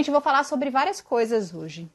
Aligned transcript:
Gente, 0.00 0.12
vou 0.12 0.22
falar 0.22 0.44
sobre 0.44 0.70
várias 0.70 0.98
coisas 1.02 1.52
hoje. 1.52 1.86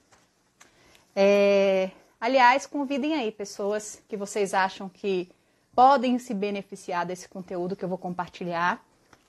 É... 1.15 1.89
Aliás, 2.21 2.67
convidem 2.67 3.15
aí 3.15 3.31
pessoas 3.31 3.99
que 4.07 4.15
vocês 4.15 4.53
acham 4.53 4.87
que 4.87 5.27
podem 5.73 6.19
se 6.19 6.31
beneficiar 6.31 7.03
desse 7.03 7.27
conteúdo 7.27 7.75
que 7.75 7.83
eu 7.83 7.89
vou 7.89 7.97
compartilhar. 7.97 8.79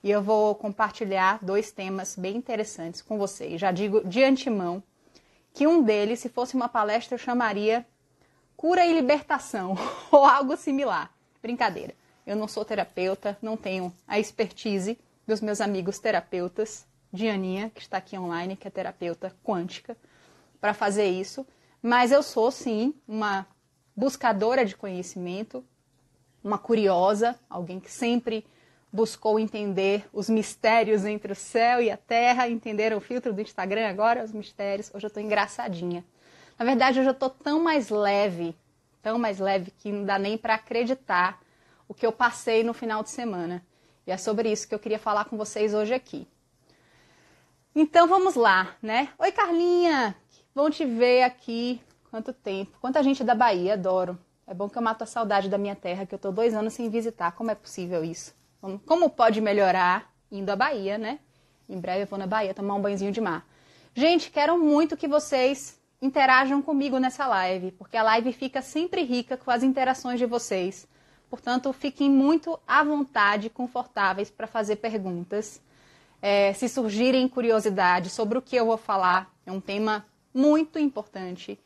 E 0.03 0.11
eu 0.11 0.21
vou 0.21 0.53
compartilhar 0.53 1.43
dois 1.43 1.71
temas 1.71 2.15
bem 2.15 2.37
interessantes 2.37 3.01
com 3.01 3.17
vocês. 3.17 3.59
Já 3.59 3.71
digo 3.71 4.07
de 4.07 4.23
antemão 4.23 4.83
que 5.55 5.65
um 5.65 5.81
deles, 5.81 6.19
se 6.19 6.29
fosse 6.29 6.53
uma 6.53 6.69
palestra, 6.69 7.15
eu 7.15 7.19
chamaria 7.19 7.83
Cura 8.55 8.85
e 8.85 8.93
Libertação 8.93 9.75
ou 10.11 10.23
algo 10.23 10.55
similar. 10.55 11.11
Brincadeira. 11.41 11.95
Eu 12.27 12.35
não 12.35 12.47
sou 12.47 12.63
terapeuta, 12.63 13.39
não 13.41 13.57
tenho 13.57 13.91
a 14.07 14.19
expertise 14.19 14.99
dos 15.25 15.41
meus 15.41 15.61
amigos 15.61 15.97
terapeutas, 15.97 16.85
de 17.11 17.27
Aninha, 17.29 17.71
que 17.73 17.81
está 17.81 17.97
aqui 17.97 18.17
online, 18.17 18.55
que 18.55 18.67
é 18.67 18.71
terapeuta 18.71 19.35
quântica, 19.43 19.97
para 20.59 20.73
fazer 20.73 21.05
isso. 21.05 21.45
Mas 21.81 22.11
eu 22.11 22.21
sou, 22.21 22.51
sim, 22.51 22.93
uma 23.07 23.45
buscadora 23.95 24.65
de 24.65 24.75
conhecimento, 24.75 25.63
uma 26.43 26.57
curiosa, 26.57 27.37
alguém 27.49 27.79
que 27.79 27.91
sempre 27.91 28.45
buscou 28.91 29.39
entender 29.39 30.07
os 30.13 30.29
mistérios 30.29 31.05
entre 31.05 31.31
o 31.31 31.35
céu 31.35 31.81
e 31.81 31.91
a 31.91 31.97
terra, 31.97 32.49
entender 32.49 32.93
o 32.93 33.01
filtro 33.01 33.33
do 33.33 33.41
Instagram 33.41 33.87
agora, 33.87 34.23
os 34.23 34.31
mistérios. 34.31 34.89
Hoje 34.93 35.05
eu 35.05 35.09
estou 35.09 35.21
engraçadinha. 35.21 36.05
Na 36.57 36.65
verdade, 36.65 36.99
hoje 36.99 37.09
eu 37.09 37.13
estou 37.13 37.29
tão 37.29 37.61
mais 37.61 37.89
leve, 37.89 38.55
tão 39.01 39.19
mais 39.19 39.39
leve 39.39 39.71
que 39.71 39.91
não 39.91 40.05
dá 40.05 40.17
nem 40.17 40.37
para 40.37 40.55
acreditar 40.55 41.39
o 41.87 41.93
que 41.93 42.05
eu 42.05 42.11
passei 42.11 42.63
no 42.63 42.73
final 42.73 43.03
de 43.03 43.09
semana. 43.09 43.63
E 44.05 44.11
é 44.11 44.17
sobre 44.17 44.51
isso 44.51 44.67
que 44.67 44.73
eu 44.73 44.79
queria 44.79 44.99
falar 44.99 45.25
com 45.25 45.37
vocês 45.37 45.73
hoje 45.73 45.93
aqui. 45.93 46.27
Então 47.79 48.07
vamos 48.07 48.33
lá, 48.33 48.75
né? 48.81 49.09
Oi, 49.19 49.31
Carlinha! 49.31 50.15
Bom 50.55 50.67
te 50.67 50.83
ver 50.83 51.21
aqui. 51.21 51.79
Quanto 52.09 52.33
tempo? 52.33 52.75
Quanta 52.81 53.03
gente 53.03 53.23
da 53.23 53.35
Bahia, 53.35 53.73
adoro. 53.73 54.17
É 54.47 54.53
bom 54.55 54.67
que 54.67 54.79
eu 54.79 54.81
mato 54.81 55.03
a 55.03 55.05
saudade 55.05 55.47
da 55.47 55.59
minha 55.59 55.75
terra, 55.75 56.03
que 56.03 56.15
eu 56.15 56.17
tô 56.17 56.31
dois 56.31 56.55
anos 56.55 56.73
sem 56.73 56.89
visitar. 56.89 57.33
Como 57.33 57.51
é 57.51 57.53
possível 57.53 58.03
isso? 58.03 58.33
Como 58.83 59.11
pode 59.11 59.39
melhorar 59.41 60.11
indo 60.31 60.49
à 60.49 60.55
Bahia, 60.55 60.97
né? 60.97 61.19
Em 61.69 61.79
breve 61.79 62.01
eu 62.01 62.07
vou 62.07 62.17
na 62.17 62.25
Bahia 62.25 62.51
tomar 62.51 62.73
um 62.73 62.81
banhozinho 62.81 63.11
de 63.11 63.21
mar. 63.21 63.45
Gente, 63.93 64.31
quero 64.31 64.57
muito 64.57 64.97
que 64.97 65.07
vocês 65.07 65.79
interajam 66.01 66.63
comigo 66.63 66.97
nessa 66.97 67.27
live, 67.27 67.73
porque 67.73 67.95
a 67.95 68.01
live 68.01 68.33
fica 68.33 68.59
sempre 68.59 69.03
rica 69.03 69.37
com 69.37 69.51
as 69.51 69.61
interações 69.61 70.17
de 70.17 70.25
vocês. 70.25 70.87
Portanto, 71.29 71.71
fiquem 71.71 72.09
muito 72.09 72.59
à 72.67 72.83
vontade, 72.83 73.51
confortáveis 73.51 74.31
para 74.31 74.47
fazer 74.47 74.77
perguntas. 74.77 75.61
É, 76.21 76.53
se 76.53 76.67
surgirem 76.67 77.27
curiosidades 77.27 78.11
sobre 78.11 78.37
o 78.37 78.41
que 78.41 78.55
eu 78.55 78.65
vou 78.65 78.77
falar, 78.77 79.31
é 79.45 79.51
um 79.51 79.61
tema 79.61 80.05
muito 80.33 80.79
importante 80.79 81.59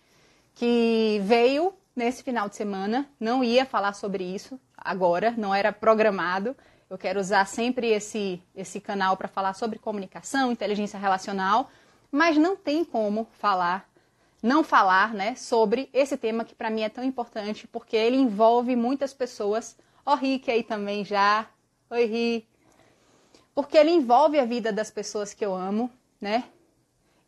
que 0.54 1.22
veio 1.24 1.74
nesse 1.96 2.24
final 2.24 2.50
de 2.50 2.56
semana. 2.56 3.10
Não 3.20 3.44
ia 3.44 3.66
falar 3.66 3.94
sobre 3.94 4.24
isso 4.24 4.60
agora, 4.78 5.34
não 5.38 5.54
era 5.54 5.72
programado. 5.72 6.56
Eu 6.90 6.98
quero 6.98 7.20
usar 7.20 7.46
sempre 7.46 7.88
esse, 7.88 8.42
esse 8.56 8.82
canal 8.82 9.16
para 9.16 9.28
falar 9.28 9.54
sobre 9.54 9.80
comunicação, 9.80 10.52
inteligência 10.52 11.00
relacional, 11.00 11.70
mas 12.12 12.36
não 12.36 12.56
tem 12.56 12.84
como 12.84 13.28
falar, 13.40 13.90
não 14.44 14.62
falar 14.64 15.14
né, 15.14 15.36
sobre 15.36 15.90
esse 15.94 16.18
tema 16.18 16.44
que 16.44 16.54
para 16.54 16.70
mim 16.70 16.82
é 16.82 16.90
tão 16.90 17.04
importante, 17.04 17.66
porque 17.66 17.96
ele 17.96 18.18
envolve 18.18 18.76
muitas 18.76 19.14
pessoas. 19.14 19.78
Ó, 20.06 20.14
oh, 20.14 20.16
Rick 20.16 20.52
aí 20.52 20.64
também 20.64 21.06
já. 21.06 21.48
Oi, 21.90 22.06
Rick 22.06 22.51
porque 23.54 23.78
ele 23.78 23.92
envolve 23.92 24.40
a 24.40 24.46
vida 24.46 24.72
das 24.72 24.90
pessoas 24.90 25.34
que 25.34 25.46
eu 25.46 25.54
amo, 25.54 25.90
né? 26.20 26.46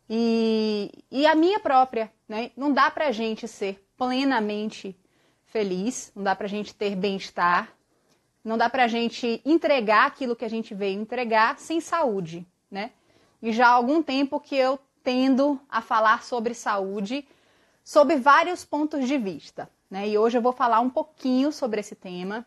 E, 0.08 0.90
e 1.10 1.26
a 1.26 1.34
minha 1.34 1.58
própria, 1.60 2.12
né? 2.28 2.50
Não 2.56 2.72
dá 2.72 2.90
pra 2.90 3.10
gente 3.10 3.48
ser 3.48 3.84
plenamente 3.96 4.96
feliz, 5.46 6.12
não 6.14 6.22
dá 6.22 6.34
pra 6.34 6.48
gente 6.48 6.74
ter 6.74 6.96
bem-estar, 6.96 7.72
não 8.44 8.58
dá 8.58 8.68
pra 8.68 8.88
gente 8.88 9.40
entregar 9.44 10.06
aquilo 10.06 10.36
que 10.36 10.44
a 10.44 10.50
gente 10.50 10.74
veio 10.74 11.00
entregar 11.00 11.58
sem 11.58 11.80
saúde, 11.80 12.46
né? 12.70 12.90
E 13.40 13.52
já 13.52 13.68
há 13.68 13.72
algum 13.72 14.02
tempo 14.02 14.40
que 14.40 14.56
eu 14.56 14.78
tendo 15.02 15.60
a 15.68 15.80
falar 15.80 16.22
sobre 16.24 16.54
saúde 16.54 17.26
sob 17.82 18.16
vários 18.16 18.64
pontos 18.64 19.06
de 19.06 19.18
vista, 19.18 19.70
né? 19.90 20.08
E 20.08 20.18
hoje 20.18 20.38
eu 20.38 20.42
vou 20.42 20.52
falar 20.52 20.80
um 20.80 20.90
pouquinho 20.90 21.52
sobre 21.52 21.80
esse 21.80 21.94
tema 21.94 22.46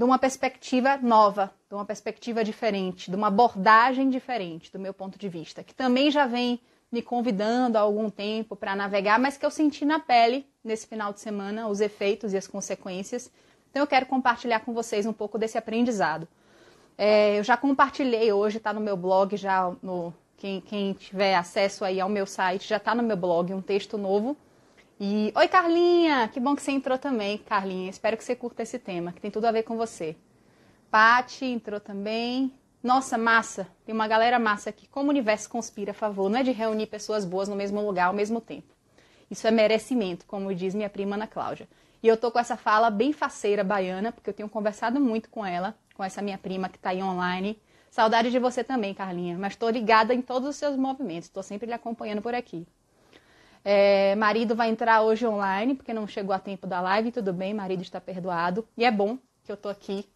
de 0.00 0.04
uma 0.04 0.18
perspectiva 0.18 0.96
nova, 0.96 1.52
de 1.68 1.74
uma 1.74 1.84
perspectiva 1.84 2.42
diferente, 2.42 3.10
de 3.10 3.14
uma 3.14 3.26
abordagem 3.26 4.08
diferente 4.08 4.72
do 4.72 4.78
meu 4.78 4.94
ponto 4.94 5.18
de 5.18 5.28
vista, 5.28 5.62
que 5.62 5.74
também 5.74 6.10
já 6.10 6.26
vem 6.26 6.58
me 6.90 7.02
convidando 7.02 7.76
há 7.76 7.82
algum 7.82 8.08
tempo 8.08 8.56
para 8.56 8.74
navegar, 8.74 9.18
mas 9.18 9.36
que 9.36 9.44
eu 9.44 9.50
senti 9.50 9.84
na 9.84 10.00
pele 10.00 10.46
nesse 10.64 10.86
final 10.86 11.12
de 11.12 11.20
semana 11.20 11.68
os 11.68 11.82
efeitos 11.82 12.32
e 12.32 12.38
as 12.38 12.46
consequências. 12.46 13.30
Então 13.70 13.82
eu 13.82 13.86
quero 13.86 14.06
compartilhar 14.06 14.60
com 14.60 14.72
vocês 14.72 15.04
um 15.04 15.12
pouco 15.12 15.36
desse 15.36 15.58
aprendizado. 15.58 16.26
É, 16.96 17.38
eu 17.38 17.44
já 17.44 17.58
compartilhei 17.58 18.32
hoje, 18.32 18.56
está 18.56 18.72
no 18.72 18.80
meu 18.80 18.96
blog, 18.96 19.36
já 19.36 19.70
no 19.82 20.14
quem, 20.38 20.62
quem 20.62 20.94
tiver 20.94 21.34
acesso 21.34 21.84
aí 21.84 22.00
ao 22.00 22.08
meu 22.08 22.24
site 22.24 22.66
já 22.66 22.78
está 22.78 22.94
no 22.94 23.02
meu 23.02 23.18
blog 23.18 23.52
um 23.52 23.60
texto 23.60 23.98
novo 23.98 24.34
e 25.02 25.32
oi 25.34 25.48
Carlinha, 25.48 26.28
que 26.28 26.38
bom 26.38 26.54
que 26.54 26.60
você 26.60 26.72
entrou 26.72 26.98
também, 26.98 27.38
Carlinha. 27.38 27.88
Espero 27.88 28.18
que 28.18 28.22
você 28.22 28.36
curta 28.36 28.62
esse 28.62 28.78
tema, 28.78 29.12
que 29.12 29.20
tem 29.20 29.30
tudo 29.30 29.46
a 29.46 29.50
ver 29.50 29.62
com 29.62 29.74
você. 29.74 30.14
Pati 30.90 31.46
entrou 31.46 31.80
também. 31.80 32.52
Nossa, 32.82 33.16
massa, 33.16 33.66
tem 33.86 33.94
uma 33.94 34.06
galera 34.06 34.38
massa 34.38 34.68
aqui. 34.68 34.86
Como 34.86 35.06
o 35.06 35.08
universo 35.08 35.48
conspira 35.48 35.92
a 35.92 35.94
favor, 35.94 36.28
não 36.28 36.38
é 36.38 36.42
de 36.42 36.50
reunir 36.50 36.86
pessoas 36.86 37.24
boas 37.24 37.48
no 37.48 37.56
mesmo 37.56 37.80
lugar 37.80 38.08
ao 38.08 38.12
mesmo 38.12 38.42
tempo. 38.42 38.74
Isso 39.30 39.46
é 39.46 39.50
merecimento, 39.50 40.26
como 40.26 40.54
diz 40.54 40.74
minha 40.74 40.90
prima 40.90 41.16
Ana 41.16 41.26
Cláudia. 41.26 41.66
E 42.02 42.06
eu 42.06 42.18
tô 42.18 42.30
com 42.30 42.38
essa 42.38 42.58
fala 42.58 42.90
bem 42.90 43.10
faceira 43.10 43.64
baiana, 43.64 44.12
porque 44.12 44.28
eu 44.28 44.34
tenho 44.34 44.50
conversado 44.50 45.00
muito 45.00 45.30
com 45.30 45.46
ela, 45.46 45.74
com 45.94 46.04
essa 46.04 46.20
minha 46.20 46.36
prima 46.36 46.68
que 46.68 46.78
tá 46.78 46.90
aí 46.90 47.02
online. 47.02 47.58
Saudade 47.90 48.30
de 48.30 48.38
você 48.38 48.62
também, 48.62 48.92
Carlinha, 48.92 49.38
mas 49.38 49.56
tô 49.56 49.70
ligada 49.70 50.12
em 50.12 50.20
todos 50.20 50.46
os 50.46 50.56
seus 50.56 50.76
movimentos, 50.76 51.30
tô 51.30 51.42
sempre 51.42 51.66
lhe 51.68 51.72
acompanhando 51.72 52.20
por 52.20 52.34
aqui. 52.34 52.66
É, 53.64 54.14
marido 54.16 54.54
vai 54.54 54.70
entrar 54.70 55.02
hoje 55.02 55.26
online, 55.26 55.74
porque 55.74 55.92
não 55.92 56.06
chegou 56.06 56.34
a 56.34 56.38
tempo 56.38 56.66
da 56.66 56.80
live, 56.80 57.12
tudo 57.12 57.32
bem, 57.32 57.52
marido 57.52 57.82
está 57.82 58.00
perdoado. 58.00 58.66
E 58.76 58.84
é 58.84 58.90
bom 58.90 59.18
que 59.44 59.52
eu 59.52 59.56
tô 59.56 59.68
aqui, 59.68 60.06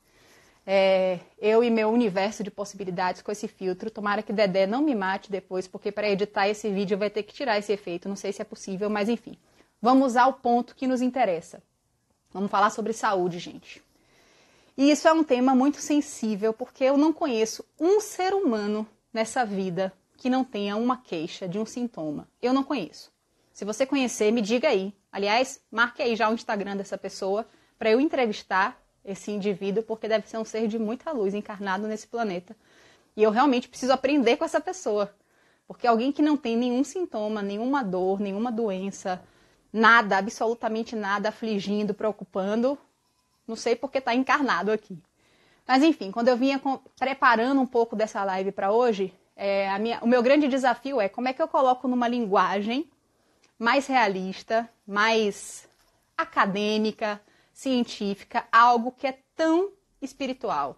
é, 0.66 1.20
eu 1.38 1.62
e 1.62 1.70
meu 1.70 1.90
universo 1.90 2.42
de 2.42 2.50
possibilidades 2.50 3.20
com 3.20 3.30
esse 3.30 3.46
filtro. 3.46 3.90
Tomara 3.90 4.22
que 4.22 4.32
Dedé 4.32 4.66
não 4.66 4.82
me 4.82 4.94
mate 4.94 5.30
depois, 5.30 5.68
porque 5.68 5.92
para 5.92 6.08
editar 6.08 6.48
esse 6.48 6.70
vídeo 6.70 6.96
vai 6.96 7.10
ter 7.10 7.22
que 7.22 7.34
tirar 7.34 7.58
esse 7.58 7.72
efeito. 7.72 8.08
Não 8.08 8.16
sei 8.16 8.32
se 8.32 8.40
é 8.40 8.44
possível, 8.44 8.88
mas 8.88 9.08
enfim. 9.08 9.36
Vamos 9.80 10.16
ao 10.16 10.32
ponto 10.32 10.74
que 10.74 10.86
nos 10.86 11.02
interessa. 11.02 11.62
Vamos 12.32 12.50
falar 12.50 12.70
sobre 12.70 12.92
saúde, 12.92 13.38
gente. 13.38 13.82
E 14.76 14.90
isso 14.90 15.06
é 15.06 15.12
um 15.12 15.22
tema 15.22 15.54
muito 15.54 15.80
sensível, 15.80 16.52
porque 16.52 16.82
eu 16.82 16.96
não 16.96 17.12
conheço 17.12 17.64
um 17.78 18.00
ser 18.00 18.34
humano 18.34 18.86
nessa 19.12 19.44
vida 19.44 19.92
que 20.16 20.28
não 20.28 20.42
tenha 20.42 20.74
uma 20.76 20.96
queixa 20.96 21.46
de 21.46 21.58
um 21.58 21.66
sintoma. 21.66 22.26
Eu 22.42 22.52
não 22.52 22.64
conheço. 22.64 23.13
Se 23.54 23.64
você 23.64 23.86
conhecer, 23.86 24.32
me 24.32 24.42
diga 24.42 24.68
aí. 24.68 24.92
Aliás, 25.12 25.60
marque 25.70 26.02
aí 26.02 26.16
já 26.16 26.28
o 26.28 26.34
Instagram 26.34 26.76
dessa 26.76 26.98
pessoa 26.98 27.46
para 27.78 27.88
eu 27.88 28.00
entrevistar 28.00 28.82
esse 29.04 29.30
indivíduo, 29.30 29.84
porque 29.84 30.08
deve 30.08 30.28
ser 30.28 30.38
um 30.38 30.44
ser 30.44 30.66
de 30.66 30.76
muita 30.76 31.12
luz 31.12 31.34
encarnado 31.34 31.86
nesse 31.86 32.08
planeta. 32.08 32.56
E 33.16 33.22
eu 33.22 33.30
realmente 33.30 33.68
preciso 33.68 33.92
aprender 33.92 34.36
com 34.36 34.44
essa 34.44 34.60
pessoa. 34.60 35.14
Porque 35.68 35.86
alguém 35.86 36.10
que 36.10 36.20
não 36.20 36.36
tem 36.36 36.56
nenhum 36.56 36.82
sintoma, 36.82 37.42
nenhuma 37.42 37.84
dor, 37.84 38.18
nenhuma 38.18 38.50
doença, 38.50 39.22
nada, 39.72 40.18
absolutamente 40.18 40.96
nada 40.96 41.28
afligindo, 41.28 41.94
preocupando, 41.94 42.76
não 43.46 43.54
sei 43.54 43.76
porque 43.76 43.98
está 43.98 44.12
encarnado 44.16 44.72
aqui. 44.72 44.98
Mas 45.64 45.84
enfim, 45.84 46.10
quando 46.10 46.26
eu 46.26 46.36
vinha 46.36 46.60
preparando 46.98 47.60
um 47.60 47.66
pouco 47.66 47.94
dessa 47.94 48.24
live 48.24 48.50
para 48.50 48.72
hoje, 48.72 49.14
é, 49.36 49.78
minha, 49.78 50.00
o 50.02 50.08
meu 50.08 50.24
grande 50.24 50.48
desafio 50.48 51.00
é 51.00 51.08
como 51.08 51.28
é 51.28 51.32
que 51.32 51.40
eu 51.40 51.46
coloco 51.46 51.86
numa 51.86 52.08
linguagem 52.08 52.90
mais 53.58 53.86
realista, 53.86 54.68
mais 54.86 55.68
acadêmica, 56.16 57.20
científica, 57.52 58.46
algo 58.50 58.92
que 58.92 59.06
é 59.06 59.18
tão 59.36 59.72
espiritual. 60.00 60.76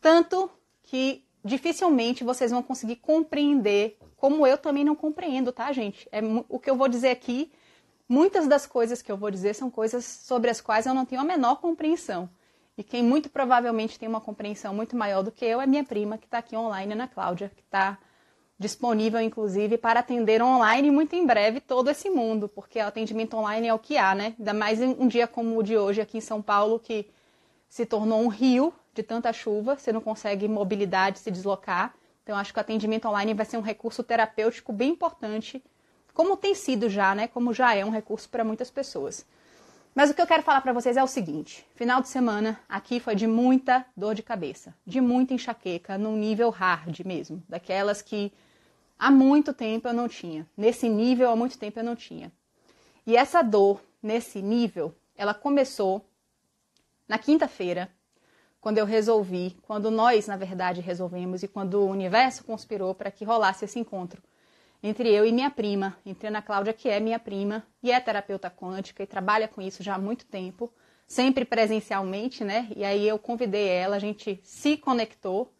Tanto 0.00 0.50
que 0.82 1.24
dificilmente 1.44 2.24
vocês 2.24 2.50
vão 2.50 2.62
conseguir 2.62 2.96
compreender, 2.96 3.98
como 4.16 4.46
eu 4.46 4.56
também 4.56 4.84
não 4.84 4.94
compreendo, 4.94 5.52
tá, 5.52 5.72
gente? 5.72 6.08
É 6.12 6.20
o 6.48 6.58
que 6.58 6.70
eu 6.70 6.76
vou 6.76 6.88
dizer 6.88 7.10
aqui. 7.10 7.52
Muitas 8.08 8.46
das 8.46 8.66
coisas 8.66 9.00
que 9.00 9.10
eu 9.10 9.16
vou 9.16 9.30
dizer 9.30 9.54
são 9.54 9.70
coisas 9.70 10.04
sobre 10.04 10.50
as 10.50 10.60
quais 10.60 10.86
eu 10.86 10.94
não 10.94 11.06
tenho 11.06 11.20
a 11.20 11.24
menor 11.24 11.56
compreensão. 11.56 12.28
E 12.76 12.82
quem 12.82 13.02
muito 13.02 13.30
provavelmente 13.30 13.98
tem 13.98 14.08
uma 14.08 14.20
compreensão 14.20 14.74
muito 14.74 14.96
maior 14.96 15.22
do 15.22 15.30
que 15.30 15.44
eu 15.44 15.60
é 15.60 15.66
minha 15.66 15.84
prima, 15.84 16.18
que 16.18 16.26
está 16.26 16.38
aqui 16.38 16.56
online, 16.56 16.92
Ana 16.92 17.08
Cláudia, 17.08 17.50
que 17.54 17.62
está 17.62 17.98
disponível 18.58 19.20
inclusive 19.20 19.76
para 19.76 20.00
atender 20.00 20.42
online 20.42 20.90
muito 20.90 21.14
em 21.14 21.26
breve 21.26 21.60
todo 21.60 21.90
esse 21.90 22.08
mundo, 22.08 22.48
porque 22.48 22.78
o 22.78 22.86
atendimento 22.86 23.36
online 23.36 23.68
é 23.68 23.74
o 23.74 23.78
que 23.78 23.96
há, 23.96 24.14
né? 24.14 24.34
Ainda 24.38 24.54
mais 24.54 24.80
um 24.80 25.08
dia 25.08 25.26
como 25.26 25.58
o 25.58 25.62
de 25.62 25.76
hoje 25.76 26.00
aqui 26.00 26.18
em 26.18 26.20
São 26.20 26.40
Paulo, 26.40 26.78
que 26.78 27.10
se 27.68 27.84
tornou 27.84 28.20
um 28.20 28.28
rio 28.28 28.72
de 28.94 29.02
tanta 29.02 29.32
chuva, 29.32 29.76
você 29.76 29.92
não 29.92 30.00
consegue 30.00 30.46
mobilidade, 30.46 31.18
se 31.18 31.30
deslocar. 31.30 31.94
Então, 32.22 32.36
acho 32.36 32.52
que 32.52 32.58
o 32.58 32.60
atendimento 32.60 33.08
online 33.08 33.34
vai 33.34 33.44
ser 33.44 33.58
um 33.58 33.60
recurso 33.60 34.02
terapêutico 34.02 34.72
bem 34.72 34.92
importante, 34.92 35.62
como 36.14 36.36
tem 36.36 36.54
sido 36.54 36.88
já, 36.88 37.14
né? 37.14 37.26
Como 37.26 37.52
já 37.52 37.74
é 37.74 37.84
um 37.84 37.90
recurso 37.90 38.28
para 38.28 38.44
muitas 38.44 38.70
pessoas. 38.70 39.26
Mas 39.94 40.10
o 40.10 40.14
que 40.14 40.22
eu 40.22 40.26
quero 40.26 40.42
falar 40.42 40.60
para 40.60 40.72
vocês 40.72 40.96
é 40.96 41.02
o 41.02 41.06
seguinte: 41.06 41.66
final 41.74 42.00
de 42.00 42.08
semana 42.08 42.58
aqui 42.68 42.98
foi 42.98 43.14
de 43.14 43.26
muita 43.26 43.84
dor 43.96 44.14
de 44.14 44.22
cabeça, 44.22 44.74
de 44.86 45.00
muita 45.00 45.34
enxaqueca, 45.34 45.98
num 45.98 46.16
nível 46.16 46.50
hard 46.50 47.00
mesmo, 47.04 47.42
daquelas 47.48 48.00
que 48.00 48.32
há 48.98 49.10
muito 49.10 49.52
tempo 49.52 49.88
eu 49.88 49.92
não 49.92 50.08
tinha. 50.08 50.46
Nesse 50.56 50.88
nível, 50.88 51.30
há 51.30 51.36
muito 51.36 51.58
tempo 51.58 51.78
eu 51.78 51.84
não 51.84 51.96
tinha. 51.96 52.32
E 53.06 53.16
essa 53.16 53.42
dor, 53.42 53.80
nesse 54.02 54.40
nível, 54.40 54.94
ela 55.16 55.34
começou 55.34 56.04
na 57.06 57.18
quinta-feira, 57.18 57.90
quando 58.60 58.78
eu 58.78 58.86
resolvi, 58.86 59.56
quando 59.62 59.90
nós, 59.90 60.26
na 60.26 60.36
verdade, 60.36 60.80
resolvemos 60.80 61.42
e 61.42 61.48
quando 61.48 61.74
o 61.74 61.90
universo 61.90 62.44
conspirou 62.44 62.94
para 62.94 63.10
que 63.10 63.24
rolasse 63.24 63.66
esse 63.66 63.78
encontro 63.78 64.22
entre 64.86 65.10
eu 65.10 65.24
e 65.24 65.32
minha 65.32 65.50
prima, 65.50 65.96
entre 66.04 66.28
Ana 66.28 66.42
Cláudia, 66.42 66.74
que 66.74 66.90
é 66.90 67.00
minha 67.00 67.18
prima 67.18 67.66
e 67.82 67.90
é 67.90 67.98
terapeuta 67.98 68.50
quântica 68.50 69.02
e 69.02 69.06
trabalha 69.06 69.48
com 69.48 69.62
isso 69.62 69.82
já 69.82 69.94
há 69.94 69.98
muito 69.98 70.26
tempo, 70.26 70.70
sempre 71.06 71.42
presencialmente, 71.46 72.44
né? 72.44 72.68
E 72.76 72.84
aí 72.84 73.08
eu 73.08 73.18
convidei 73.18 73.66
ela, 73.66 73.96
a 73.96 73.98
gente 73.98 74.38
se 74.44 74.76
conectou 74.76 75.50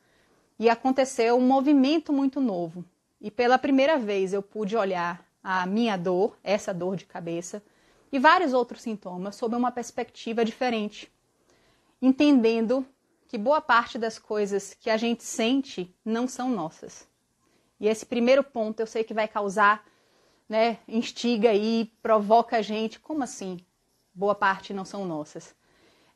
e 0.58 0.68
aconteceu 0.68 1.38
um 1.38 1.40
movimento 1.40 2.12
muito 2.12 2.38
novo. 2.38 2.84
E 3.24 3.30
pela 3.30 3.56
primeira 3.56 3.96
vez 3.96 4.34
eu 4.34 4.42
pude 4.42 4.76
olhar 4.76 5.26
a 5.42 5.64
minha 5.64 5.96
dor, 5.96 6.36
essa 6.44 6.74
dor 6.74 6.94
de 6.94 7.06
cabeça, 7.06 7.62
e 8.12 8.18
vários 8.18 8.52
outros 8.52 8.82
sintomas 8.82 9.34
sob 9.34 9.56
uma 9.56 9.72
perspectiva 9.72 10.44
diferente, 10.44 11.10
entendendo 12.02 12.86
que 13.26 13.38
boa 13.38 13.62
parte 13.62 13.96
das 13.96 14.18
coisas 14.18 14.74
que 14.74 14.90
a 14.90 14.98
gente 14.98 15.24
sente 15.24 15.90
não 16.04 16.28
são 16.28 16.50
nossas. 16.50 17.08
E 17.80 17.88
esse 17.88 18.04
primeiro 18.04 18.44
ponto 18.44 18.80
eu 18.80 18.86
sei 18.86 19.02
que 19.02 19.14
vai 19.14 19.26
causar, 19.26 19.82
né, 20.46 20.76
instiga 20.86 21.54
e 21.54 21.86
provoca 22.02 22.58
a 22.58 22.62
gente, 22.62 23.00
como 23.00 23.24
assim? 23.24 23.58
Boa 24.14 24.34
parte 24.34 24.74
não 24.74 24.84
são 24.84 25.06
nossas. 25.06 25.54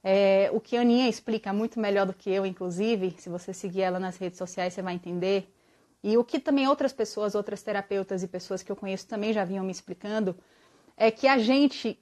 É, 0.05 0.51
o 0.53 0.61
que 0.61 0.77
a 0.77 0.83
Aninha 0.83 1.09
explica 1.09 1.55
muito 1.55 1.81
melhor 1.81 2.05
do 2.05 2.13
que 2.13 2.29
eu, 2.29 2.45
inclusive, 2.45 3.17
se 3.17 3.31
você 3.31 3.55
seguir 3.55 3.81
ela 3.81 3.99
nas 3.99 4.19
redes 4.19 4.37
sociais, 4.37 4.75
você 4.75 4.83
vai 4.83 4.93
entender 4.93 5.51
e 6.03 6.17
o 6.17 6.25
que 6.25 6.39
também 6.39 6.69
outras 6.69 6.93
pessoas, 6.93 7.35
outras 7.35 7.63
terapeutas 7.63 8.23
e 8.23 8.29
pessoas 8.29 8.63
que 8.63 8.71
eu 8.71 8.77
conheço 8.77 9.07
também 9.07 9.33
já 9.33 9.45
vinham 9.45 9.65
me 9.65 9.73
explicando, 9.73 10.37
é 10.97 11.11
que 11.11 11.27
a 11.27 11.39
gente, 11.39 11.99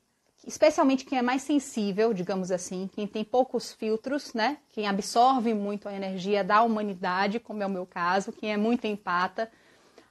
especialmente 0.46 1.04
quem 1.04 1.18
é 1.18 1.22
mais 1.22 1.42
sensível, 1.42 2.12
digamos 2.12 2.50
assim, 2.50 2.88
quem 2.92 3.06
tem 3.06 3.24
poucos 3.24 3.72
filtros, 3.72 4.34
né? 4.34 4.58
Quem 4.70 4.86
absorve 4.86 5.54
muito 5.54 5.88
a 5.88 5.94
energia 5.94 6.44
da 6.44 6.62
humanidade, 6.62 7.40
como 7.40 7.62
é 7.62 7.66
o 7.66 7.70
meu 7.70 7.86
caso, 7.86 8.32
quem 8.32 8.52
é 8.52 8.56
muito 8.56 8.86
empata, 8.86 9.50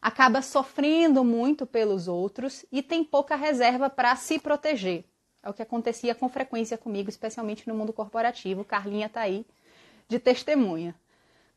acaba 0.02 0.42
sofrendo 0.42 1.24
muito 1.24 1.66
pelos 1.66 2.08
outros 2.08 2.66
e 2.72 2.84
tem 2.84 3.04
pouca 3.04 3.36
reserva 3.36 3.90
para 3.90 4.16
se 4.16 4.40
proteger. 4.40 5.06
É 5.42 5.50
o 5.50 5.54
que 5.54 5.62
acontecia 5.62 6.16
com 6.16 6.28
frequência 6.28 6.78
comigo, 6.78 7.10
especialmente 7.10 7.68
no 7.68 7.76
mundo 7.76 7.94
corporativo. 7.94 8.64
Carlinha 8.64 9.06
está 9.06 9.22
aí 9.22 9.46
de 10.08 10.20
testemunha. 10.20 10.96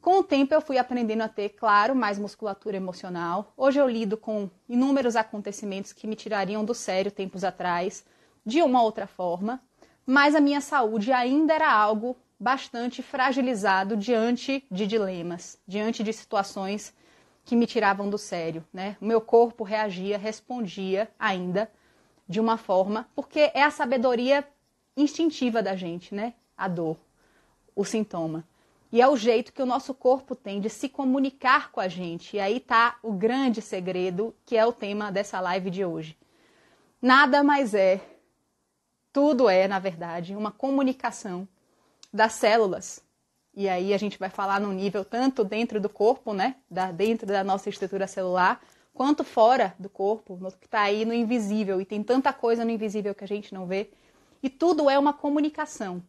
Com 0.01 0.21
o 0.21 0.23
tempo 0.23 0.55
eu 0.55 0.61
fui 0.61 0.79
aprendendo 0.79 1.23
a 1.23 1.29
ter, 1.29 1.51
claro, 1.51 1.95
mais 1.95 2.19
musculatura 2.19 2.77
emocional. 2.77 3.53
Hoje 3.57 3.81
eu 3.81 3.89
lido 3.89 4.17
com 4.17 4.49
inúmeros 4.69 5.17
acontecimentos 5.17 5.93
que 5.93 6.07
me 6.07 6.15
tirariam 6.15 6.65
do 6.65 6.73
sério 6.73 7.11
tempos 7.11 7.43
atrás, 7.43 8.05
de 8.47 8.63
uma 8.63 8.81
outra 8.81 9.07
forma, 9.07 9.61
mas 10.07 10.35
a 10.35 10.41
minha 10.41 10.61
saúde 10.61 11.13
ainda 11.13 11.53
era 11.53 11.71
algo 11.71 12.17
bastante 12.39 13.03
fragilizado 13.03 13.97
diante 13.97 14.65
de 14.71 14.87
dilemas, 14.87 15.59
diante 15.67 16.05
de 16.05 16.13
situações 16.13 16.95
que 17.45 17.57
me 17.57 17.67
tiravam 17.67 18.09
do 18.09 18.17
sério, 18.17 18.65
né? 18.73 18.97
O 19.01 19.05
meu 19.05 19.21
corpo 19.21 19.65
reagia, 19.65 20.17
respondia 20.17 21.11
ainda 21.19 21.71
de 22.29 22.39
uma 22.39 22.57
forma, 22.57 23.09
porque 23.17 23.51
é 23.53 23.63
a 23.63 23.71
sabedoria 23.71 24.47
instintiva 24.97 25.61
da 25.61 25.75
gente, 25.75 26.15
né? 26.15 26.35
A 26.57 26.69
dor, 26.69 26.97
o 27.75 27.85
sintoma. 27.85 28.45
E 28.91 29.03
é 29.03 29.09
o 29.09 29.17
jeito 29.17 29.53
que 29.53 29.63
o 29.63 29.67
nosso 29.67 29.93
corpo 29.93 30.35
tem 30.35 30.61
de 30.61 30.71
se 30.71 30.89
comunicar 30.89 31.71
com 31.71 31.81
a 31.81 31.89
gente. 31.89 32.37
E 32.37 32.41
aí 32.41 32.57
está 32.57 32.99
o 33.03 33.13
grande 33.13 33.61
segredo, 33.61 34.35
que 34.47 34.57
é 34.57 34.65
o 34.65 34.73
tema 34.73 35.13
dessa 35.13 35.41
live 35.41 35.71
de 35.71 35.85
hoje. 35.85 36.17
Nada 37.01 37.45
mais 37.45 37.75
é, 37.75 38.01
tudo 39.13 39.49
é, 39.49 39.69
na 39.69 39.79
verdade, 39.79 40.35
uma 40.35 40.51
comunicação 40.51 41.47
das 42.13 42.33
células. 42.33 43.03
E 43.55 43.69
aí 43.69 43.93
a 43.93 43.99
gente 43.99 44.19
vai 44.19 44.31
falar 44.31 44.59
no 44.59 44.73
nível 44.73 45.05
tanto 45.05 45.45
dentro 45.45 45.81
do 45.81 45.89
corpo, 45.89 46.33
né, 46.33 46.57
da, 46.71 46.91
dentro 46.91 47.27
da 47.27 47.45
nossa 47.45 47.69
estrutura 47.69 48.07
celular, 48.07 48.61
quanto 48.95 49.23
fora 49.23 49.75
do 49.79 49.89
corpo, 49.89 50.39
que 50.59 50.67
está 50.67 50.81
aí 50.81 51.05
no 51.05 51.13
invisível. 51.13 51.81
E 51.81 51.85
tem 51.85 52.03
tanta 52.03 52.33
coisa 52.33 52.65
no 52.65 52.71
invisível 52.71 53.15
que 53.15 53.25
a 53.25 53.29
gente 53.29 53.53
não 53.53 53.67
vê. 53.67 53.91
E 54.43 54.49
tudo 54.49 54.89
é 54.89 54.99
uma 54.99 55.13
comunicação 55.13 56.03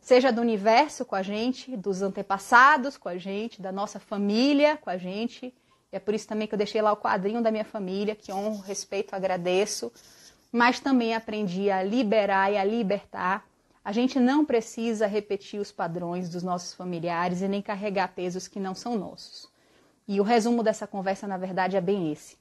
seja 0.00 0.32
do 0.32 0.40
universo 0.40 1.04
com 1.04 1.14
a 1.14 1.22
gente, 1.22 1.76
dos 1.76 2.02
antepassados 2.02 2.96
com 2.96 3.08
a 3.08 3.18
gente, 3.18 3.60
da 3.60 3.70
nossa 3.70 4.00
família 4.00 4.76
com 4.76 4.90
a 4.90 4.96
gente. 4.96 5.54
E 5.92 5.96
é 5.96 5.98
por 5.98 6.14
isso 6.14 6.26
também 6.26 6.48
que 6.48 6.54
eu 6.54 6.58
deixei 6.58 6.80
lá 6.80 6.92
o 6.92 6.96
quadrinho 6.96 7.42
da 7.42 7.50
minha 7.50 7.64
família, 7.64 8.16
que 8.16 8.32
honro, 8.32 8.60
respeito, 8.62 9.14
agradeço. 9.14 9.92
Mas 10.50 10.80
também 10.80 11.14
aprendi 11.14 11.70
a 11.70 11.82
liberar 11.82 12.52
e 12.52 12.56
a 12.56 12.64
libertar. 12.64 13.46
A 13.84 13.92
gente 13.92 14.18
não 14.18 14.44
precisa 14.44 15.06
repetir 15.06 15.60
os 15.60 15.72
padrões 15.72 16.28
dos 16.28 16.42
nossos 16.42 16.74
familiares 16.74 17.40
e 17.40 17.48
nem 17.48 17.62
carregar 17.62 18.08
pesos 18.08 18.48
que 18.48 18.60
não 18.60 18.74
são 18.74 18.96
nossos. 18.96 19.48
E 20.06 20.20
o 20.20 20.24
resumo 20.24 20.62
dessa 20.62 20.86
conversa, 20.86 21.26
na 21.26 21.36
verdade, 21.36 21.76
é 21.76 21.80
bem 21.80 22.10
esse. 22.10 22.36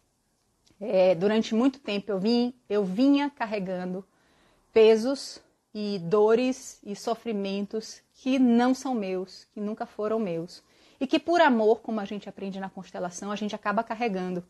É, 0.82 1.14
durante 1.14 1.54
muito 1.54 1.80
tempo 1.80 2.12
eu, 2.12 2.20
vim, 2.20 2.54
eu 2.70 2.86
vinha 2.86 3.30
carregando 3.30 4.04
pesos 4.72 5.42
e 5.81 5.98
dores 5.98 6.78
e 6.84 6.94
sofrimentos 6.94 8.02
que 8.16 8.38
não 8.38 8.74
são 8.74 8.94
meus, 8.94 9.46
que 9.54 9.62
nunca 9.62 9.86
foram 9.86 10.20
meus. 10.20 10.62
E 11.00 11.08
que 11.08 11.18
por 11.18 11.40
amor, 11.40 11.80
como 11.80 12.02
a 12.02 12.06
gente 12.06 12.28
aprende 12.28 12.60
na 12.60 12.70
constelação, 12.70 13.31
a 13.31 13.36
gente 13.38 13.56
acaba 13.56 13.81
carregando. 13.81 14.44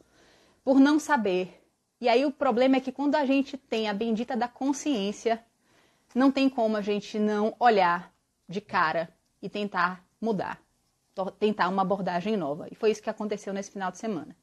Por 0.64 0.80
não 0.80 0.98
saber. 0.98 1.64
E 2.02 2.10
aí 2.10 2.26
o 2.26 2.32
problema 2.32 2.78
é 2.78 2.80
que 2.80 2.92
quando 2.92 3.14
a 3.14 3.28
gente 3.28 3.58
tem 3.58 3.88
a 3.88 3.94
bendita 3.94 4.36
da 4.36 4.48
consciência, 4.48 5.40
não 6.16 6.32
tem 6.32 6.50
como 6.50 6.76
a 6.76 6.82
gente 6.82 7.20
não 7.20 7.56
olhar 7.60 8.12
de 8.48 8.60
cara 8.60 9.08
e 9.40 9.48
tentar 9.48 10.04
mudar, 10.20 10.60
tentar 11.38 11.70
uma 11.70 11.84
abordagem 11.84 12.36
nova. 12.36 12.68
E 12.72 12.76
foi 12.76 12.90
isso 12.90 13.04
que 13.04 13.10
aconteceu 13.10 13.54
nesse 13.54 13.70
final 13.70 13.92
de 13.92 14.00
semana. 14.00 14.36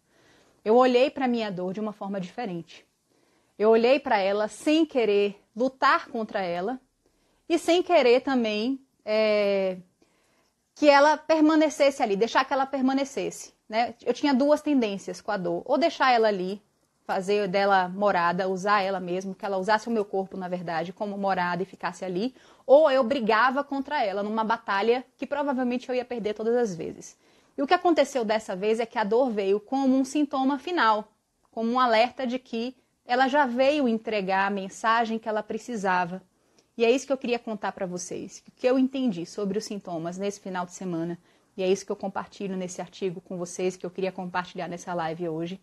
Eu 0.65 0.77
olhei 0.77 1.11
para 1.11 1.27
minha 1.27 1.51
dor 1.51 1.75
de 1.75 1.81
uma 1.81 1.93
forma 1.93 2.21
diferente. 2.21 2.87
Eu 3.59 3.71
olhei 3.71 3.99
para 3.99 4.19
ela 4.19 4.47
sem 4.47 4.87
querer 4.87 5.43
lutar 5.57 6.09
contra 6.09 6.41
ela 6.41 6.79
e 7.49 7.59
sem 7.59 7.83
querer 7.83 8.21
também 8.21 8.79
é, 9.05 9.79
que 10.75 10.89
ela 10.89 11.17
permanecesse 11.17 12.03
ali, 12.03 12.17
deixar 12.17 12.45
que 12.45 12.53
ela 12.53 12.67
permanecesse. 12.67 13.55
Né? 13.69 13.95
Eu 14.05 14.13
tinha 14.13 14.35
duas 14.35 14.61
tendências 14.61 15.21
com 15.21 15.31
a 15.31 15.37
dor: 15.37 15.63
ou 15.65 15.79
deixar 15.79 16.13
ela 16.13 16.29
ali, 16.29 16.61
fazer 17.05 17.49
dela 17.49 17.89
morada, 17.89 18.49
usar 18.49 18.83
ela 18.83 19.01
mesmo, 19.01 19.35
que 19.35 19.45
ela 19.45 19.57
usasse 19.57 19.89
o 19.89 19.93
meu 19.93 20.05
corpo, 20.05 20.37
na 20.37 20.49
verdade, 20.49 20.93
como 20.93 21.17
morada 21.17 21.63
e 21.63 21.67
ficasse 21.67 22.05
ali, 22.05 22.35
ou 22.67 22.91
eu 22.91 23.03
brigava 23.03 23.65
contra 23.65 24.05
ela 24.05 24.23
numa 24.23 24.45
batalha 24.45 25.05
que 25.17 25.27
provavelmente 25.27 25.89
eu 25.89 25.95
ia 25.95 26.05
perder 26.05 26.35
todas 26.35 26.57
as 26.57 26.75
vezes. 26.75 27.17
E 27.57 27.63
o 27.63 27.67
que 27.67 27.73
aconteceu 27.73 28.25
dessa 28.25 28.55
vez 28.55 28.81
é 28.81 28.87
que 28.87 28.99
a 28.99 29.05
dor 29.05 29.31
veio 29.31 29.59
como 29.59 29.97
um 29.97 30.05
sintoma 30.05 30.59
final, 30.59 31.09
como 31.51 31.71
um 31.71 31.81
alerta 31.81 32.27
de 32.27 32.39
que 32.39 32.77
ela 33.07 33.29
já 33.29 33.47
veio 33.47 33.89
entregar 33.89 34.47
a 34.47 34.51
mensagem 34.51 35.19
que 35.19 35.29
ela 35.29 35.43
precisava. 35.43 36.23
E 36.77 36.85
é 36.85 36.91
isso 36.91 37.07
que 37.07 37.13
eu 37.13 37.17
queria 37.17 37.39
contar 37.39 37.73
para 37.73 37.87
vocês, 37.87 38.43
o 38.47 38.51
que 38.51 38.67
eu 38.67 38.79
entendi 38.79 39.25
sobre 39.25 39.57
os 39.57 39.65
sintomas 39.65 40.19
nesse 40.19 40.41
final 40.41 40.67
de 40.67 40.73
semana, 40.73 41.19
e 41.57 41.63
é 41.63 41.69
isso 41.69 41.87
que 41.87 41.93
eu 41.93 41.97
compartilho 41.97 42.55
nesse 42.55 42.83
artigo 42.83 43.21
com 43.21 43.39
vocês, 43.39 43.77
que 43.77 43.87
eu 43.87 43.91
queria 43.91 44.13
compartilhar 44.13 44.69
nessa 44.69 44.93
live 44.93 45.29
hoje, 45.29 45.61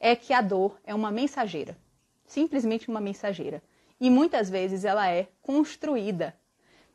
é 0.00 0.16
que 0.16 0.32
a 0.32 0.40
dor 0.40 0.76
é 0.82 0.92
uma 0.92 1.12
mensageira, 1.12 1.78
simplesmente 2.26 2.88
uma 2.88 3.00
mensageira. 3.00 3.62
E 4.00 4.10
muitas 4.10 4.50
vezes 4.50 4.84
ela 4.84 5.08
é 5.08 5.28
construída. 5.40 6.34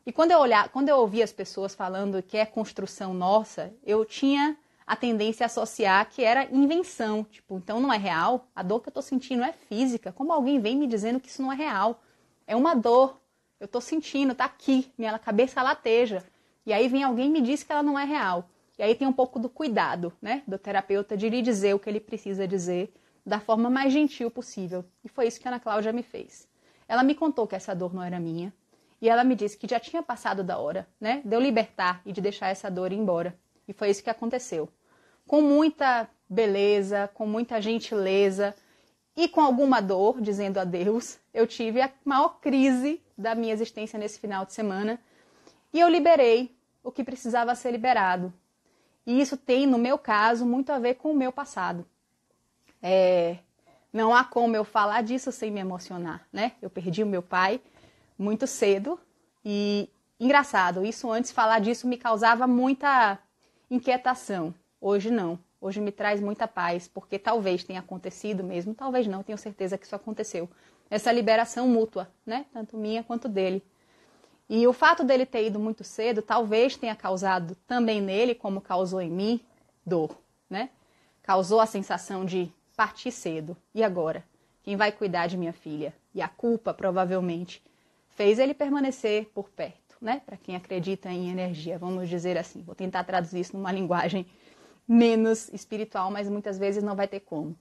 E 0.06 0.12
quando 0.12 0.32
eu 0.32 0.40
olhar, 0.40 0.68
quando 0.70 0.90
eu 0.90 0.98
ouvi 0.98 1.24
as 1.24 1.32
pessoas 1.32 1.74
falando 1.74 2.22
que 2.22 2.38
é 2.38 2.46
construção 2.46 3.14
nossa, 3.14 3.74
eu 3.86 4.04
tinha 4.04 4.58
a 4.86 4.96
tendência 4.96 5.44
a 5.44 5.48
associar 5.48 6.10
que 6.10 6.24
era 6.24 6.46
invenção. 6.52 7.24
Tipo, 7.24 7.58
então 7.58 7.80
não 7.80 7.92
é 7.94 7.98
real, 7.98 8.48
a 8.56 8.64
dor 8.64 8.82
que 8.82 8.90
eu 8.90 8.94
tô 8.94 9.02
sentindo 9.02 9.44
é 9.44 9.54
física. 9.54 10.12
Como 10.12 10.32
alguém 10.32 10.60
vem 10.60 10.76
me 10.76 10.88
dizendo 10.88 11.20
que 11.20 11.30
isso 11.30 11.42
não 11.42 11.52
é 11.52 11.56
real? 11.56 12.02
É 12.46 12.56
uma 12.56 12.76
dor. 12.76 13.20
Eu 13.60 13.68
tô 13.68 13.80
sentindo, 13.80 14.34
tá 14.34 14.46
aqui, 14.46 14.92
minha 14.98 15.18
cabeça 15.20 15.62
lateja. 15.62 16.24
E 16.66 16.74
aí 16.74 16.88
vem 16.88 17.04
alguém 17.04 17.28
e 17.28 17.30
me 17.30 17.42
diz 17.42 17.64
que 17.64 17.72
ela 17.72 17.84
não 17.84 17.98
é 17.98 18.04
real. 18.04 18.50
E 18.78 18.84
aí 18.84 18.96
tem 18.96 19.08
um 19.08 19.14
pouco 19.14 19.40
do 19.40 19.48
cuidado, 19.48 20.12
né, 20.22 20.42
do 20.48 20.58
terapeuta 20.58 21.16
de 21.16 21.30
lhe 21.30 21.42
dizer 21.42 21.76
o 21.76 21.80
que 21.80 21.90
ele 21.90 22.00
precisa 22.00 22.48
dizer 22.48 22.94
da 23.26 23.40
forma 23.40 23.70
mais 23.70 23.94
gentil 23.94 24.32
possível. 24.32 24.84
E 25.04 25.10
foi 25.10 25.28
isso 25.28 25.40
que 25.40 25.48
a 25.48 25.52
Ana 25.52 25.60
Cláudia 25.60 25.94
me 25.94 26.02
fez. 26.02 26.48
Ela 26.88 27.04
me 27.04 27.14
contou 27.14 27.48
que 27.48 27.56
essa 27.56 27.76
dor 27.76 27.94
não 27.94 28.02
era 28.02 28.20
minha. 28.20 28.52
E 29.00 29.10
ela 29.10 29.24
me 29.24 29.36
disse 29.36 29.58
que 29.58 29.68
já 29.68 29.80
tinha 29.80 30.04
passado 30.04 30.44
da 30.44 30.58
hora, 30.58 30.88
né, 31.00 31.22
de 31.24 31.36
eu 31.36 31.40
libertar 31.40 32.02
e 32.06 32.12
de 32.12 32.22
deixar 32.22 32.50
essa 32.50 32.70
dor 32.70 32.92
ir 32.92 32.98
embora. 32.98 33.38
E 33.68 33.74
foi 33.74 33.90
isso 33.90 34.04
que 34.04 34.10
aconteceu. 34.10 34.70
com 35.28 35.42
muita 35.42 36.10
beleza, 36.28 37.10
com 37.14 37.26
muita 37.26 37.62
gentileza 37.62 38.56
e 39.16 39.28
com 39.28 39.42
alguma 39.42 39.82
dor, 39.82 40.22
dizendo 40.22 40.60
adeus, 40.60 41.20
eu 41.34 41.46
tive 41.46 41.82
a 41.82 41.92
maior 42.04 42.40
crise 42.40 43.02
da 43.18 43.36
minha 43.36 43.54
existência 43.54 44.00
nesse 44.00 44.20
final 44.20 44.46
de 44.46 44.54
semana 44.54 45.00
e 45.74 45.80
eu 45.80 45.88
liberei 45.88 46.56
o 46.84 46.92
que 46.92 47.04
precisava 47.04 47.56
ser 47.56 47.72
liberado. 47.72 48.34
E 49.06 49.20
isso 49.20 49.38
tem, 49.38 49.66
no 49.66 49.78
meu 49.78 49.98
caso, 49.98 50.46
muito 50.46 50.72
a 50.72 50.80
ver 50.80 50.96
com 50.96 51.12
o 51.12 51.16
meu 51.16 51.32
passado. 51.32 51.86
É, 52.82 53.38
não 53.92 54.16
há 54.16 54.24
como 54.24 54.56
eu 54.56 54.64
falar 54.64 55.02
disso 55.04 55.32
sem 55.32 55.52
me 55.52 55.60
emocionar, 55.60 56.28
né? 56.32 56.54
Eu 56.62 56.70
perdi 56.70 57.04
o 57.04 57.08
meu 57.08 57.22
pai 57.22 57.62
muito 58.18 58.48
cedo 58.48 59.00
e 59.44 59.90
engraçado, 60.20 60.86
isso 60.86 61.12
antes 61.12 61.32
falar 61.32 61.60
disso 61.60 61.88
me 61.88 61.98
causava 61.98 62.46
muita 62.46 63.20
inquietação. 63.72 64.54
Hoje 64.82 65.10
não. 65.10 65.40
Hoje 65.62 65.80
me 65.80 65.92
traz 65.92 66.20
muita 66.20 66.48
paz, 66.48 66.88
porque 66.88 67.18
talvez 67.18 67.64
tenha 67.64 67.80
acontecido 67.80 68.44
mesmo, 68.44 68.74
talvez 68.74 69.08
não, 69.08 69.24
tenho 69.24 69.38
certeza 69.38 69.78
que 69.78 69.86
isso 69.86 69.96
aconteceu. 69.96 70.50
Essa 70.90 71.12
liberação 71.12 71.68
mútua, 71.68 72.12
né? 72.26 72.46
Tanto 72.52 72.76
minha 72.78 73.04
quanto 73.04 73.30
dele. 73.30 73.64
E 74.50 74.68
o 74.68 74.74
fato 74.74 75.04
dele 75.04 75.26
ter 75.26 75.46
ido 75.46 75.58
muito 75.58 75.84
cedo 75.84 76.22
talvez 76.22 76.76
tenha 76.76 76.96
causado 76.96 77.56
também 77.66 78.02
nele, 78.02 78.36
como 78.36 78.60
causou 78.60 79.00
em 79.00 79.10
mim, 79.10 79.40
dor, 79.86 80.18
né? 80.50 80.70
Causou 81.22 81.62
a 81.62 81.66
sensação 81.66 82.26
de 82.26 82.52
partir 82.76 83.12
cedo. 83.12 83.56
E 83.74 83.84
agora? 83.84 84.26
Quem 84.64 84.76
vai 84.76 84.92
cuidar 84.92 85.28
de 85.28 85.38
minha 85.38 85.54
filha? 85.54 85.94
E 86.14 86.22
a 86.22 86.28
culpa, 86.28 86.74
provavelmente, 86.74 87.64
fez 88.10 88.38
ele 88.38 88.54
permanecer 88.54 89.30
por 89.34 89.50
perto, 89.50 89.81
né? 90.02 90.22
Para 90.26 90.36
quem 90.36 90.56
acredita 90.56 91.10
em 91.10 91.30
energia, 91.30 91.78
vamos 91.78 92.10
dizer 92.10 92.38
assim. 92.38 92.64
Vou 92.64 92.74
tentar 92.74 93.04
traduzir 93.04 93.40
isso 93.40 93.56
numa 93.56 93.72
linguagem 93.72 94.26
menos 94.88 95.48
espiritual, 95.54 96.10
mas 96.10 96.28
muitas 96.28 96.58
vezes 96.58 96.84
não 96.84 96.96
vai 96.96 97.08
ter 97.08 97.20
como. 97.20 97.56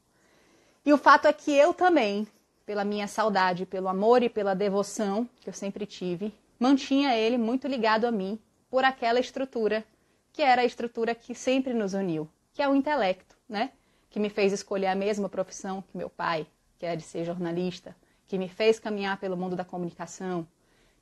E 0.84 0.92
o 0.92 0.98
fato 0.98 1.28
é 1.28 1.32
que 1.32 1.52
eu 1.52 1.74
também, 1.74 2.26
pela 2.64 2.84
minha 2.84 3.06
saudade, 3.06 3.66
pelo 3.66 3.88
amor 3.88 4.22
e 4.22 4.30
pela 4.30 4.54
devoção 4.54 5.28
que 5.40 5.48
eu 5.48 5.52
sempre 5.52 5.84
tive, 5.84 6.32
mantinha 6.58 7.14
ele 7.14 7.36
muito 7.36 7.68
ligado 7.68 8.06
a 8.06 8.10
mim 8.10 8.38
por 8.70 8.84
aquela 8.84 9.20
estrutura 9.20 9.84
que 10.32 10.42
era 10.42 10.62
a 10.62 10.64
estrutura 10.64 11.14
que 11.14 11.34
sempre 11.34 11.74
nos 11.74 11.92
uniu, 11.92 12.28
que 12.54 12.62
é 12.62 12.68
o 12.68 12.74
intelecto, 12.74 13.36
né? 13.48 13.72
Que 14.08 14.18
me 14.18 14.30
fez 14.30 14.52
escolher 14.52 14.86
a 14.86 14.94
mesma 14.94 15.28
profissão 15.28 15.82
que 15.82 15.96
meu 15.96 16.08
pai, 16.08 16.46
que 16.78 16.86
é 16.86 16.96
de 16.96 17.02
ser 17.02 17.24
jornalista, 17.24 17.94
que 18.26 18.38
me 18.38 18.48
fez 18.48 18.78
caminhar 18.78 19.18
pelo 19.18 19.36
mundo 19.36 19.56
da 19.56 19.64
comunicação, 19.64 20.46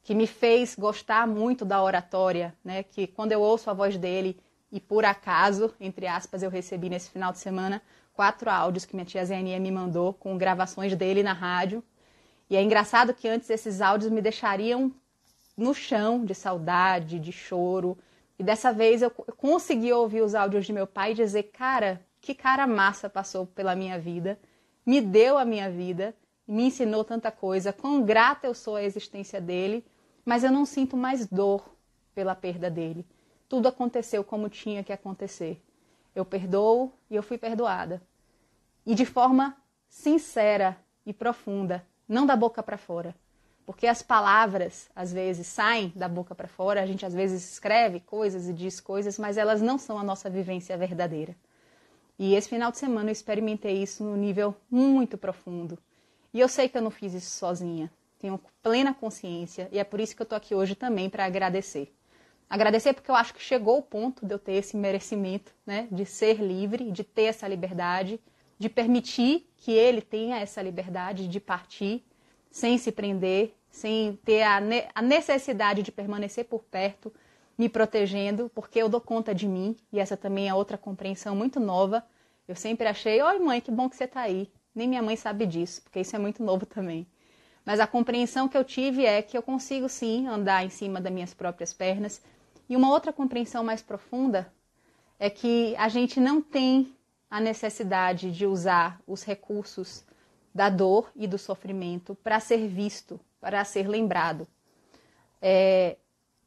que 0.09 0.15
me 0.15 0.27
fez 0.27 0.75
gostar 0.75 1.27
muito 1.27 1.67
da 1.67 1.83
oratória, 1.83 2.55
né? 2.65 2.83
Que 2.83 3.07
quando 3.07 3.33
eu 3.33 3.43
ouço 3.43 3.69
a 3.69 3.75
voz 3.75 3.99
dele 3.99 4.41
e 4.73 4.81
por 4.81 5.05
acaso, 5.05 5.71
entre 5.79 6.07
aspas, 6.07 6.43
eu 6.43 6.49
recebi 6.49 6.89
nesse 6.89 7.11
final 7.11 7.31
de 7.31 7.39
semana 7.39 7.83
quatro 8.15 8.49
áudios 8.49 8.87
que 8.87 8.97
minha 8.97 9.05
tia 9.05 9.23
Zenia 9.23 9.61
me 9.61 9.71
mandou 9.71 10.15
com 10.15 10.39
gravações 10.39 10.97
dele 10.97 11.23
na 11.23 11.35
rádio. 11.35 11.85
E 12.49 12.57
é 12.57 12.63
engraçado 12.63 13.13
que 13.13 13.29
antes 13.29 13.51
esses 13.51 13.83
áudios 13.83 14.11
me 14.11 14.23
deixariam 14.23 14.91
no 15.55 15.75
chão 15.75 16.25
de 16.25 16.35
saudade, 16.35 17.21
de 17.21 17.31
choro. 17.31 17.99
E 18.39 18.43
dessa 18.43 18.73
vez 18.73 19.03
eu 19.03 19.11
consegui 19.11 19.93
ouvir 19.93 20.23
os 20.23 20.35
áudios 20.35 20.65
de 20.65 20.73
meu 20.73 20.87
pai 20.87 21.11
e 21.11 21.17
dizer: 21.17 21.51
Cara, 21.53 22.01
que 22.19 22.35
cara 22.35 22.67
massa 22.67 23.11
passou 23.11 23.45
pela 23.45 23.77
minha 23.77 23.99
vida, 23.99 24.41
me 24.87 25.03
deu 25.03 25.37
a 25.37 25.45
minha 25.45 25.71
vida, 25.71 26.15
me 26.47 26.63
ensinou 26.63 27.05
tanta 27.05 27.31
coisa, 27.31 27.75
quão 27.75 28.03
grata 28.03 28.47
eu 28.47 28.55
sou 28.55 28.77
à 28.77 28.83
existência 28.83 29.39
dele, 29.39 29.85
mas 30.29 30.45
eu 30.45 30.53
não 30.53 30.67
sinto 30.67 30.95
mais 30.95 31.27
dor 31.27 31.75
pela 32.15 32.35
perda 32.35 32.71
dele. 32.71 33.07
Tudo 33.49 33.67
aconteceu 33.67 34.23
como 34.23 34.51
tinha 34.51 34.85
que 34.85 34.93
acontecer. 34.93 35.59
Eu 36.15 36.23
perdoo 36.23 36.93
e 37.09 37.17
eu 37.17 37.23
fui 37.23 37.39
perdoada. 37.39 38.03
E 38.85 38.95
de 38.95 39.07
forma 39.07 39.57
sincera 39.89 40.77
e 41.07 41.15
profunda, 41.15 41.83
não 42.07 42.27
da 42.27 42.37
boca 42.37 42.63
para 42.63 42.77
fora. 42.77 43.15
Porque 43.65 43.87
as 43.87 44.03
palavras, 44.03 44.91
às 44.95 45.15
vezes, 45.15 45.47
saem 45.47 45.95
da 45.97 46.07
boca 46.07 46.35
para 46.35 46.47
fora, 46.47 46.83
a 46.83 46.87
gente 46.87 47.07
às 47.07 47.15
vezes 47.15 47.53
escreve 47.53 47.99
coisas 47.99 48.51
e 48.51 48.53
diz 48.53 48.81
coisas, 48.83 49.19
mas 49.19 49.39
elas 49.39 49.63
não 49.63 49.79
são 49.79 49.99
a 49.99 50.05
nossa 50.05 50.29
vivência 50.29 50.77
verdadeira. 50.77 51.35
E 52.19 52.35
esse 52.35 52.51
final 52.51 52.71
de 52.71 52.77
semana 52.77 53.09
eu 53.09 53.13
experimentei 53.13 53.83
isso 53.83 54.05
no 54.05 54.15
nível 54.15 54.55
muito 54.71 55.17
profundo. 55.17 55.79
E 56.35 56.39
eu 56.39 56.51
sei 56.51 56.69
que 56.69 56.77
eu 56.77 56.83
não 56.83 56.91
fiz 56.91 57.15
isso 57.15 57.31
sozinha. 57.31 57.91
Tenho 58.19 58.41
plena 58.63 58.93
consciência 58.93 59.69
e 59.71 59.79
é 59.79 59.85
por 59.85 60.01
isso 60.01 60.15
que 60.15 60.23
eu 60.23 60.25
estou 60.25 60.37
aqui 60.37 60.55
hoje 60.55 60.75
também 60.75 61.09
para 61.09 61.25
agradecer. 61.25 61.95
Agradecer 62.51 62.95
porque 62.95 63.11
eu 63.11 63.15
acho 63.15 63.35
que 63.35 63.43
chegou 63.43 63.79
o 63.79 63.83
ponto 63.83 64.25
de 64.25 64.35
eu 64.35 64.39
ter 64.39 64.55
esse 64.55 64.77
merecimento, 64.77 65.53
né, 65.67 65.87
de 65.93 66.07
ser 66.07 66.41
livre, 66.41 66.91
de 66.91 67.05
ter 67.05 67.25
essa 67.25 67.47
liberdade, 67.47 68.19
de 68.59 68.69
permitir 68.69 69.49
que 69.57 69.71
ele 69.71 70.01
tenha 70.01 70.39
essa 70.39 70.61
liberdade 70.63 71.29
de 71.29 71.39
partir 71.39 72.05
sem 72.51 72.79
se 72.79 72.91
prender, 72.91 73.55
sem 73.71 74.19
ter 74.25 74.43
a, 74.43 74.61
ne 74.61 74.85
a 74.95 75.03
necessidade 75.03 75.83
de 75.83 75.93
permanecer 75.93 76.47
por 76.47 76.63
perto, 76.65 77.13
me 77.57 77.69
protegendo, 77.69 78.51
porque 78.55 78.81
eu 78.81 78.89
dou 78.89 79.01
conta 79.01 79.35
de 79.35 79.47
mim, 79.47 79.77
e 79.93 80.01
essa 80.01 80.17
também 80.17 80.49
é 80.49 80.55
outra 80.55 80.79
compreensão 80.79 81.37
muito 81.37 81.61
nova. 81.61 82.05
Eu 82.47 82.57
sempre 82.57 82.87
achei, 82.87 83.21
oi 83.21 83.39
mãe, 83.39 83.61
que 83.61 83.71
bom 83.71 83.89
que 83.89 83.97
você 83.97 84.05
está 84.05 84.23
aí. 84.23 84.51
Nem 84.75 84.89
minha 84.89 85.03
mãe 85.03 85.17
sabe 85.17 85.45
disso, 85.45 85.83
porque 85.83 86.01
isso 86.01 86.15
é 86.17 86.19
muito 86.19 86.43
novo 86.43 86.65
também. 86.65 87.07
Mas 87.69 87.81
a 87.81 87.87
compreensão 87.87 88.49
que 88.49 88.57
eu 88.57 88.65
tive 88.65 89.05
é 89.05 89.21
que 89.21 89.37
eu 89.37 89.43
consigo 89.43 89.91
sim 89.91 90.27
andar 90.27 90.65
em 90.65 90.71
cima 90.71 91.03
das 91.03 91.13
minhas 91.13 91.35
próprias 91.35 91.71
pernas. 91.71 92.23
E 92.67 92.75
uma 92.75 92.89
outra 92.89 93.13
compreensão 93.13 93.63
mais 93.63 93.83
profunda 93.83 94.51
é 95.19 95.29
que 95.29 95.77
a 95.77 95.87
gente 95.87 96.19
não 96.19 96.41
tem 96.41 96.97
a 97.31 97.39
necessidade 97.39 98.31
de 98.31 98.47
usar 98.47 98.99
os 99.07 99.23
recursos 99.23 100.03
da 100.55 100.71
dor 100.71 101.13
e 101.15 101.27
do 101.27 101.37
sofrimento 101.37 102.15
para 102.15 102.41
ser 102.41 102.67
visto, 102.67 103.21
para 103.39 103.63
ser 103.67 103.87
lembrado. 103.87 104.49
É, 105.39 105.99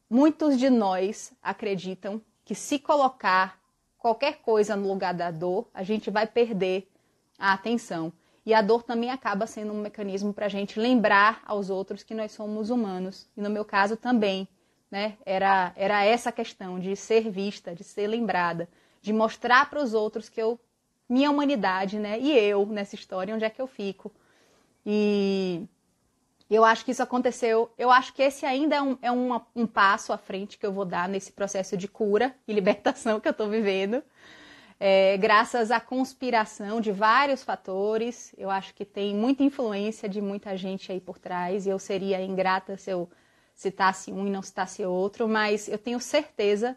muitos 0.09 0.57
de 0.57 0.71
nós 0.71 1.33
acreditam 1.39 2.19
que 2.43 2.55
se 2.55 2.79
colocar 2.79 3.61
qualquer 3.95 4.39
coisa 4.41 4.75
no 4.75 4.87
lugar 4.87 5.13
da 5.13 5.29
dor, 5.29 5.69
a 5.71 5.83
gente 5.83 6.09
vai 6.09 6.25
perder 6.25 6.89
a 7.37 7.53
atenção. 7.53 8.11
E 8.45 8.53
a 8.53 8.61
dor 8.61 8.83
também 8.83 9.11
acaba 9.11 9.45
sendo 9.45 9.71
um 9.71 9.81
mecanismo 9.81 10.33
para 10.33 10.47
a 10.47 10.49
gente 10.49 10.79
lembrar 10.79 11.41
aos 11.45 11.69
outros 11.69 12.03
que 12.03 12.15
nós 12.15 12.31
somos 12.31 12.69
humanos. 12.69 13.29
E 13.37 13.41
no 13.41 13.49
meu 13.49 13.63
caso 13.63 13.95
também, 13.95 14.47
né? 14.89 15.17
Era, 15.25 15.71
era 15.75 16.03
essa 16.03 16.31
questão 16.31 16.79
de 16.79 16.95
ser 16.95 17.29
vista, 17.29 17.73
de 17.75 17.83
ser 17.83 18.07
lembrada, 18.07 18.67
de 19.01 19.13
mostrar 19.13 19.69
para 19.69 19.81
os 19.81 19.93
outros 19.93 20.27
que 20.27 20.41
eu, 20.41 20.59
minha 21.07 21.29
humanidade, 21.29 21.99
né? 21.99 22.19
E 22.19 22.31
eu 22.37 22.65
nessa 22.65 22.95
história, 22.95 23.33
onde 23.33 23.45
é 23.45 23.49
que 23.49 23.61
eu 23.61 23.67
fico. 23.67 24.11
E 24.83 25.63
eu 26.49 26.65
acho 26.65 26.83
que 26.83 26.91
isso 26.91 27.03
aconteceu. 27.03 27.71
Eu 27.77 27.89
acho 27.89 28.11
que 28.13 28.21
esse 28.21 28.45
ainda 28.45 28.75
é 28.75 28.81
um, 28.81 28.97
é 29.01 29.11
um, 29.11 29.39
um 29.55 29.67
passo 29.67 30.11
à 30.11 30.17
frente 30.17 30.57
que 30.57 30.65
eu 30.65 30.73
vou 30.73 30.83
dar 30.83 31.07
nesse 31.07 31.31
processo 31.31 31.77
de 31.77 31.87
cura 31.87 32.35
e 32.47 32.53
libertação 32.53 33.19
que 33.19 33.27
eu 33.27 33.31
estou 33.31 33.49
vivendo. 33.49 34.03
É, 34.83 35.15
graças 35.17 35.69
à 35.69 35.79
conspiração 35.79 36.81
de 36.81 36.91
vários 36.91 37.43
fatores, 37.43 38.33
eu 38.35 38.49
acho 38.49 38.73
que 38.73 38.83
tem 38.83 39.15
muita 39.15 39.43
influência 39.43 40.09
de 40.09 40.19
muita 40.19 40.57
gente 40.57 40.91
aí 40.91 40.99
por 40.99 41.19
trás, 41.19 41.67
e 41.67 41.69
eu 41.69 41.77
seria 41.77 42.19
ingrata 42.19 42.75
se 42.75 42.89
eu 42.89 43.07
citasse 43.53 44.11
um 44.11 44.25
e 44.25 44.31
não 44.31 44.41
citasse 44.41 44.83
outro, 44.83 45.27
mas 45.27 45.67
eu 45.67 45.77
tenho 45.77 45.99
certeza 45.99 46.75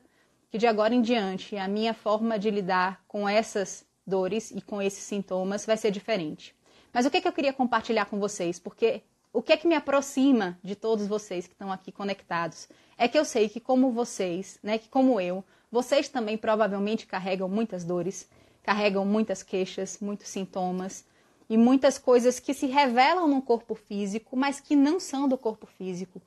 que 0.50 0.58
de 0.58 0.66
agora 0.66 0.94
em 0.94 1.00
diante 1.00 1.56
a 1.56 1.66
minha 1.66 1.94
forma 1.94 2.38
de 2.38 2.50
lidar 2.50 3.02
com 3.08 3.26
essas 3.26 3.87
dores 4.06 4.50
e 4.50 4.61
com 4.61 4.82
esses 4.82 5.02
sintomas 5.02 5.64
vai 5.64 5.78
ser 5.78 5.90
diferente. 5.90 6.54
Mas 6.92 7.06
o 7.06 7.11
que, 7.11 7.23
que 7.23 7.26
eu 7.26 7.32
queria 7.32 7.54
compartilhar 7.54 8.04
com 8.04 8.20
vocês? 8.20 8.58
Porque 8.58 9.00
o 9.32 9.40
que 9.40 9.50
é 9.50 9.56
que 9.56 9.66
me 9.66 9.75
aproxima 9.75 10.58
de 10.62 10.76
todos 10.76 11.06
vocês 11.06 11.46
que 11.46 11.54
estão 11.54 11.73
aqui 11.73 11.90
conectados? 11.90 12.68
É 12.99 13.08
que 13.08 13.18
eu 13.18 13.25
sei 13.25 13.49
que 13.49 13.61
como 13.61 13.90
vocês, 13.92 14.58
né, 14.62 14.76
que 14.76 14.90
como 14.90 15.18
eu, 15.18 15.42
vocês 15.74 16.08
também 16.08 16.38
provavelmente 16.38 17.04
carregam 17.04 17.48
muitas 17.48 17.82
dores, 17.84 18.28
carregam 18.62 19.04
muitas 19.04 19.42
queixas, 19.42 19.98
muitos 20.00 20.28
sintomas 20.28 21.04
e 21.50 21.56
muitas 21.56 21.98
coisas 21.98 22.38
que 22.38 22.54
se 22.54 22.66
revelam 22.66 23.26
no 23.26 23.42
corpo 23.42 23.74
físico, 23.74 24.36
mas 24.36 24.60
que 24.60 24.76
não 24.76 25.00
são 25.00 25.28
do 25.28 25.36
corpo 25.36 25.66
físico 25.66 26.22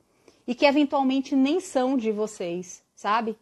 e 0.46 0.54
que 0.54 0.66
eventualmente 0.66 1.34
nem 1.34 1.60
são 1.60 1.96
de 1.96 2.12
vocês, 2.12 2.82
sabe? 2.94 3.38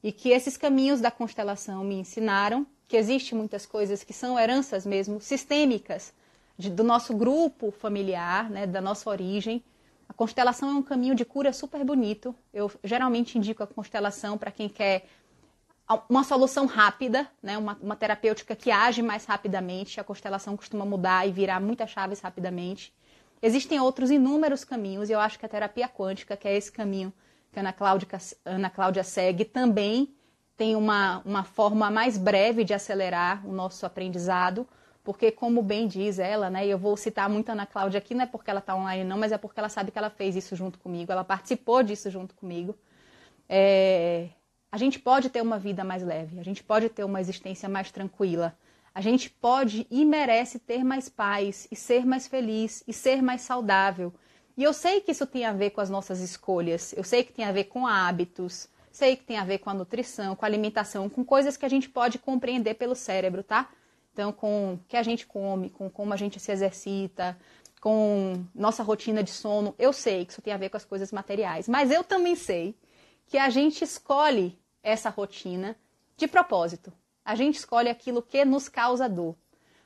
E 0.00 0.12
que 0.12 0.28
esses 0.28 0.56
caminhos 0.56 1.00
da 1.00 1.10
constelação 1.10 1.82
me 1.82 1.96
ensinaram 1.96 2.64
que 2.86 2.96
existem 2.96 3.36
muitas 3.36 3.66
coisas 3.66 4.04
que 4.04 4.12
são 4.12 4.38
heranças 4.38 4.86
mesmo 4.86 5.20
sistêmicas 5.20 6.14
de, 6.56 6.70
do 6.70 6.84
nosso 6.84 7.16
grupo 7.16 7.72
familiar, 7.72 8.48
né, 8.48 8.64
da 8.64 8.80
nossa 8.80 9.10
origem. 9.10 9.60
A 10.08 10.12
constelação 10.12 10.70
é 10.70 10.74
um 10.74 10.82
caminho 10.84 11.16
de 11.16 11.24
cura 11.24 11.52
super 11.52 11.84
bonito. 11.84 12.32
Eu 12.54 12.70
geralmente 12.84 13.36
indico 13.36 13.60
a 13.64 13.66
constelação 13.66 14.38
para 14.38 14.52
quem 14.52 14.68
quer 14.68 15.04
uma 16.08 16.22
solução 16.22 16.66
rápida, 16.66 17.26
né, 17.42 17.56
uma, 17.56 17.78
uma 17.80 17.96
terapêutica 17.96 18.54
que 18.54 18.70
age 18.70 19.02
mais 19.02 19.24
rapidamente. 19.24 19.98
A 20.00 20.04
constelação 20.04 20.56
costuma 20.56 20.84
mudar 20.84 21.26
e 21.26 21.32
virar 21.32 21.60
muitas 21.60 21.90
chaves 21.90 22.20
rapidamente. 22.20 22.92
Existem 23.40 23.80
outros 23.80 24.10
inúmeros 24.10 24.64
caminhos, 24.64 25.08
e 25.08 25.12
eu 25.12 25.20
acho 25.20 25.38
que 25.38 25.46
a 25.46 25.48
terapia 25.48 25.88
quântica, 25.88 26.36
que 26.36 26.46
é 26.46 26.56
esse 26.56 26.70
caminho 26.72 27.12
que 27.52 27.58
a 27.58 27.62
Ana 27.62 27.72
Cláudia, 27.72 28.08
Ana 28.44 28.68
Cláudia 28.68 29.04
segue, 29.04 29.44
também 29.44 30.14
tem 30.56 30.74
uma, 30.74 31.22
uma 31.24 31.44
forma 31.44 31.88
mais 31.90 32.18
breve 32.18 32.64
de 32.64 32.74
acelerar 32.74 33.46
o 33.46 33.52
nosso 33.52 33.86
aprendizado, 33.86 34.66
porque, 35.04 35.30
como 35.30 35.62
bem 35.62 35.86
diz 35.86 36.18
ela, 36.18 36.50
né, 36.50 36.66
eu 36.66 36.76
vou 36.76 36.96
citar 36.96 37.30
muito 37.30 37.48
a 37.48 37.52
Ana 37.52 37.64
Cláudia 37.64 37.98
aqui, 37.98 38.12
não 38.12 38.24
é 38.24 38.26
porque 38.26 38.50
ela 38.50 38.58
está 38.58 38.74
online, 38.74 39.04
não, 39.04 39.16
mas 39.16 39.32
é 39.32 39.38
porque 39.38 39.58
ela 39.58 39.68
sabe 39.68 39.90
que 39.90 39.98
ela 39.98 40.10
fez 40.10 40.36
isso 40.36 40.54
junto 40.54 40.78
comigo, 40.78 41.10
ela 41.10 41.24
participou 41.24 41.82
disso 41.82 42.10
junto 42.10 42.34
comigo. 42.34 42.76
É, 43.48 44.28
a 44.70 44.76
gente 44.76 44.98
pode 44.98 45.30
ter 45.30 45.40
uma 45.40 45.58
vida 45.58 45.82
mais 45.82 46.02
leve, 46.02 46.38
a 46.38 46.42
gente 46.42 46.62
pode 46.62 46.88
ter 46.88 47.04
uma 47.04 47.20
existência 47.20 47.68
mais 47.68 47.90
tranquila, 47.90 48.56
a 48.94 49.00
gente 49.00 49.30
pode 49.30 49.86
e 49.90 50.04
merece 50.04 50.58
ter 50.58 50.84
mais 50.84 51.08
paz, 51.08 51.66
e 51.70 51.76
ser 51.76 52.04
mais 52.04 52.26
feliz, 52.26 52.82
e 52.86 52.92
ser 52.92 53.22
mais 53.22 53.42
saudável. 53.42 54.12
E 54.56 54.62
eu 54.62 54.72
sei 54.72 55.00
que 55.00 55.12
isso 55.12 55.26
tem 55.26 55.44
a 55.44 55.52
ver 55.52 55.70
com 55.70 55.80
as 55.80 55.88
nossas 55.88 56.20
escolhas, 56.20 56.92
eu 56.96 57.04
sei 57.04 57.22
que 57.22 57.32
tem 57.32 57.44
a 57.44 57.52
ver 57.52 57.64
com 57.64 57.86
hábitos, 57.86 58.68
sei 58.90 59.16
que 59.16 59.24
tem 59.24 59.38
a 59.38 59.44
ver 59.44 59.58
com 59.58 59.70
a 59.70 59.74
nutrição, 59.74 60.34
com 60.34 60.44
a 60.44 60.48
alimentação, 60.48 61.08
com 61.08 61.24
coisas 61.24 61.56
que 61.56 61.64
a 61.64 61.68
gente 61.68 61.88
pode 61.88 62.18
compreender 62.18 62.74
pelo 62.74 62.94
cérebro, 62.94 63.42
tá? 63.42 63.70
Então, 64.12 64.32
com 64.32 64.74
o 64.74 64.80
que 64.88 64.96
a 64.96 65.02
gente 65.02 65.26
come, 65.26 65.70
com 65.70 65.88
como 65.88 66.12
a 66.12 66.16
gente 66.16 66.40
se 66.40 66.50
exercita, 66.50 67.38
com 67.80 68.44
nossa 68.52 68.82
rotina 68.82 69.22
de 69.22 69.30
sono, 69.30 69.74
eu 69.78 69.92
sei 69.92 70.24
que 70.24 70.32
isso 70.32 70.42
tem 70.42 70.52
a 70.52 70.56
ver 70.56 70.70
com 70.70 70.76
as 70.76 70.84
coisas 70.84 71.12
materiais, 71.12 71.68
mas 71.68 71.92
eu 71.92 72.02
também 72.02 72.34
sei 72.34 72.74
que 73.28 73.38
a 73.38 73.48
gente 73.48 73.84
escolhe 73.84 74.57
essa 74.82 75.10
rotina 75.10 75.76
de 76.16 76.26
propósito. 76.26 76.92
A 77.24 77.34
gente 77.34 77.56
escolhe 77.56 77.88
aquilo 77.88 78.22
que 78.22 78.44
nos 78.44 78.68
causa 78.68 79.08
dor. 79.08 79.36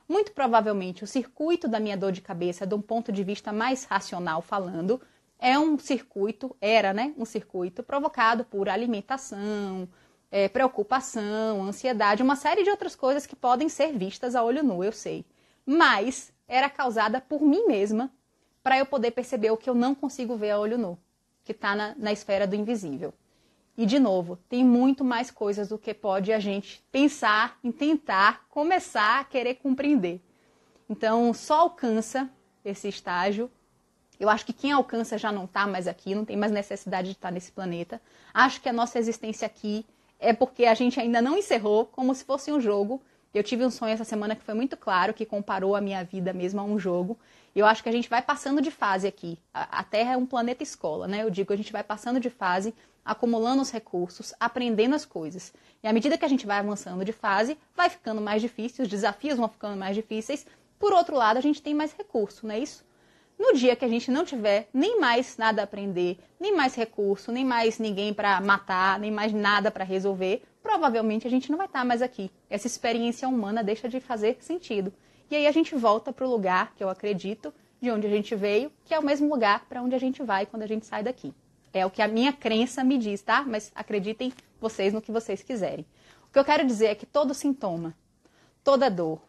Muito 0.07 0.31
provavelmente 0.31 1.03
o 1.03 1.07
circuito 1.07 1.67
da 1.67 1.79
minha 1.79 1.97
dor 1.97 2.11
de 2.11 2.21
cabeça, 2.21 2.67
de 2.67 2.75
um 2.75 2.81
ponto 2.81 3.11
de 3.11 3.23
vista 3.23 3.53
mais 3.53 3.83
racional 3.83 4.41
falando, 4.41 5.01
é 5.39 5.57
um 5.57 5.77
circuito, 5.77 6.55
era, 6.61 6.93
né, 6.93 7.13
um 7.17 7.25
circuito 7.25 7.83
provocado 7.83 8.45
por 8.45 8.69
alimentação, 8.69 9.89
é, 10.31 10.47
preocupação, 10.47 11.63
ansiedade, 11.63 12.23
uma 12.23 12.35
série 12.35 12.63
de 12.63 12.69
outras 12.69 12.95
coisas 12.95 13.25
que 13.25 13.35
podem 13.35 13.69
ser 13.69 13.91
vistas 13.91 14.35
a 14.35 14.43
olho 14.43 14.63
nu, 14.63 14.83
eu 14.83 14.91
sei. 14.91 15.25
Mas 15.65 16.33
era 16.47 16.69
causada 16.69 17.21
por 17.21 17.41
mim 17.41 17.65
mesma 17.67 18.11
para 18.63 18.77
eu 18.77 18.85
poder 18.85 19.11
perceber 19.11 19.51
o 19.51 19.57
que 19.57 19.69
eu 19.69 19.75
não 19.75 19.93
consigo 19.93 20.37
ver 20.37 20.51
a 20.51 20.59
olho 20.59 20.77
nu, 20.77 20.97
que 21.43 21.51
está 21.51 21.75
na, 21.75 21.93
na 21.97 22.11
esfera 22.11 22.47
do 22.47 22.55
invisível. 22.55 23.13
E, 23.77 23.85
de 23.85 23.99
novo, 23.99 24.37
tem 24.47 24.63
muito 24.63 25.03
mais 25.03 25.31
coisas 25.31 25.69
do 25.69 25.77
que 25.77 25.93
pode 25.93 26.31
a 26.31 26.39
gente 26.39 26.83
pensar 26.91 27.57
em 27.63 27.71
tentar 27.71 28.45
começar 28.49 29.19
a 29.19 29.23
querer 29.23 29.55
compreender. 29.55 30.21
Então, 30.89 31.33
só 31.33 31.61
alcança 31.61 32.29
esse 32.63 32.87
estágio 32.87 33.49
eu 34.19 34.29
acho 34.29 34.45
que 34.45 34.53
quem 34.53 34.71
alcança 34.71 35.17
já 35.17 35.31
não 35.31 35.45
está 35.45 35.65
mais 35.67 35.87
aqui, 35.87 36.15
não 36.15 36.23
tem 36.23 36.37
mais 36.37 36.51
necessidade 36.51 37.09
de 37.09 37.13
estar 37.13 37.31
nesse 37.31 37.51
planeta. 37.51 38.01
Acho 38.33 38.61
que 38.61 38.69
a 38.69 38.73
nossa 38.73 38.99
existência 38.99 39.45
aqui 39.45 39.85
é 40.19 40.31
porque 40.31 40.65
a 40.65 40.73
gente 40.73 40.99
ainda 40.99 41.21
não 41.21 41.37
encerrou, 41.37 41.85
como 41.85 42.13
se 42.15 42.23
fosse 42.23 42.51
um 42.51 42.61
jogo. 42.61 43.01
Eu 43.33 43.43
tive 43.43 43.65
um 43.65 43.69
sonho 43.69 43.91
essa 43.91 44.03
semana 44.05 44.35
que 44.35 44.43
foi 44.43 44.53
muito 44.53 44.77
claro, 44.77 45.13
que 45.13 45.25
comparou 45.25 45.75
a 45.75 45.81
minha 45.81 46.03
vida 46.03 46.31
mesmo 46.31 46.61
a 46.61 46.63
um 46.63 46.79
jogo. 46.79 47.17
Eu 47.55 47.67
acho 47.67 47.83
que 47.83 47.89
a 47.89 47.91
gente 47.91 48.09
vai 48.09 48.21
passando 48.21 48.61
de 48.61 48.71
fase 48.71 49.07
aqui. 49.07 49.37
A, 49.53 49.79
a 49.79 49.83
Terra 49.83 50.13
é 50.13 50.17
um 50.17 50.25
planeta 50.25 50.63
escola, 50.63 51.07
né? 51.07 51.23
Eu 51.23 51.29
digo, 51.29 51.53
a 51.53 51.55
gente 51.55 51.71
vai 51.71 51.83
passando 51.83 52.19
de 52.19 52.29
fase, 52.29 52.73
acumulando 53.05 53.61
os 53.61 53.69
recursos, 53.69 54.33
aprendendo 54.39 54.95
as 54.95 55.05
coisas. 55.05 55.53
E 55.83 55.87
à 55.87 55.93
medida 55.93 56.17
que 56.17 56.25
a 56.25 56.27
gente 56.27 56.47
vai 56.47 56.57
avançando 56.57 57.05
de 57.05 57.13
fase, 57.13 57.57
vai 57.75 57.89
ficando 57.89 58.21
mais 58.21 58.41
difícil, 58.41 58.83
os 58.83 58.89
desafios 58.89 59.37
vão 59.37 59.47
ficando 59.47 59.77
mais 59.77 59.95
difíceis. 59.95 60.47
Por 60.79 60.93
outro 60.93 61.15
lado, 61.15 61.37
a 61.37 61.41
gente 61.41 61.61
tem 61.61 61.75
mais 61.75 61.93
recurso, 61.93 62.47
não 62.47 62.55
é 62.55 62.59
isso? 62.59 62.83
No 63.37 63.53
dia 63.53 63.75
que 63.75 63.85
a 63.85 63.87
gente 63.87 64.09
não 64.09 64.23
tiver 64.23 64.69
nem 64.73 64.99
mais 64.99 65.37
nada 65.37 65.61
a 65.61 65.65
aprender, 65.65 66.17
nem 66.39 66.55
mais 66.55 66.75
recurso, 66.75 67.31
nem 67.31 67.43
mais 67.43 67.77
ninguém 67.77 68.13
para 68.13 68.39
matar, 68.41 68.99
nem 68.99 69.11
mais 69.11 69.33
nada 69.33 69.69
para 69.69 69.83
resolver, 69.83 70.43
provavelmente 70.61 71.27
a 71.27 71.29
gente 71.29 71.51
não 71.51 71.57
vai 71.57 71.67
estar 71.67 71.83
mais 71.83 72.01
aqui. 72.01 72.31
Essa 72.49 72.67
experiência 72.67 73.27
humana 73.27 73.63
deixa 73.63 73.89
de 73.89 73.99
fazer 73.99 74.37
sentido. 74.39 74.93
E 75.33 75.35
aí 75.35 75.47
a 75.47 75.51
gente 75.51 75.73
volta 75.73 76.13
para 76.13 76.27
o 76.27 76.29
lugar 76.29 76.75
que 76.75 76.83
eu 76.83 76.89
acredito, 76.89 77.51
de 77.81 77.89
onde 77.89 78.05
a 78.05 78.09
gente 78.11 78.35
veio, 78.35 78.71
que 78.85 78.93
é 78.93 78.99
o 78.99 79.03
mesmo 79.03 79.27
lugar 79.27 79.65
para 79.65 79.81
onde 79.81 79.95
a 79.95 79.97
gente 79.97 80.21
vai 80.21 80.45
quando 80.45 80.61
a 80.61 80.67
gente 80.67 80.85
sai 80.85 81.01
daqui. 81.01 81.33
É 81.73 81.83
o 81.83 81.89
que 81.89 82.03
a 82.03 82.07
minha 82.07 82.31
crença 82.31 82.83
me 82.83 82.99
diz, 82.99 83.23
tá? 83.23 83.43
Mas 83.43 83.71
acreditem 83.73 84.31
vocês 84.61 84.93
no 84.93 85.01
que 85.01 85.11
vocês 85.11 85.41
quiserem. 85.41 85.87
O 86.29 86.31
que 86.31 86.37
eu 86.37 86.45
quero 86.45 86.63
dizer 86.67 86.85
é 86.85 86.93
que 86.93 87.07
todo 87.07 87.33
sintoma, 87.33 87.95
toda 88.63 88.91
dor, 88.91 89.23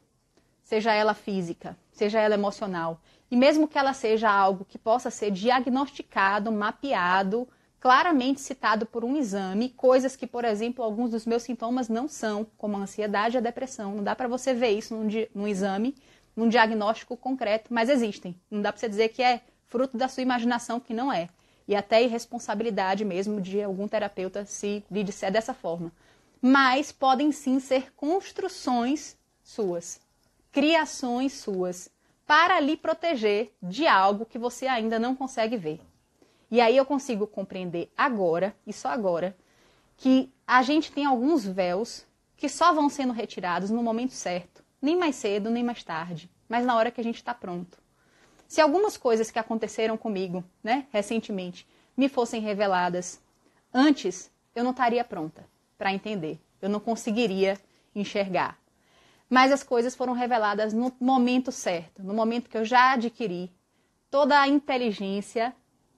seja 0.63 0.93
ela 0.93 1.15
física, 1.15 1.75
seja 1.91 2.21
ela 2.21 2.35
emocional, 2.35 3.01
e 3.31 3.35
mesmo 3.35 3.67
que 3.67 3.79
ela 3.79 3.95
seja 3.95 4.31
algo 4.31 4.67
que 4.67 4.77
possa 4.77 5.11
ser 5.11 5.31
diagnosticado, 5.31 6.53
mapeado, 6.53 7.49
claramente 7.85 8.41
citado 8.41 8.87
por 8.87 9.05
um 9.05 9.15
exame, 9.15 9.69
coisas 9.69 10.17
que, 10.17 10.27
por 10.27 10.43
exemplo, 10.43 10.83
alguns 10.83 11.11
dos 11.11 11.27
meus 11.27 11.43
sintomas 11.43 11.87
não 11.87 12.09
são, 12.09 12.47
como 12.57 12.79
a 12.79 12.81
ansiedade 12.81 13.37
e 13.37 13.39
a 13.39 13.43
depressão. 13.43 13.97
Não 13.97 14.03
dá 14.03 14.17
para 14.17 14.27
você 14.27 14.55
ver 14.55 14.71
isso 14.71 14.95
num, 14.95 15.07
num, 15.35 15.47
exame, 15.47 15.95
num 16.35 16.49
diagnóstico 16.49 17.15
concreto, 17.15 17.75
mas 17.75 17.91
existem. 17.91 18.41
Não 18.51 18.63
dá 18.63 18.73
para 18.73 18.81
você 18.81 18.89
dizer 18.89 19.11
que 19.11 19.23
é 19.23 19.43
fruto 19.67 19.99
da 19.99 20.09
sua 20.09 20.23
imaginação, 20.23 20.81
que 20.81 20.95
não 20.95 21.13
é. 21.13 21.29
E 21.69 21.77
até 21.77 22.03
irresponsabilidade 22.03 23.05
mesmo 23.05 23.39
de 23.39 23.63
algum 23.63 23.87
terapeuta 23.87 24.47
se 24.47 24.83
lhe 24.91 25.05
disser 25.05 25.31
dessa 25.31 25.53
forma. 25.53 25.93
Mas 26.41 26.91
podem 26.91 27.33
sim 27.33 27.61
ser 27.61 27.93
construções 27.93 29.15
suas, 29.43 30.01
criações 30.51 31.35
suas 31.35 31.91
para 32.27 32.59
lhe 32.61 32.79
proteger 32.79 33.53
de 33.63 33.87
algo 33.87 34.25
que 34.25 34.39
você 34.39 34.67
ainda 34.67 34.99
não 34.99 35.15
consegue 35.15 35.59
ver. 35.59 35.83
E 36.55 36.61
aí 36.61 36.77
eu 36.77 36.87
consigo 36.87 37.27
compreender 37.27 37.93
agora, 37.97 38.55
e 38.65 38.73
só 38.73 38.87
agora, 38.87 39.37
que 39.97 40.33
a 40.47 40.63
gente 40.63 40.93
tem 40.93 41.05
alguns 41.05 41.45
véus 41.45 42.07
que 42.37 42.49
só 42.49 42.73
vão 42.73 42.89
sendo 42.89 43.13
retirados 43.13 43.71
no 43.71 43.83
momento 43.83 44.13
certo, 44.13 44.63
nem 44.81 44.97
mais 44.97 45.17
cedo, 45.17 45.51
nem 45.51 45.65
mais 45.65 45.83
tarde, 45.83 46.31
mas 46.49 46.65
na 46.65 46.77
hora 46.77 46.93
que 46.93 47.01
a 47.01 47.03
gente 47.03 47.17
está 47.17 47.35
pronto. 47.35 47.77
Se 48.47 48.61
algumas 48.61 48.97
coisas 48.97 49.33
que 49.33 49.39
aconteceram 49.41 49.97
comigo, 49.97 50.45
né, 50.63 50.87
recentemente, 50.93 51.67
me 51.97 52.09
fossem 52.09 52.41
reveladas 52.41 53.21
antes, 53.73 54.31
eu 54.55 54.63
não 54.63 54.71
estaria 54.71 55.03
pronta 55.03 55.45
para 55.77 55.93
entender. 55.93 56.39
Eu 56.63 56.69
não 56.69 56.79
conseguiria 56.79 57.59
enxergar 57.93 58.57
mas 59.29 59.51
as 59.51 59.65
coisas 59.65 59.97
foram 59.97 60.13
reveladas 60.13 60.73
no 60.73 60.93
momento 61.01 61.51
certo, 61.51 62.03
no 62.05 62.15
momento 62.15 62.49
que 62.49 62.57
eu 62.57 62.65
já 62.65 62.93
adquiri 62.93 63.51
toda 64.09 64.39
a 64.39 64.47
inteligência 64.47 65.53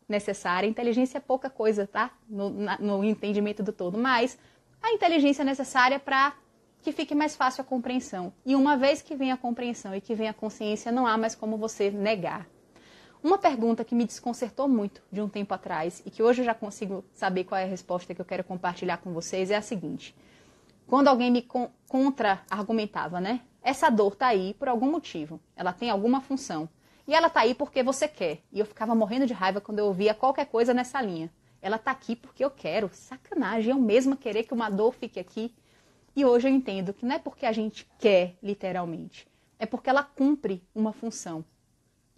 necessária. 0.08 0.66
Inteligência 0.66 1.18
é 1.18 1.20
pouca 1.20 1.50
coisa, 1.50 1.86
tá? 1.86 2.10
No, 2.28 2.50
na, 2.50 2.78
no 2.78 3.04
entendimento 3.04 3.62
do 3.62 3.72
todo, 3.72 3.98
mas 3.98 4.38
a 4.82 4.92
inteligência 4.92 5.44
necessária 5.44 5.98
para 5.98 6.34
que 6.82 6.92
fique 6.92 7.14
mais 7.14 7.34
fácil 7.34 7.62
a 7.62 7.64
compreensão. 7.64 8.32
E 8.44 8.54
uma 8.54 8.76
vez 8.76 9.02
que 9.02 9.16
vem 9.16 9.32
a 9.32 9.36
compreensão 9.36 9.94
e 9.94 10.00
que 10.00 10.14
vem 10.14 10.28
a 10.28 10.34
consciência, 10.34 10.92
não 10.92 11.06
há 11.06 11.16
mais 11.16 11.34
como 11.34 11.56
você 11.56 11.90
negar. 11.90 12.46
Uma 13.22 13.38
pergunta 13.38 13.84
que 13.84 13.94
me 13.94 14.04
desconcertou 14.04 14.68
muito 14.68 15.02
de 15.10 15.20
um 15.20 15.28
tempo 15.28 15.52
atrás 15.52 16.00
e 16.06 16.10
que 16.10 16.22
hoje 16.22 16.42
eu 16.42 16.44
já 16.44 16.54
consigo 16.54 17.04
saber 17.12 17.42
qual 17.42 17.60
é 17.60 17.64
a 17.64 17.68
resposta 17.68 18.14
que 18.14 18.20
eu 18.20 18.24
quero 18.24 18.44
compartilhar 18.44 18.98
com 18.98 19.12
vocês 19.12 19.50
é 19.50 19.56
a 19.56 19.62
seguinte: 19.62 20.14
quando 20.86 21.08
alguém 21.08 21.30
me 21.30 21.44
contra-argumentava, 21.88 23.20
né? 23.20 23.40
Essa 23.62 23.90
dor 23.90 24.14
tá 24.14 24.28
aí 24.28 24.54
por 24.54 24.68
algum 24.68 24.88
motivo, 24.88 25.40
ela 25.56 25.72
tem 25.72 25.90
alguma 25.90 26.20
função. 26.20 26.68
E 27.06 27.14
ela 27.14 27.30
tá 27.30 27.40
aí 27.40 27.54
porque 27.54 27.82
você 27.82 28.08
quer. 28.08 28.42
E 28.52 28.58
eu 28.58 28.66
ficava 28.66 28.94
morrendo 28.94 29.26
de 29.26 29.32
raiva 29.32 29.60
quando 29.60 29.78
eu 29.78 29.86
ouvia 29.86 30.14
qualquer 30.14 30.46
coisa 30.46 30.74
nessa 30.74 31.00
linha. 31.00 31.30
Ela 31.62 31.78
tá 31.78 31.90
aqui 31.90 32.16
porque 32.16 32.44
eu 32.44 32.50
quero. 32.50 32.90
Sacanagem, 32.92 33.70
eu 33.70 33.78
mesma 33.78 34.16
querer 34.16 34.42
que 34.42 34.54
uma 34.54 34.68
dor 34.68 34.92
fique 34.92 35.20
aqui. 35.20 35.54
E 36.14 36.24
hoje 36.24 36.48
eu 36.48 36.52
entendo 36.52 36.92
que 36.92 37.04
não 37.04 37.14
é 37.14 37.18
porque 37.18 37.46
a 37.46 37.52
gente 37.52 37.86
quer, 37.98 38.36
literalmente. 38.42 39.28
É 39.58 39.66
porque 39.66 39.88
ela 39.88 40.02
cumpre 40.02 40.62
uma 40.74 40.92
função. 40.92 41.44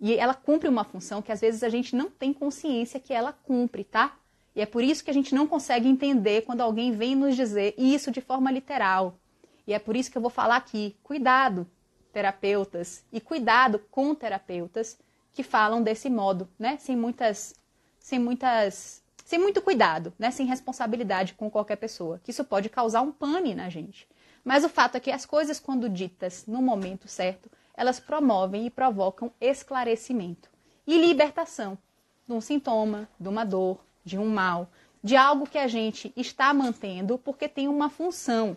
E 0.00 0.14
ela 0.14 0.34
cumpre 0.34 0.68
uma 0.68 0.84
função 0.84 1.20
que 1.20 1.32
às 1.32 1.40
vezes 1.40 1.62
a 1.62 1.68
gente 1.68 1.94
não 1.94 2.08
tem 2.08 2.32
consciência 2.32 3.00
que 3.00 3.12
ela 3.12 3.32
cumpre, 3.32 3.84
tá? 3.84 4.16
E 4.54 4.60
é 4.60 4.66
por 4.66 4.82
isso 4.82 5.04
que 5.04 5.10
a 5.10 5.14
gente 5.14 5.34
não 5.34 5.46
consegue 5.46 5.88
entender 5.88 6.42
quando 6.42 6.60
alguém 6.60 6.92
vem 6.92 7.14
nos 7.14 7.36
dizer 7.36 7.74
isso 7.76 8.10
de 8.10 8.20
forma 8.20 8.50
literal. 8.50 9.18
E 9.66 9.72
é 9.74 9.78
por 9.78 9.96
isso 9.96 10.10
que 10.10 10.16
eu 10.16 10.22
vou 10.22 10.30
falar 10.30 10.56
aqui: 10.56 10.96
cuidado, 11.02 11.66
terapeutas, 12.12 13.04
e 13.12 13.20
cuidado 13.20 13.78
com 13.90 14.14
terapeutas 14.14 14.98
que 15.32 15.42
falam 15.42 15.82
desse 15.82 16.10
modo, 16.10 16.48
né? 16.58 16.76
Sem 16.78 16.96
muitas. 16.96 17.54
Sem 17.98 18.18
muitas. 18.18 19.02
Sem 19.24 19.38
muito 19.38 19.60
cuidado, 19.60 20.12
né? 20.18 20.30
Sem 20.30 20.46
responsabilidade 20.46 21.34
com 21.34 21.50
qualquer 21.50 21.76
pessoa. 21.76 22.20
Que 22.24 22.30
isso 22.30 22.44
pode 22.44 22.68
causar 22.68 23.02
um 23.02 23.12
pane 23.12 23.54
na 23.54 23.68
gente. 23.68 24.08
Mas 24.44 24.64
o 24.64 24.68
fato 24.68 24.96
é 24.96 25.00
que 25.00 25.10
as 25.10 25.26
coisas, 25.26 25.60
quando 25.60 25.88
ditas 25.88 26.44
no 26.46 26.62
momento 26.62 27.06
certo, 27.06 27.50
elas 27.74 28.00
promovem 28.00 28.66
e 28.66 28.70
provocam 28.70 29.30
esclarecimento 29.40 30.48
e 30.86 30.98
libertação 30.98 31.78
de 32.26 32.32
um 32.32 32.40
sintoma, 32.40 33.08
de 33.20 33.28
uma 33.28 33.44
dor, 33.44 33.84
de 34.04 34.18
um 34.18 34.28
mal, 34.28 34.70
de 35.02 35.14
algo 35.16 35.46
que 35.46 35.58
a 35.58 35.68
gente 35.68 36.12
está 36.16 36.52
mantendo 36.52 37.18
porque 37.18 37.48
tem 37.48 37.68
uma 37.68 37.88
função. 37.88 38.56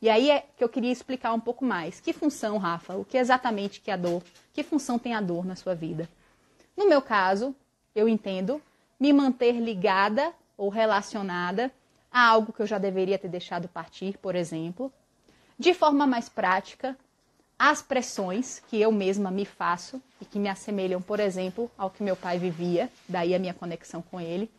E 0.00 0.10
aí 0.10 0.30
é 0.30 0.44
que 0.56 0.62
eu 0.62 0.68
queria 0.68 0.92
explicar 0.92 1.32
um 1.32 1.40
pouco 1.40 1.64
mais. 1.64 2.00
Que 2.00 2.12
função, 2.12 2.58
Rafa? 2.58 2.94
O 2.94 3.04
que 3.04 3.16
exatamente 3.16 3.80
que 3.80 3.90
é 3.90 3.94
a 3.94 3.96
dor? 3.96 4.22
Que 4.52 4.62
função 4.62 4.98
tem 4.98 5.14
a 5.14 5.20
dor 5.20 5.44
na 5.44 5.56
sua 5.56 5.74
vida? 5.74 6.08
No 6.76 6.88
meu 6.88 7.00
caso, 7.00 7.54
eu 7.94 8.08
entendo 8.08 8.60
me 9.00 9.12
manter 9.12 9.52
ligada 9.52 10.32
ou 10.56 10.68
relacionada 10.68 11.72
a 12.12 12.26
algo 12.26 12.52
que 12.52 12.60
eu 12.60 12.66
já 12.66 12.78
deveria 12.78 13.18
ter 13.18 13.28
deixado 13.28 13.68
partir, 13.68 14.18
por 14.18 14.34
exemplo. 14.34 14.92
De 15.58 15.72
forma 15.72 16.06
mais 16.06 16.28
prática, 16.28 16.96
as 17.58 17.80
pressões 17.80 18.62
que 18.68 18.80
eu 18.80 18.92
mesma 18.92 19.30
me 19.30 19.46
faço 19.46 20.02
e 20.20 20.24
que 20.26 20.38
me 20.38 20.48
assemelham, 20.48 21.00
por 21.00 21.20
exemplo, 21.20 21.70
ao 21.76 21.90
que 21.90 22.02
meu 22.02 22.14
pai 22.16 22.38
vivia, 22.38 22.90
daí 23.08 23.34
a 23.34 23.38
minha 23.38 23.54
conexão 23.54 24.02
com 24.02 24.20
ele. 24.20 24.50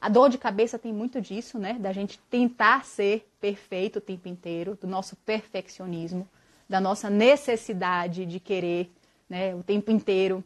A 0.00 0.08
dor 0.08 0.30
de 0.30 0.38
cabeça 0.38 0.78
tem 0.78 0.92
muito 0.92 1.20
disso, 1.20 1.58
né? 1.58 1.74
Da 1.74 1.92
gente 1.92 2.18
tentar 2.30 2.84
ser 2.84 3.28
perfeito 3.40 3.98
o 3.98 4.02
tempo 4.02 4.28
inteiro, 4.28 4.76
do 4.80 4.86
nosso 4.86 5.16
perfeccionismo, 5.16 6.28
da 6.68 6.80
nossa 6.80 7.10
necessidade 7.10 8.24
de 8.24 8.38
querer, 8.38 8.90
né, 9.28 9.54
o 9.54 9.62
tempo 9.62 9.90
inteiro. 9.90 10.44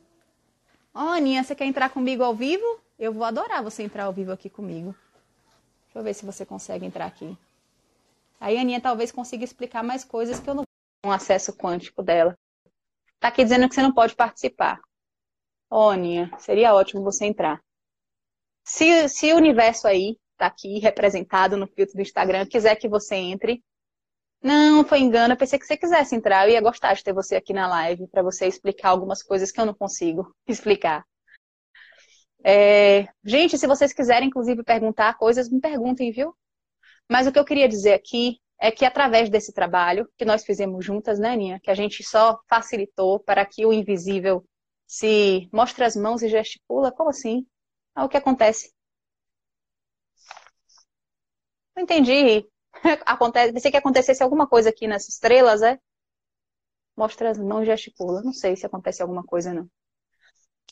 Ó, 0.95 1.05
oh, 1.05 1.09
Aninha, 1.09 1.43
você 1.43 1.55
quer 1.55 1.67
entrar 1.67 1.91
comigo 1.91 2.23
ao 2.23 2.35
vivo? 2.35 2.65
Eu 2.99 3.13
vou 3.13 3.25
adorar 3.25 3.63
você 3.63 3.83
entrar 3.83 4.05
ao 4.05 4.13
vivo 4.13 4.33
aqui 4.33 4.49
comigo. 4.49 4.95
Deixa 5.87 5.99
eu 5.99 6.03
ver 6.03 6.15
se 6.15 6.25
você 6.25 6.47
consegue 6.47 6.87
entrar 6.87 7.07
aqui. 7.07 7.37
Aí 8.41 8.57
a 8.57 8.61
Aninha 8.61 8.81
talvez 8.81 9.13
consiga 9.13 9.45
explicar 9.45 9.83
mais 9.83 10.05
coisas 10.05 10.41
que 10.41 10.49
eu 10.49 10.55
não 10.55 10.65
um 11.05 11.11
acesso 11.11 11.53
quântico 11.53 12.03
dela. 12.03 12.39
Tá 13.19 13.29
aqui 13.29 13.43
dizendo 13.43 13.69
que 13.69 13.75
você 13.75 13.83
não 13.83 13.93
pode 13.93 14.15
participar. 14.15 14.81
Ô, 15.69 15.91
Aninha, 15.91 16.31
seria 16.39 16.75
ótimo 16.75 17.03
você 17.03 17.25
entrar. 17.25 17.61
Se, 18.65 19.09
se 19.09 19.33
o 19.33 19.37
universo 19.37 19.87
aí 19.87 20.17
tá 20.37 20.47
aqui 20.47 20.79
representado 20.79 21.57
no 21.57 21.67
filtro 21.67 21.95
do 21.95 22.03
Instagram 22.03 22.47
quiser 22.47 22.77
que 22.77 22.89
você 22.89 23.17
entre, 23.17 23.63
não, 24.43 24.85
foi 24.85 24.99
engano. 24.99 25.35
Eu 25.35 25.39
pensei 25.39 25.59
que 25.59 25.65
você 25.67 25.77
quisesse 25.77 26.17
entrar. 26.17 26.47
Eu 26.47 26.53
ia 26.53 26.61
gostar 26.61 26.95
de 26.95 27.05
ter 27.05 27.13
você 27.13 27.37
aqui 27.37 27.53
na 27.53 27.69
live 27.69 28.09
para 28.09 28.23
você 28.23 28.47
explicar 28.47 28.89
algumas 28.91 29.23
coisas 29.23 29.53
que 29.53 29.61
eu 29.61 29.67
não 29.67 29.75
consigo 29.75 30.35
explicar. 30.49 31.05
É... 32.45 33.07
Gente, 33.25 33.57
se 33.57 33.67
vocês 33.69 33.93
quiserem, 33.93 34.29
inclusive, 34.29 34.65
perguntar 34.65 35.17
coisas, 35.17 35.49
me 35.49 35.61
perguntem, 35.61 36.11
viu? 36.11 36.35
Mas 37.11 37.27
o 37.27 37.33
que 37.33 37.39
eu 37.39 37.45
queria 37.45 37.69
dizer 37.69 37.95
aqui 37.95 38.39
é 38.61 38.71
que 38.71 38.85
através 38.85 39.31
desse 39.31 39.53
trabalho 39.53 40.09
que 40.19 40.25
nós 40.25 40.45
fizemos 40.45 40.85
juntas, 40.85 41.19
né, 41.21 41.31
Aninha? 41.31 41.61
Que 41.63 41.71
a 41.71 41.75
gente 41.75 42.03
só 42.03 42.41
facilitou 42.49 43.21
para 43.21 43.47
que 43.47 43.65
o 43.65 43.73
invisível 43.73 44.45
se 44.87 45.49
mostre 45.53 45.85
as 45.85 45.95
mãos 45.95 46.23
e 46.23 46.29
gesticula. 46.29 46.91
Como 46.93 47.11
assim? 47.11 47.47
É 47.97 48.03
o 48.03 48.09
que 48.09 48.17
acontece. 48.17 48.73
Não 51.77 51.83
entendi. 51.83 52.47
Acontece, 53.07 53.53
pensei 53.53 53.71
que 53.71 53.77
acontecesse 53.77 54.23
alguma 54.23 54.47
coisa 54.49 54.71
aqui 54.71 54.87
nas 54.87 55.09
estrelas, 55.09 55.63
é? 55.63 55.79
Mostra 56.97 57.31
as 57.31 57.39
mãos 57.39 57.67
gesticula. 57.67 58.23
Não 58.23 58.33
sei 58.33 58.57
se 58.57 58.67
acontece 58.67 59.03
alguma 59.03 59.23
coisa, 59.25 59.53
não. 59.53 59.69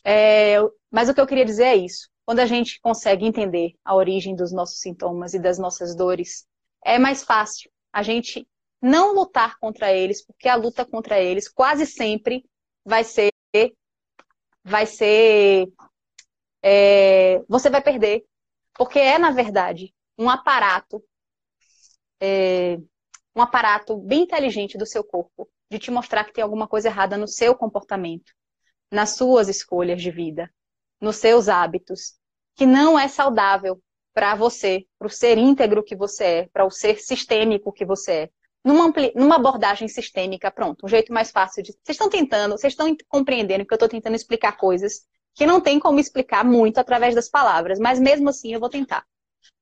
É, 0.04 0.56
mas 0.90 1.08
o 1.08 1.14
que 1.14 1.20
eu 1.20 1.26
queria 1.26 1.44
dizer 1.44 1.64
é 1.64 1.76
isso. 1.76 2.08
Quando 2.24 2.40
a 2.40 2.46
gente 2.46 2.80
consegue 2.80 3.26
entender 3.26 3.72
a 3.84 3.94
origem 3.94 4.34
dos 4.36 4.52
nossos 4.52 4.80
sintomas 4.80 5.34
e 5.34 5.38
das 5.38 5.58
nossas 5.58 5.94
dores, 5.96 6.46
é 6.84 6.98
mais 6.98 7.22
fácil 7.24 7.70
a 7.92 8.02
gente 8.02 8.46
não 8.80 9.14
lutar 9.14 9.58
contra 9.58 9.92
eles, 9.92 10.24
porque 10.24 10.48
a 10.48 10.54
luta 10.54 10.86
contra 10.86 11.20
eles 11.20 11.48
quase 11.48 11.84
sempre 11.86 12.44
vai 12.84 13.04
ser 13.04 13.30
vai 14.64 14.86
ser 14.86 15.66
é, 16.62 17.42
você 17.48 17.70
vai 17.70 17.82
perder, 17.82 18.24
porque 18.74 18.98
é 18.98 19.18
na 19.18 19.30
verdade 19.30 19.94
um 20.18 20.28
aparato 20.28 21.02
é, 22.20 22.78
um 23.34 23.42
aparato 23.42 23.96
bem 23.96 24.22
inteligente 24.22 24.76
do 24.76 24.86
seu 24.86 25.02
corpo 25.02 25.48
de 25.70 25.78
te 25.78 25.90
mostrar 25.90 26.24
que 26.24 26.32
tem 26.32 26.42
alguma 26.42 26.66
coisa 26.66 26.88
errada 26.88 27.16
no 27.16 27.28
seu 27.28 27.54
comportamento, 27.54 28.32
nas 28.90 29.10
suas 29.10 29.48
escolhas 29.48 30.02
de 30.02 30.10
vida, 30.10 30.50
nos 31.00 31.16
seus 31.16 31.48
hábitos, 31.48 32.14
que 32.56 32.66
não 32.66 32.98
é 32.98 33.08
saudável 33.08 33.80
para 34.12 34.34
você, 34.34 34.84
para 34.98 35.06
o 35.06 35.10
ser 35.10 35.38
íntegro 35.38 35.82
que 35.82 35.94
você 35.94 36.24
é, 36.24 36.48
para 36.52 36.66
o 36.66 36.70
ser 36.70 37.00
sistêmico 37.00 37.72
que 37.72 37.84
você 37.84 38.12
é. 38.12 38.30
Numa, 38.62 38.92
numa, 39.14 39.36
abordagem 39.36 39.88
sistêmica, 39.88 40.50
pronto, 40.50 40.84
um 40.84 40.88
jeito 40.88 41.14
mais 41.14 41.30
fácil 41.30 41.62
de. 41.62 41.72
Vocês 41.72 41.94
estão 41.94 42.10
tentando, 42.10 42.58
vocês 42.58 42.74
estão 42.74 42.94
compreendendo 43.08 43.64
que 43.64 43.72
eu 43.72 43.76
estou 43.76 43.88
tentando 43.88 44.16
explicar 44.16 44.58
coisas 44.58 45.06
que 45.34 45.46
não 45.46 45.60
tem 45.60 45.78
como 45.78 46.00
explicar 46.00 46.44
muito 46.44 46.78
através 46.78 47.14
das 47.14 47.28
palavras, 47.28 47.78
mas 47.78 47.98
mesmo 47.98 48.28
assim 48.28 48.52
eu 48.52 48.60
vou 48.60 48.68
tentar 48.68 49.04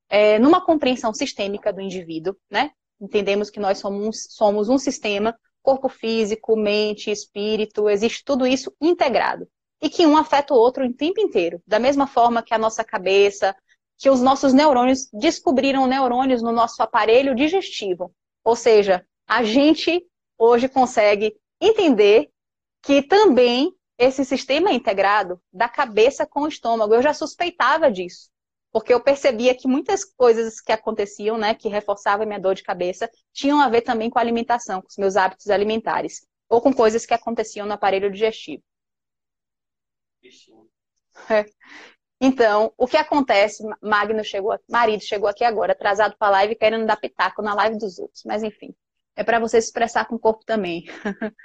é, 0.09 0.39
numa 0.39 0.65
compreensão 0.65 1.13
sistêmica 1.13 1.73
do 1.73 1.81
indivíduo, 1.81 2.35
né? 2.51 2.71
Entendemos 3.01 3.51
que 3.51 3.61
nós 3.61 3.79
somos, 3.79 4.27
somos 4.31 4.69
um 4.69 4.79
sistema, 4.79 5.39
corpo 5.63 5.89
físico, 5.89 6.57
mente, 6.57 7.11
espírito, 7.11 7.89
existe 7.89 8.25
tudo 8.25 8.47
isso 8.47 8.75
integrado. 8.81 9.47
E 9.81 9.89
que 9.89 10.07
um 10.07 10.17
afeta 10.17 10.55
o 10.55 10.57
outro 10.57 10.85
o 10.85 10.93
tempo 10.93 11.21
inteiro. 11.21 11.63
Da 11.67 11.79
mesma 11.79 12.07
forma 12.07 12.43
que 12.43 12.53
a 12.53 12.59
nossa 12.59 12.83
cabeça, 12.83 13.55
que 13.97 14.11
os 14.11 14.21
nossos 14.21 14.53
neurônios 14.53 15.09
descobriram 15.13 15.87
neurônios 15.87 16.43
no 16.43 16.51
nosso 16.51 16.83
aparelho 16.83 17.35
digestivo. 17.35 18.13
Ou 18.43 18.57
seja, 18.57 19.05
a 19.27 19.45
gente 19.45 20.05
hoje 20.37 20.69
consegue 20.69 21.37
entender 21.61 22.31
que 22.83 23.03
também 23.03 23.73
esse 23.99 24.25
sistema 24.25 24.73
integrado 24.73 25.41
da 25.53 25.69
cabeça 25.69 26.27
com 26.27 26.43
o 26.43 26.49
estômago. 26.49 26.95
Eu 26.95 27.03
já 27.03 27.13
suspeitava 27.13 27.91
disso 27.91 28.31
porque 28.73 28.93
eu 28.93 29.03
percebia 29.03 29.55
que 29.55 29.67
muitas 29.67 30.05
coisas 30.05 30.61
que 30.61 30.73
aconteciam, 30.73 31.39
né, 31.39 31.55
que 31.55 31.69
reforçavam 31.69 32.25
a 32.25 32.27
minha 32.27 32.41
dor 32.41 32.55
de 32.55 32.63
cabeça, 32.63 33.11
tinham 33.33 33.61
a 33.61 33.69
ver 33.69 33.83
também 33.83 34.11
com 34.11 34.19
a 34.19 34.23
alimentação, 34.23 34.81
com 34.81 34.89
os 34.89 34.97
meus 34.97 35.17
hábitos 35.17 35.49
alimentares, 35.51 36.27
ou 36.49 36.61
com 36.61 36.73
coisas 36.73 37.07
que 37.07 37.15
aconteciam 37.15 37.67
no 37.67 37.73
aparelho 37.73 38.11
digestivo. 38.11 38.63
É. 41.31 41.45
Então, 42.21 42.73
o 42.77 42.87
que 42.87 42.97
acontece? 42.97 43.63
Magno 43.81 44.25
chegou, 44.25 44.59
marido 44.69 45.03
chegou 45.03 45.29
aqui 45.29 45.45
agora, 45.45 45.73
atrasado 45.73 46.17
para 46.19 46.29
a 46.29 46.31
live, 46.33 46.57
querendo 46.57 46.87
dar 46.87 46.97
pitaco 46.97 47.43
na 47.43 47.55
live 47.55 47.79
dos 47.79 47.99
outros. 47.99 48.23
Mas 48.25 48.43
enfim, 48.43 48.75
é 49.17 49.23
para 49.25 49.39
você 49.39 49.61
se 49.61 49.69
expressar 49.69 50.07
com 50.07 50.17
o 50.17 50.19
corpo 50.19 50.45
também. 50.45 50.85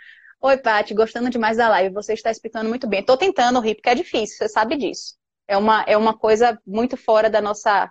Oi, 0.46 0.58
Paty, 0.58 0.94
gostando 0.94 1.30
demais 1.30 1.56
da 1.56 1.70
live. 1.70 1.94
Você 1.94 2.12
está 2.14 2.30
explicando 2.30 2.68
muito 2.68 2.86
bem. 2.86 3.00
Estou 3.00 3.16
tentando 3.16 3.62
rir, 3.62 3.76
porque 3.76 3.90
é 3.90 3.96
difícil, 3.96 4.36
você 4.38 4.50
sabe 4.50 4.76
disso. 4.76 5.16
É 5.48 5.56
uma, 5.58 5.84
é 5.84 5.96
uma 5.96 6.18
coisa 6.18 6.60
muito 6.68 6.98
fora 6.98 7.30
da 7.30 7.42
nossa 7.42 7.90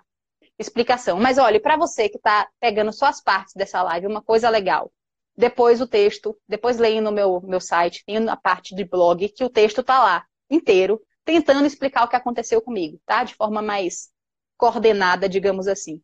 explicação. 0.59 1.19
Mas 1.19 1.39
olha, 1.39 1.59
para 1.59 1.75
você 1.75 2.07
que 2.07 2.17
está 2.17 2.47
pegando 2.59 2.93
só 2.93 3.07
as 3.07 3.21
partes 3.21 3.55
dessa 3.55 3.81
live, 3.81 4.05
uma 4.05 4.21
coisa 4.21 4.49
legal. 4.49 4.91
Depois 5.35 5.81
o 5.81 5.87
texto, 5.87 6.37
depois 6.47 6.77
leio 6.77 7.01
no 7.01 7.11
meu, 7.11 7.41
meu 7.41 7.59
site, 7.59 8.03
tem 8.05 8.29
a 8.29 8.37
parte 8.37 8.75
de 8.75 8.85
blog, 8.85 9.27
que 9.29 9.43
o 9.43 9.49
texto 9.49 9.81
está 9.81 9.97
lá, 10.03 10.23
inteiro, 10.47 11.01
tentando 11.25 11.65
explicar 11.65 12.03
o 12.03 12.07
que 12.07 12.15
aconteceu 12.15 12.61
comigo, 12.61 12.99
tá? 13.03 13.23
De 13.23 13.33
forma 13.33 13.63
mais 13.63 14.09
coordenada, 14.57 15.27
digamos 15.27 15.67
assim. 15.67 15.99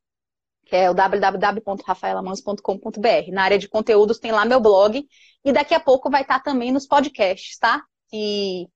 Que 0.69 0.75
é 0.75 0.89
o 0.89 0.93
www.rafaelamans.com.br. 0.93 3.31
Na 3.31 3.43
área 3.43 3.57
de 3.57 3.67
conteúdos 3.67 4.19
tem 4.19 4.31
lá 4.31 4.45
meu 4.45 4.59
blog 4.59 5.07
e 5.43 5.51
daqui 5.51 5.73
a 5.73 5.79
pouco 5.79 6.09
vai 6.09 6.21
estar 6.21 6.41
também 6.41 6.71
nos 6.71 6.85
podcasts, 6.85 7.57
tá? 7.57 7.83
E 8.13 8.67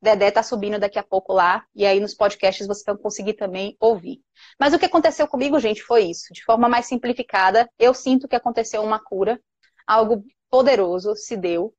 Dedé 0.00 0.30
tá 0.30 0.42
subindo 0.42 0.78
daqui 0.78 0.98
a 0.98 1.02
pouco 1.02 1.32
lá, 1.32 1.64
e 1.74 1.84
aí 1.84 1.98
nos 1.98 2.14
podcasts 2.14 2.66
você 2.66 2.84
vai 2.84 2.96
conseguir 2.96 3.34
também 3.34 3.76
ouvir. 3.80 4.20
Mas 4.58 4.72
o 4.72 4.78
que 4.78 4.84
aconteceu 4.84 5.26
comigo, 5.26 5.58
gente, 5.58 5.82
foi 5.82 6.04
isso. 6.04 6.32
De 6.32 6.44
forma 6.44 6.68
mais 6.68 6.86
simplificada, 6.86 7.68
eu 7.78 7.92
sinto 7.92 8.28
que 8.28 8.36
aconteceu 8.36 8.82
uma 8.82 9.02
cura, 9.02 9.40
algo 9.86 10.24
poderoso 10.48 11.16
se 11.16 11.36
deu. 11.36 11.74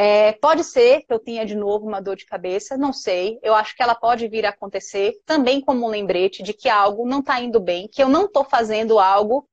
É, 0.00 0.30
pode 0.34 0.62
ser 0.62 1.02
que 1.02 1.12
eu 1.12 1.18
tenha 1.18 1.44
de 1.44 1.56
novo 1.56 1.84
uma 1.84 2.00
dor 2.00 2.14
de 2.14 2.24
cabeça, 2.24 2.76
não 2.76 2.92
sei. 2.92 3.36
Eu 3.42 3.52
acho 3.52 3.74
que 3.74 3.82
ela 3.82 3.96
pode 3.96 4.28
vir 4.28 4.46
a 4.46 4.50
acontecer 4.50 5.20
também 5.26 5.60
como 5.60 5.84
um 5.84 5.90
lembrete 5.90 6.40
de 6.40 6.52
que 6.54 6.68
algo 6.68 7.04
não 7.04 7.18
está 7.18 7.40
indo 7.40 7.58
bem, 7.58 7.88
que 7.88 8.00
eu 8.00 8.08
não 8.08 8.26
estou 8.26 8.44
fazendo 8.44 9.00
algo 9.00 9.48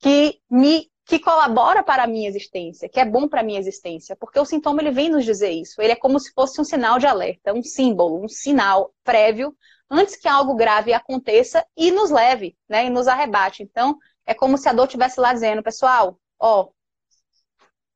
que 0.00 0.40
me 0.50 0.90
que 1.04 1.18
colabora 1.18 1.82
para 1.82 2.04
a 2.04 2.06
minha 2.06 2.26
existência, 2.26 2.88
que 2.88 2.98
é 2.98 3.04
bom 3.04 3.28
para 3.28 3.40
a 3.40 3.42
minha 3.42 3.58
existência, 3.58 4.16
porque 4.16 4.38
o 4.38 4.46
sintoma 4.46 4.80
ele 4.80 4.92
vem 4.92 5.10
nos 5.10 5.26
dizer 5.26 5.50
isso. 5.50 5.82
Ele 5.82 5.92
é 5.92 5.96
como 5.96 6.18
se 6.18 6.32
fosse 6.32 6.58
um 6.58 6.64
sinal 6.64 6.98
de 6.98 7.06
alerta, 7.06 7.52
um 7.52 7.62
símbolo, 7.62 8.24
um 8.24 8.28
sinal 8.28 8.94
prévio 9.04 9.54
antes 9.90 10.16
que 10.16 10.26
algo 10.26 10.54
grave 10.54 10.94
aconteça 10.94 11.66
e 11.76 11.90
nos 11.90 12.10
leve, 12.10 12.56
né, 12.66 12.86
e 12.86 12.90
nos 12.90 13.08
arrebate. 13.08 13.62
Então, 13.62 13.98
é 14.24 14.32
como 14.32 14.56
se 14.56 14.70
a 14.70 14.72
dor 14.72 14.86
estivesse 14.86 15.20
lá 15.20 15.34
dizendo, 15.34 15.62
pessoal, 15.62 16.18
ó, 16.40 16.70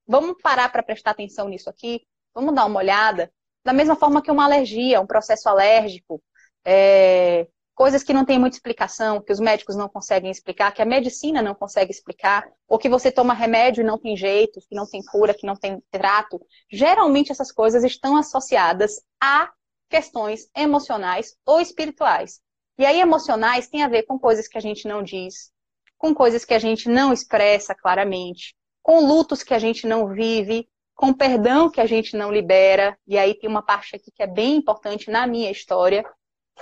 vamos 0.07 0.37
parar 0.43 0.71
para 0.71 0.83
prestar 0.83 1.13
atenção 1.13 1.49
nisso 1.49 1.69
aqui, 1.69 2.03
vamos 2.35 2.55
dar 2.55 2.67
uma 2.67 2.79
olhada. 2.79 3.33
Da 3.65 3.73
mesma 3.73 3.97
forma 3.97 4.23
que 4.23 4.31
uma 4.31 4.45
alergia, 4.45 5.01
um 5.01 5.07
processo 5.07 5.49
alérgico, 5.49 6.23
é, 6.65 7.49
coisas 7.75 8.03
que 8.03 8.15
não 8.15 8.25
tem 8.25 8.39
muita 8.39 8.57
explicação, 8.57 9.21
que 9.21 9.33
os 9.33 9.39
médicos 9.39 9.77
não 9.77 9.89
conseguem 9.89 10.31
explicar, 10.31 10.73
que 10.73 10.81
a 10.81 10.87
medicina 10.87 11.43
não 11.43 11.55
consegue 11.55 11.91
explicar, 11.91 12.49
ou 12.67 12.79
que 12.79 12.89
você 12.89 13.13
toma 13.13 13.35
remédio 13.35 13.83
e 13.83 13.85
não 13.85 13.99
tem 13.99 14.17
jeito, 14.17 14.61
que 14.61 14.75
não 14.75 14.89
tem 14.89 15.03
cura, 15.03 15.35
que 15.35 15.47
não 15.47 15.55
tem 15.55 15.83
trato. 15.91 16.41
Geralmente 16.73 17.31
essas 17.31 17.53
coisas 17.53 17.85
estão 17.85 18.17
associadas 18.17 19.01
a 19.21 19.51
questões 19.91 20.49
emocionais 20.57 21.37
ou 21.45 21.61
espirituais. 21.61 22.41
E 22.79 22.85
aí 22.85 23.01
emocionais 23.01 23.69
tem 23.69 23.83
a 23.83 23.89
ver 23.89 24.05
com 24.05 24.19
coisas 24.19 24.49
que 24.49 24.59
a 24.59 24.61
gente 24.61 24.89
não 24.89 25.03
diz, 25.03 25.51
com 25.99 26.15
coisas 26.15 26.45
que 26.45 26.55
a 26.55 26.59
gente 26.59 26.89
não 26.89 27.13
expressa 27.13 27.75
claramente, 27.75 28.55
com 28.87 29.05
lutos 29.05 29.43
que 29.43 29.53
a 29.53 29.59
gente 29.59 29.85
não 29.85 30.07
vive, 30.07 30.69
com 30.95 31.13
perdão 31.13 31.69
que 31.69 31.81
a 31.81 31.87
gente 31.87 32.17
não 32.17 32.31
libera. 32.31 32.97
E 33.05 33.19
aí 33.19 33.35
tem 33.35 33.51
uma 33.51 33.61
parte 33.61 33.97
aqui 33.97 34.13
que 34.13 34.23
é 34.23 34.29
bem 34.29 34.55
importante 34.55 35.11
na 35.11 35.27
minha 35.27 35.51
história, 35.51 36.05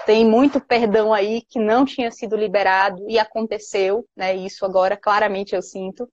tem 0.07 0.25
muito 0.25 0.59
perdão 0.59 1.13
aí 1.13 1.43
que 1.43 1.59
não 1.59 1.85
tinha 1.85 2.11
sido 2.11 2.35
liberado 2.35 3.05
e 3.11 3.19
aconteceu, 3.19 4.09
né? 4.17 4.35
Isso 4.35 4.65
agora 4.65 4.97
claramente 4.97 5.55
eu 5.55 5.61
sinto. 5.61 6.11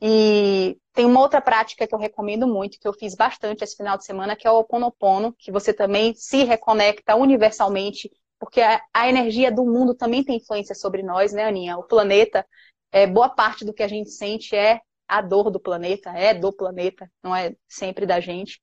E 0.00 0.78
tem 0.92 1.06
uma 1.06 1.18
outra 1.18 1.40
prática 1.40 1.88
que 1.88 1.94
eu 1.94 1.98
recomendo 1.98 2.46
muito, 2.46 2.78
que 2.78 2.86
eu 2.86 2.92
fiz 2.92 3.16
bastante 3.16 3.64
esse 3.64 3.76
final 3.76 3.98
de 3.98 4.04
semana, 4.04 4.36
que 4.36 4.46
é 4.46 4.50
o 4.50 4.60
Oponopono, 4.60 5.34
que 5.36 5.50
você 5.50 5.74
também 5.74 6.14
se 6.14 6.44
reconecta 6.44 7.16
universalmente, 7.16 8.08
porque 8.38 8.60
a, 8.60 8.80
a 8.94 9.08
energia 9.08 9.50
do 9.50 9.64
mundo 9.64 9.92
também 9.92 10.22
tem 10.22 10.36
influência 10.36 10.76
sobre 10.76 11.02
nós, 11.02 11.32
né, 11.32 11.42
Aninha? 11.42 11.76
O 11.78 11.82
planeta, 11.82 12.46
é, 12.92 13.08
boa 13.08 13.28
parte 13.28 13.64
do 13.64 13.74
que 13.74 13.82
a 13.82 13.88
gente 13.88 14.10
sente 14.10 14.54
é 14.54 14.80
a 15.12 15.20
dor 15.20 15.50
do 15.50 15.60
planeta, 15.60 16.10
é 16.10 16.32
do 16.32 16.50
planeta, 16.52 17.10
não 17.22 17.36
é 17.36 17.54
sempre 17.68 18.06
da 18.06 18.18
gente. 18.18 18.60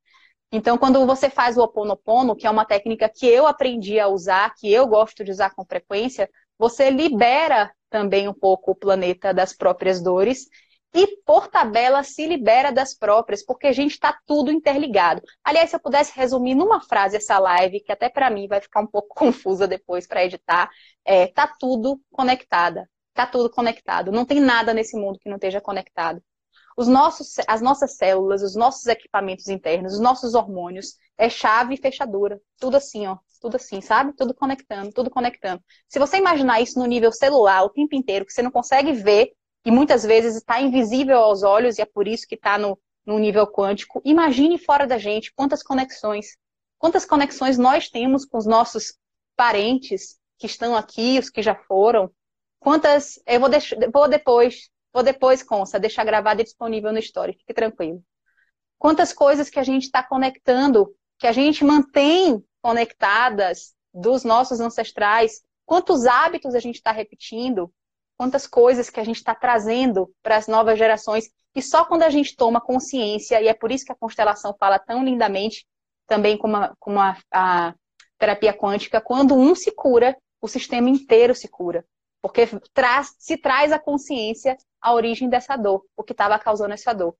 Então, 0.51 0.79
quando 0.79 1.05
você 1.05 1.29
faz 1.29 1.57
o 1.57 1.61
Oponopono, 1.61 2.35
que 2.35 2.47
é 2.47 2.49
uma 2.49 2.65
técnica 2.65 3.07
que 3.07 3.27
eu 3.27 3.45
aprendi 3.45 3.99
a 3.99 4.07
usar, 4.07 4.51
que 4.55 4.71
eu 4.71 4.87
gosto 4.87 5.23
de 5.23 5.29
usar 5.29 5.51
com 5.51 5.63
frequência, 5.63 6.27
você 6.57 6.89
libera 6.89 7.71
também 7.87 8.27
um 8.27 8.33
pouco 8.33 8.71
o 8.71 8.75
planeta 8.75 9.31
das 9.31 9.53
próprias 9.55 10.01
dores 10.01 10.47
e, 10.91 11.17
por 11.23 11.47
tabela, 11.47 12.01
se 12.01 12.25
libera 12.25 12.71
das 12.71 12.95
próprias, 12.95 13.45
porque 13.45 13.67
a 13.67 13.71
gente 13.71 13.91
está 13.91 14.17
tudo 14.25 14.51
interligado. 14.51 15.21
Aliás, 15.43 15.69
se 15.69 15.75
eu 15.75 15.79
pudesse 15.79 16.13
resumir 16.15 16.55
numa 16.55 16.81
frase 16.81 17.17
essa 17.17 17.37
live, 17.37 17.81
que 17.81 17.91
até 17.91 18.09
para 18.09 18.31
mim 18.31 18.47
vai 18.47 18.59
ficar 18.59 18.81
um 18.81 18.87
pouco 18.87 19.13
confusa 19.13 19.67
depois 19.67 20.07
para 20.07 20.25
editar, 20.25 20.67
é, 21.05 21.27
tá 21.27 21.47
tudo 21.59 22.01
conectada. 22.11 22.89
Tá 23.13 23.27
tudo 23.27 23.51
conectado. 23.51 24.11
Não 24.11 24.25
tem 24.25 24.39
nada 24.39 24.73
nesse 24.73 24.97
mundo 24.97 25.19
que 25.19 25.29
não 25.29 25.35
esteja 25.35 25.61
conectado 25.61 26.23
os 26.79 26.87
nossos, 26.87 27.35
as 27.45 27.61
nossas 27.61 27.97
células, 27.97 28.41
os 28.41 28.55
nossos 28.55 28.85
equipamentos 28.87 29.49
internos, 29.49 29.95
os 29.95 29.99
nossos 29.99 30.33
hormônios, 30.33 30.95
é 31.17 31.29
chave 31.29 31.73
e 31.73 31.77
fechadura. 31.77 32.39
Tudo 32.57 32.77
assim, 32.77 33.05
ó. 33.05 33.17
Tudo 33.41 33.57
assim, 33.57 33.81
sabe? 33.81 34.13
Tudo 34.13 34.33
conectando, 34.33 34.89
tudo 34.93 35.09
conectando. 35.09 35.61
Se 35.89 35.99
você 35.99 36.15
imaginar 36.15 36.61
isso 36.61 36.79
no 36.79 36.85
nível 36.85 37.11
celular 37.11 37.65
o 37.65 37.69
tempo 37.69 37.95
inteiro, 37.95 38.25
que 38.25 38.31
você 38.31 38.41
não 38.41 38.49
consegue 38.49 38.93
ver, 38.93 39.33
e 39.65 39.71
muitas 39.71 40.05
vezes 40.05 40.37
está 40.37 40.61
invisível 40.61 41.17
aos 41.17 41.43
olhos, 41.43 41.77
e 41.77 41.81
é 41.81 41.85
por 41.85 42.07
isso 42.07 42.25
que 42.25 42.35
está 42.35 42.57
no, 42.57 42.79
no 43.05 43.19
nível 43.19 43.45
quântico, 43.45 44.01
imagine 44.05 44.57
fora 44.57 44.87
da 44.87 44.97
gente 44.97 45.33
quantas 45.35 45.61
conexões. 45.61 46.37
Quantas 46.77 47.03
conexões 47.05 47.57
nós 47.57 47.89
temos 47.89 48.23
com 48.23 48.37
os 48.37 48.45
nossos 48.45 48.93
parentes 49.35 50.17
que 50.37 50.45
estão 50.45 50.77
aqui, 50.77 51.19
os 51.19 51.29
que 51.29 51.41
já 51.41 51.55
foram. 51.55 52.09
Quantas. 52.57 53.19
Eu 53.27 53.41
vou, 53.41 53.49
deixar, 53.49 53.75
vou 53.91 54.07
depois 54.07 54.69
Vou 54.99 55.03
depois, 55.05 55.41
Consta, 55.41 55.79
deixar 55.79 56.03
gravado 56.03 56.41
e 56.41 56.43
disponível 56.43 56.91
no 56.91 56.99
Story. 56.99 57.31
Fique 57.31 57.53
tranquilo. 57.53 58.03
Quantas 58.77 59.13
coisas 59.13 59.49
que 59.49 59.57
a 59.57 59.63
gente 59.63 59.83
está 59.83 60.03
conectando, 60.03 60.93
que 61.17 61.25
a 61.25 61.31
gente 61.31 61.63
mantém 61.63 62.43
conectadas 62.61 63.73
dos 63.93 64.25
nossos 64.25 64.59
ancestrais, 64.59 65.41
quantos 65.65 66.05
hábitos 66.05 66.53
a 66.53 66.59
gente 66.59 66.75
está 66.75 66.91
repetindo, 66.91 67.71
quantas 68.17 68.45
coisas 68.45 68.89
que 68.89 68.99
a 68.99 69.03
gente 69.05 69.15
está 69.15 69.33
trazendo 69.33 70.13
para 70.21 70.35
as 70.35 70.47
novas 70.47 70.77
gerações. 70.77 71.29
E 71.55 71.61
só 71.61 71.85
quando 71.85 72.03
a 72.03 72.09
gente 72.09 72.35
toma 72.35 72.59
consciência, 72.59 73.41
e 73.41 73.47
é 73.47 73.53
por 73.53 73.71
isso 73.71 73.85
que 73.85 73.93
a 73.93 73.97
constelação 73.97 74.53
fala 74.59 74.77
tão 74.77 75.01
lindamente, 75.01 75.65
também 76.07 76.37
como 76.37 76.57
a, 76.57 76.75
como 76.77 76.99
a, 76.99 77.17
a 77.31 77.73
terapia 78.17 78.53
quântica, 78.53 78.99
quando 78.99 79.33
um 79.33 79.55
se 79.55 79.71
cura, 79.71 80.13
o 80.41 80.47
sistema 80.49 80.89
inteiro 80.89 81.33
se 81.33 81.47
cura. 81.47 81.85
Porque 82.21 82.47
traz, 82.73 83.15
se 83.17 83.37
traz 83.37 83.71
a 83.71 83.79
consciência 83.79 84.57
a 84.81 84.93
origem 84.93 85.29
dessa 85.29 85.55
dor, 85.55 85.85
o 85.95 86.03
que 86.03 86.13
estava 86.13 86.37
causando 86.39 86.73
essa 86.73 86.93
dor. 86.93 87.15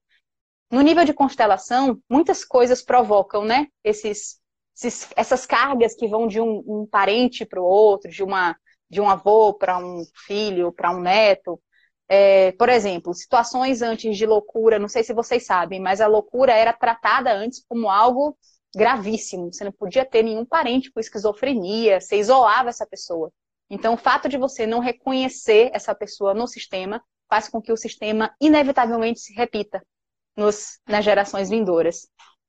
No 0.70 0.80
nível 0.82 1.04
de 1.04 1.12
constelação, 1.12 2.00
muitas 2.08 2.44
coisas 2.44 2.80
provocam, 2.80 3.44
né? 3.44 3.66
Esses, 3.82 4.40
esses 4.76 5.10
essas 5.16 5.44
cargas 5.44 5.94
que 5.94 6.06
vão 6.06 6.28
de 6.28 6.40
um, 6.40 6.62
um 6.66 6.86
parente 6.86 7.44
para 7.44 7.60
o 7.60 7.64
outro, 7.64 8.10
de, 8.10 8.22
uma, 8.22 8.56
de 8.88 9.00
um 9.00 9.10
avô 9.10 9.52
para 9.54 9.78
um 9.78 10.04
filho, 10.26 10.72
para 10.72 10.92
um 10.92 11.00
neto. 11.00 11.60
É, 12.08 12.52
por 12.52 12.68
exemplo, 12.68 13.14
situações 13.14 13.82
antes 13.82 14.16
de 14.16 14.26
loucura, 14.26 14.78
não 14.78 14.88
sei 14.88 15.02
se 15.04 15.12
vocês 15.12 15.46
sabem, 15.46 15.80
mas 15.80 16.00
a 16.00 16.06
loucura 16.06 16.52
era 16.52 16.72
tratada 16.72 17.32
antes 17.32 17.64
como 17.68 17.88
algo 17.88 18.36
gravíssimo. 18.74 19.52
Você 19.52 19.64
não 19.64 19.72
podia 19.72 20.04
ter 20.04 20.22
nenhum 20.22 20.44
parente 20.44 20.90
com 20.92 21.00
esquizofrenia, 21.00 22.00
você 22.00 22.16
isolava 22.16 22.68
essa 22.68 22.86
pessoa. 22.86 23.32
Então, 23.68 23.94
o 23.94 23.96
fato 23.96 24.28
de 24.28 24.36
você 24.36 24.66
não 24.66 24.80
reconhecer 24.80 25.70
essa 25.72 25.94
pessoa 25.94 26.34
no 26.34 26.46
sistema 26.46 27.02
faz 27.30 27.48
com 27.48 27.62
que 27.62 27.72
o 27.72 27.76
sistema 27.76 28.34
inevitavelmente 28.40 29.20
se 29.20 29.32
repita 29.32 29.80
nos, 30.36 30.80
nas 30.86 31.04
gerações 31.04 31.48
vindouras. 31.48 32.08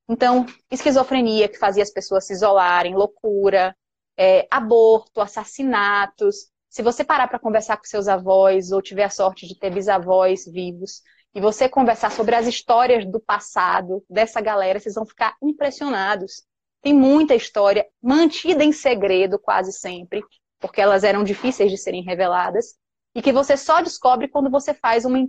Então, 0.10 0.46
esquizofrenia 0.70 1.48
que 1.48 1.58
fazia 1.58 1.84
as 1.84 1.91
pessoas 1.91 2.26
se 2.26 2.34
isolarem, 2.34 2.96
loucura, 2.96 3.76
é, 4.17 4.48
aborto, 4.50 5.22
assassinatos. 5.22 6.48
Se 6.70 6.82
você 6.82 7.04
parar 7.04 7.28
para 7.28 7.39
conversar 7.39 7.78
com 7.78 7.84
seus 7.84 8.08
avós 8.08 8.72
ou 8.72 8.82
tiver 8.82 9.04
a 9.04 9.10
sorte 9.10 9.48
de 9.48 9.58
ter 9.58 9.72
bisavós 9.72 10.46
vivos 10.46 11.02
e 11.34 11.39
você 11.39 11.70
conversar 11.70 12.12
sobre 12.12 12.36
as 12.36 12.48
histórias 12.48 13.06
do 13.06 13.20
passado 13.20 14.04
dessa 14.10 14.41
galera, 14.41 14.80
vocês 14.80 14.96
vão 14.96 15.06
ficar 15.06 15.36
impressionados. 15.41 16.44
Tem 16.82 16.94
muita 16.94 17.36
história 17.36 17.86
mantida 18.02 18.63
em 18.63 18.72
segredo 18.72 19.38
quase 19.38 19.72
sempre, 19.72 20.22
porque 20.60 20.82
elas 20.82 21.04
eram 21.04 21.24
difíceis 21.24 21.72
de 21.72 21.78
serem 21.78 22.04
reveladas, 22.04 22.76
e 23.13 23.21
que 23.21 23.32
você 23.32 23.58
só 23.58 23.82
descobre 23.82 24.28
quando 24.28 24.50
você 24.50 24.74
faz 24.74 25.06
uma, 25.06 25.19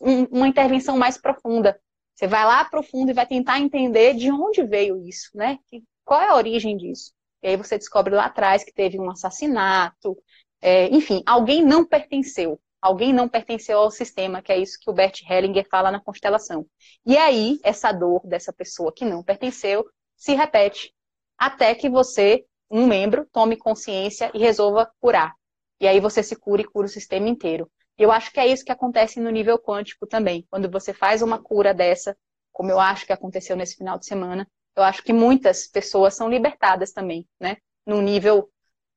uma 0.00 0.48
intervenção 0.48 0.96
mais 0.96 1.18
profunda. 1.18 1.78
Você 2.14 2.26
vai 2.26 2.44
lá 2.44 2.64
profundo 2.64 3.10
e 3.10 3.14
vai 3.14 3.26
tentar 3.26 3.60
entender 3.60 4.14
de 4.14 4.30
onde 4.30 4.62
veio 4.62 5.06
isso, 5.06 5.30
né? 5.34 5.58
Qual 6.04 6.20
é 6.20 6.28
a 6.28 6.34
origem 6.34 6.76
disso? 6.76 7.12
E 7.42 7.48
aí 7.48 7.56
você 7.56 7.76
descobre 7.76 8.14
lá 8.14 8.24
atrás 8.24 8.64
que 8.64 8.72
teve 8.72 8.98
um 8.98 9.10
assassinato, 9.10 10.16
é, 10.62 10.88
enfim, 10.88 11.22
alguém 11.26 11.62
não 11.62 11.84
pertenceu. 11.84 12.58
Alguém 12.80 13.12
não 13.12 13.28
pertenceu 13.28 13.78
ao 13.78 13.90
sistema, 13.90 14.40
que 14.40 14.52
é 14.52 14.58
isso 14.58 14.78
que 14.80 14.88
o 14.90 14.92
Bert 14.92 15.20
Hellinger 15.28 15.66
fala 15.68 15.90
na 15.90 16.00
constelação. 16.00 16.66
E 17.04 17.16
aí, 17.16 17.58
essa 17.62 17.92
dor 17.92 18.26
dessa 18.26 18.52
pessoa 18.52 18.92
que 18.94 19.04
não 19.04 19.22
pertenceu 19.22 19.84
se 20.16 20.34
repete 20.34 20.94
até 21.36 21.74
que 21.74 21.90
você 21.90 22.44
um 22.70 22.86
membro 22.86 23.26
tome 23.32 23.56
consciência 23.56 24.30
e 24.34 24.38
resolva 24.38 24.90
curar. 25.00 25.35
E 25.80 25.86
aí 25.86 26.00
você 26.00 26.22
se 26.22 26.36
cura 26.36 26.62
e 26.62 26.64
cura 26.64 26.86
o 26.86 26.90
sistema 26.90 27.28
inteiro. 27.28 27.70
Eu 27.98 28.12
acho 28.12 28.30
que 28.32 28.40
é 28.40 28.46
isso 28.46 28.64
que 28.64 28.72
acontece 28.72 29.20
no 29.20 29.30
nível 29.30 29.58
quântico 29.58 30.06
também. 30.06 30.46
Quando 30.50 30.70
você 30.70 30.92
faz 30.92 31.22
uma 31.22 31.42
cura 31.42 31.72
dessa, 31.72 32.16
como 32.52 32.70
eu 32.70 32.78
acho 32.78 33.06
que 33.06 33.12
aconteceu 33.12 33.56
nesse 33.56 33.76
final 33.76 33.98
de 33.98 34.06
semana, 34.06 34.46
eu 34.76 34.82
acho 34.82 35.02
que 35.02 35.12
muitas 35.12 35.66
pessoas 35.66 36.14
são 36.14 36.28
libertadas 36.28 36.92
também, 36.92 37.26
né? 37.40 37.56
No 37.86 38.02
nível 38.02 38.50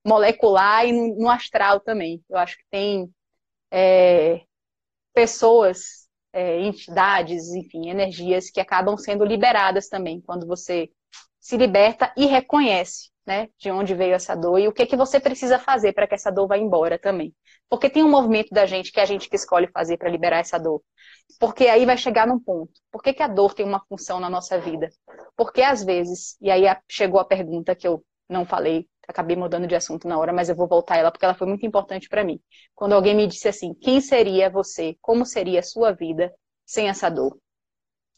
molecular 0.05 0.85
e 0.85 0.91
no, 0.91 1.15
no 1.15 1.29
astral 1.29 1.79
também. 1.79 2.23
Eu 2.29 2.37
acho 2.37 2.57
que 2.57 2.63
tem 2.69 3.09
é, 3.71 4.41
pessoas, 5.13 6.07
é, 6.33 6.59
entidades, 6.61 7.53
enfim, 7.53 7.89
energias 7.89 8.49
que 8.49 8.59
acabam 8.59 8.97
sendo 8.97 9.23
liberadas 9.23 9.87
também 9.87 10.21
quando 10.21 10.45
você 10.45 10.89
se 11.39 11.57
liberta 11.57 12.13
e 12.17 12.25
reconhece 12.25 13.09
né, 13.29 13.47
de 13.59 13.69
onde 13.69 13.93
veio 13.93 14.15
essa 14.15 14.33
dor 14.33 14.57
e 14.57 14.67
o 14.67 14.73
que, 14.73 14.87
que 14.87 14.97
você 14.97 15.19
precisa 15.19 15.59
fazer 15.59 15.93
para 15.93 16.07
que 16.07 16.15
essa 16.15 16.31
dor 16.31 16.47
vá 16.47 16.57
embora 16.57 16.97
também. 16.97 17.31
Porque 17.69 17.87
tem 17.87 18.03
um 18.03 18.09
movimento 18.09 18.49
da 18.49 18.65
gente 18.65 18.91
que 18.91 18.99
é 18.99 19.03
a 19.03 19.05
gente 19.05 19.29
que 19.29 19.35
escolhe 19.35 19.67
fazer 19.67 19.97
para 19.97 20.09
liberar 20.09 20.39
essa 20.39 20.57
dor. 20.57 20.81
Porque 21.39 21.67
aí 21.67 21.85
vai 21.85 21.95
chegar 21.95 22.25
num 22.25 22.39
ponto. 22.39 22.71
Por 22.91 23.03
que, 23.03 23.13
que 23.13 23.21
a 23.21 23.27
dor 23.27 23.53
tem 23.53 23.63
uma 23.63 23.85
função 23.87 24.19
na 24.19 24.31
nossa 24.31 24.59
vida? 24.59 24.89
Porque 25.37 25.61
às 25.61 25.83
vezes, 25.83 26.35
e 26.41 26.49
aí 26.49 26.63
chegou 26.89 27.19
a 27.19 27.23
pergunta 27.23 27.75
que 27.75 27.87
eu 27.87 28.03
não 28.27 28.47
falei, 28.47 28.87
acabei 29.07 29.35
mudando 29.35 29.67
de 29.67 29.75
assunto 29.75 30.07
na 30.07 30.17
hora, 30.17 30.33
mas 30.33 30.49
eu 30.49 30.55
vou 30.55 30.67
voltar 30.67 30.97
ela 30.97 31.11
porque 31.11 31.23
ela 31.23 31.35
foi 31.35 31.45
muito 31.45 31.67
importante 31.67 32.09
para 32.09 32.23
mim. 32.23 32.39
Quando 32.73 32.93
alguém 32.93 33.15
me 33.15 33.27
disse 33.27 33.47
assim: 33.47 33.75
quem 33.75 34.01
seria 34.01 34.49
você? 34.49 34.95
Como 35.01 35.23
seria 35.23 35.59
a 35.59 35.63
sua 35.63 35.91
vida 35.91 36.33
sem 36.65 36.89
essa 36.89 37.11
dor? 37.11 37.37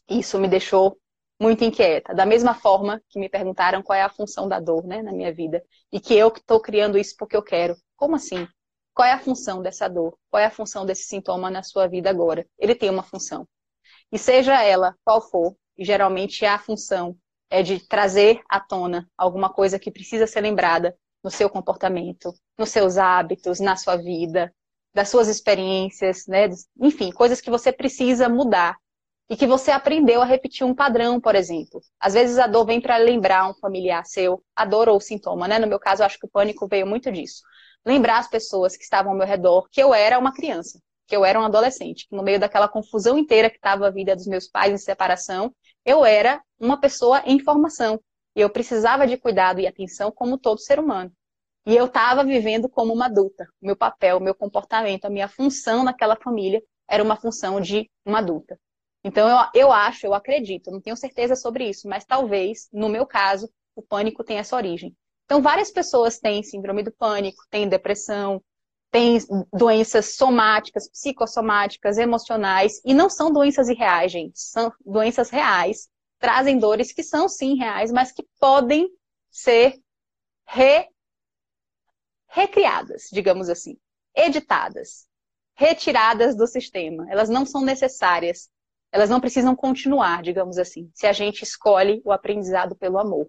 Isso 0.08 0.40
me 0.40 0.48
deixou 0.48 0.96
muito 1.42 1.64
inquieta. 1.64 2.14
Da 2.14 2.24
mesma 2.24 2.54
forma 2.54 3.02
que 3.08 3.18
me 3.18 3.28
perguntaram 3.28 3.82
qual 3.82 3.98
é 3.98 4.02
a 4.02 4.08
função 4.08 4.48
da 4.48 4.60
dor 4.60 4.86
né, 4.86 5.02
na 5.02 5.10
minha 5.10 5.34
vida. 5.34 5.60
E 5.92 5.98
que 5.98 6.14
eu 6.14 6.28
estou 6.28 6.60
criando 6.60 6.96
isso 6.96 7.16
porque 7.18 7.36
eu 7.36 7.42
quero. 7.42 7.74
Como 7.96 8.14
assim? 8.14 8.46
Qual 8.94 9.06
é 9.06 9.12
a 9.12 9.18
função 9.18 9.60
dessa 9.60 9.88
dor? 9.88 10.16
Qual 10.30 10.40
é 10.40 10.46
a 10.46 10.50
função 10.50 10.86
desse 10.86 11.02
sintoma 11.02 11.50
na 11.50 11.64
sua 11.64 11.88
vida 11.88 12.08
agora? 12.08 12.46
Ele 12.56 12.76
tem 12.76 12.88
uma 12.88 13.02
função. 13.02 13.46
E 14.12 14.18
seja 14.18 14.62
ela 14.62 14.94
qual 15.04 15.20
for, 15.20 15.56
geralmente 15.76 16.46
a 16.46 16.58
função 16.58 17.16
é 17.50 17.62
de 17.62 17.80
trazer 17.88 18.40
à 18.48 18.60
tona 18.60 19.08
alguma 19.18 19.52
coisa 19.52 19.78
que 19.78 19.90
precisa 19.90 20.26
ser 20.28 20.42
lembrada 20.42 20.96
no 21.24 21.30
seu 21.30 21.50
comportamento, 21.50 22.32
nos 22.56 22.68
seus 22.68 22.96
hábitos, 22.98 23.58
na 23.58 23.74
sua 23.74 23.96
vida, 23.96 24.54
das 24.94 25.08
suas 25.08 25.26
experiências, 25.26 26.26
né? 26.26 26.48
Enfim, 26.80 27.10
coisas 27.10 27.40
que 27.40 27.50
você 27.50 27.72
precisa 27.72 28.28
mudar 28.28 28.76
e 29.28 29.36
que 29.36 29.46
você 29.46 29.70
aprendeu 29.70 30.20
a 30.20 30.24
repetir 30.24 30.66
um 30.66 30.74
padrão, 30.74 31.20
por 31.20 31.34
exemplo. 31.34 31.80
Às 31.98 32.14
vezes 32.14 32.38
a 32.38 32.46
dor 32.46 32.66
vem 32.66 32.80
para 32.80 32.96
lembrar 32.96 33.48
um 33.48 33.54
familiar 33.54 34.04
seu, 34.04 34.42
a 34.54 34.64
dor 34.64 34.88
ou 34.88 34.96
o 34.96 35.00
sintoma, 35.00 35.48
né? 35.48 35.58
No 35.58 35.66
meu 35.66 35.78
caso, 35.78 36.02
eu 36.02 36.06
acho 36.06 36.18
que 36.18 36.26
o 36.26 36.30
pânico 36.30 36.68
veio 36.68 36.86
muito 36.86 37.10
disso. 37.10 37.42
Lembrar 37.84 38.18
as 38.18 38.28
pessoas 38.28 38.76
que 38.76 38.84
estavam 38.84 39.12
ao 39.12 39.18
meu 39.18 39.26
redor 39.26 39.68
que 39.70 39.82
eu 39.82 39.94
era 39.94 40.18
uma 40.18 40.32
criança, 40.32 40.78
que 41.06 41.16
eu 41.16 41.24
era 41.24 41.40
um 41.40 41.44
adolescente, 41.44 42.06
que 42.08 42.14
no 42.14 42.22
meio 42.22 42.38
daquela 42.38 42.68
confusão 42.68 43.16
inteira 43.18 43.48
que 43.48 43.56
estava 43.56 43.86
a 43.86 43.90
vida 43.90 44.14
dos 44.14 44.26
meus 44.26 44.48
pais 44.48 44.72
em 44.72 44.78
separação, 44.78 45.54
eu 45.84 46.04
era 46.04 46.42
uma 46.60 46.78
pessoa 46.78 47.22
em 47.24 47.38
formação. 47.40 48.00
E 48.34 48.40
eu 48.40 48.50
precisava 48.50 49.06
de 49.06 49.16
cuidado 49.16 49.60
e 49.60 49.66
atenção 49.66 50.10
como 50.10 50.38
todo 50.38 50.60
ser 50.60 50.78
humano. 50.78 51.12
E 51.66 51.76
eu 51.76 51.86
estava 51.86 52.24
vivendo 52.24 52.68
como 52.68 52.92
uma 52.92 53.06
adulta. 53.06 53.44
O 53.62 53.66
meu 53.66 53.76
papel, 53.76 54.16
o 54.18 54.20
meu 54.20 54.34
comportamento, 54.34 55.04
a 55.04 55.10
minha 55.10 55.28
função 55.28 55.84
naquela 55.84 56.16
família 56.16 56.62
era 56.88 57.02
uma 57.02 57.16
função 57.16 57.60
de 57.60 57.90
uma 58.04 58.18
adulta. 58.18 58.58
Então, 59.04 59.28
eu, 59.28 59.62
eu 59.62 59.72
acho, 59.72 60.06
eu 60.06 60.14
acredito, 60.14 60.70
não 60.70 60.80
tenho 60.80 60.96
certeza 60.96 61.34
sobre 61.34 61.68
isso, 61.68 61.88
mas 61.88 62.04
talvez, 62.04 62.68
no 62.72 62.88
meu 62.88 63.06
caso, 63.06 63.50
o 63.74 63.82
pânico 63.82 64.22
tenha 64.24 64.40
essa 64.40 64.56
origem. 64.56 64.96
Então, 65.24 65.42
várias 65.42 65.70
pessoas 65.70 66.18
têm 66.18 66.42
síndrome 66.42 66.82
do 66.82 66.92
pânico, 66.92 67.42
têm 67.50 67.68
depressão, 67.68 68.42
têm 68.90 69.18
doenças 69.52 70.14
somáticas, 70.14 70.88
psicossomáticas, 70.90 71.98
emocionais, 71.98 72.80
e 72.84 72.94
não 72.94 73.08
são 73.08 73.32
doenças 73.32 73.68
irreais, 73.68 74.12
gente, 74.12 74.38
são 74.38 74.72
doenças 74.84 75.30
reais, 75.30 75.88
trazem 76.18 76.58
dores 76.58 76.92
que 76.92 77.02
são 77.02 77.28
sim 77.28 77.56
reais, 77.56 77.90
mas 77.90 78.12
que 78.12 78.24
podem 78.38 78.88
ser 79.30 79.80
re... 80.46 80.88
recriadas, 82.28 83.08
digamos 83.12 83.48
assim, 83.48 83.76
editadas, 84.14 85.06
retiradas 85.54 86.36
do 86.36 86.46
sistema. 86.46 87.06
Elas 87.10 87.28
não 87.28 87.44
são 87.46 87.62
necessárias 87.62 88.48
elas 88.92 89.10
não 89.10 89.20
precisam 89.20 89.56
continuar, 89.56 90.22
digamos 90.22 90.58
assim, 90.58 90.90
se 90.94 91.06
a 91.06 91.12
gente 91.12 91.42
escolhe 91.42 92.02
o 92.04 92.12
aprendizado 92.12 92.76
pelo 92.76 92.98
amor. 92.98 93.28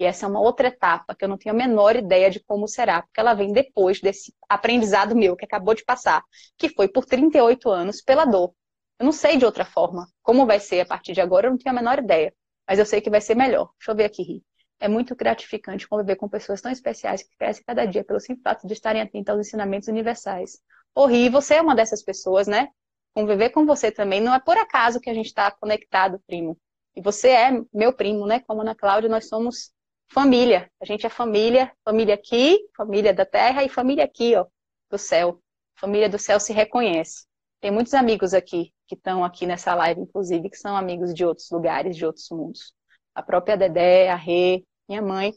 E 0.00 0.04
essa 0.04 0.26
é 0.26 0.28
uma 0.28 0.40
outra 0.40 0.68
etapa 0.68 1.14
que 1.14 1.24
eu 1.24 1.28
não 1.28 1.38
tenho 1.38 1.54
a 1.54 1.58
menor 1.58 1.94
ideia 1.94 2.30
de 2.30 2.40
como 2.40 2.66
será, 2.66 3.02
porque 3.02 3.20
ela 3.20 3.34
vem 3.34 3.52
depois 3.52 4.00
desse 4.00 4.34
aprendizado 4.48 5.14
meu 5.14 5.36
que 5.36 5.44
acabou 5.44 5.74
de 5.74 5.84
passar, 5.84 6.24
que 6.56 6.68
foi 6.70 6.88
por 6.88 7.04
38 7.04 7.70
anos 7.70 8.00
pela 8.00 8.24
dor. 8.24 8.52
Eu 8.98 9.04
não 9.04 9.12
sei 9.12 9.36
de 9.36 9.44
outra 9.44 9.64
forma 9.64 10.08
como 10.22 10.46
vai 10.46 10.58
ser 10.58 10.80
a 10.80 10.86
partir 10.86 11.12
de 11.12 11.20
agora, 11.20 11.46
eu 11.46 11.50
não 11.50 11.58
tenho 11.58 11.76
a 11.76 11.78
menor 11.78 11.98
ideia, 11.98 12.34
mas 12.66 12.78
eu 12.78 12.86
sei 12.86 13.00
que 13.00 13.10
vai 13.10 13.20
ser 13.20 13.36
melhor. 13.36 13.70
Deixa 13.78 13.92
eu 13.92 13.96
ver 13.96 14.04
aqui, 14.04 14.22
Ri. 14.22 14.42
É 14.80 14.88
muito 14.88 15.14
gratificante 15.14 15.86
conviver 15.86 16.16
com 16.16 16.28
pessoas 16.28 16.60
tão 16.60 16.72
especiais 16.72 17.22
que 17.22 17.36
crescem 17.36 17.62
cada 17.64 17.84
dia 17.84 18.02
pelo 18.02 18.18
simples 18.18 18.42
fato 18.42 18.66
de 18.66 18.72
estarem 18.72 19.02
atentas 19.02 19.36
aos 19.36 19.46
ensinamentos 19.46 19.88
universais. 19.88 20.58
Ô, 20.94 21.06
Ri, 21.06 21.28
você 21.28 21.54
é 21.54 21.62
uma 21.62 21.76
dessas 21.76 22.02
pessoas, 22.02 22.48
né? 22.48 22.68
Conviver 23.14 23.50
com 23.50 23.66
você 23.66 23.90
também. 23.90 24.20
Não 24.20 24.34
é 24.34 24.40
por 24.40 24.56
acaso 24.56 25.00
que 25.00 25.10
a 25.10 25.14
gente 25.14 25.26
está 25.26 25.50
conectado, 25.50 26.20
primo. 26.26 26.56
E 26.94 27.00
você 27.00 27.28
é 27.28 27.50
meu 27.72 27.92
primo, 27.92 28.26
né? 28.26 28.40
Como 28.40 28.60
Ana 28.60 28.74
Cláudia, 28.74 29.08
nós 29.08 29.28
somos 29.28 29.72
família. 30.08 30.70
A 30.80 30.84
gente 30.84 31.06
é 31.06 31.08
família, 31.08 31.72
família 31.84 32.14
aqui, 32.14 32.58
família 32.76 33.14
da 33.14 33.24
terra 33.24 33.64
e 33.64 33.68
família 33.68 34.04
aqui, 34.04 34.36
ó, 34.36 34.46
do 34.90 34.98
céu. 34.98 35.40
Família 35.74 36.08
do 36.08 36.18
céu 36.18 36.38
se 36.38 36.52
reconhece. 36.52 37.26
Tem 37.60 37.70
muitos 37.70 37.94
amigos 37.94 38.34
aqui 38.34 38.72
que 38.86 38.94
estão 38.94 39.24
aqui 39.24 39.46
nessa 39.46 39.74
live, 39.74 40.00
inclusive, 40.00 40.50
que 40.50 40.56
são 40.56 40.76
amigos 40.76 41.14
de 41.14 41.24
outros 41.24 41.50
lugares, 41.50 41.96
de 41.96 42.04
outros 42.04 42.28
mundos. 42.30 42.74
A 43.14 43.22
própria 43.22 43.56
Dedé, 43.56 44.10
a 44.10 44.16
Rê, 44.16 44.64
minha 44.88 45.00
mãe. 45.00 45.32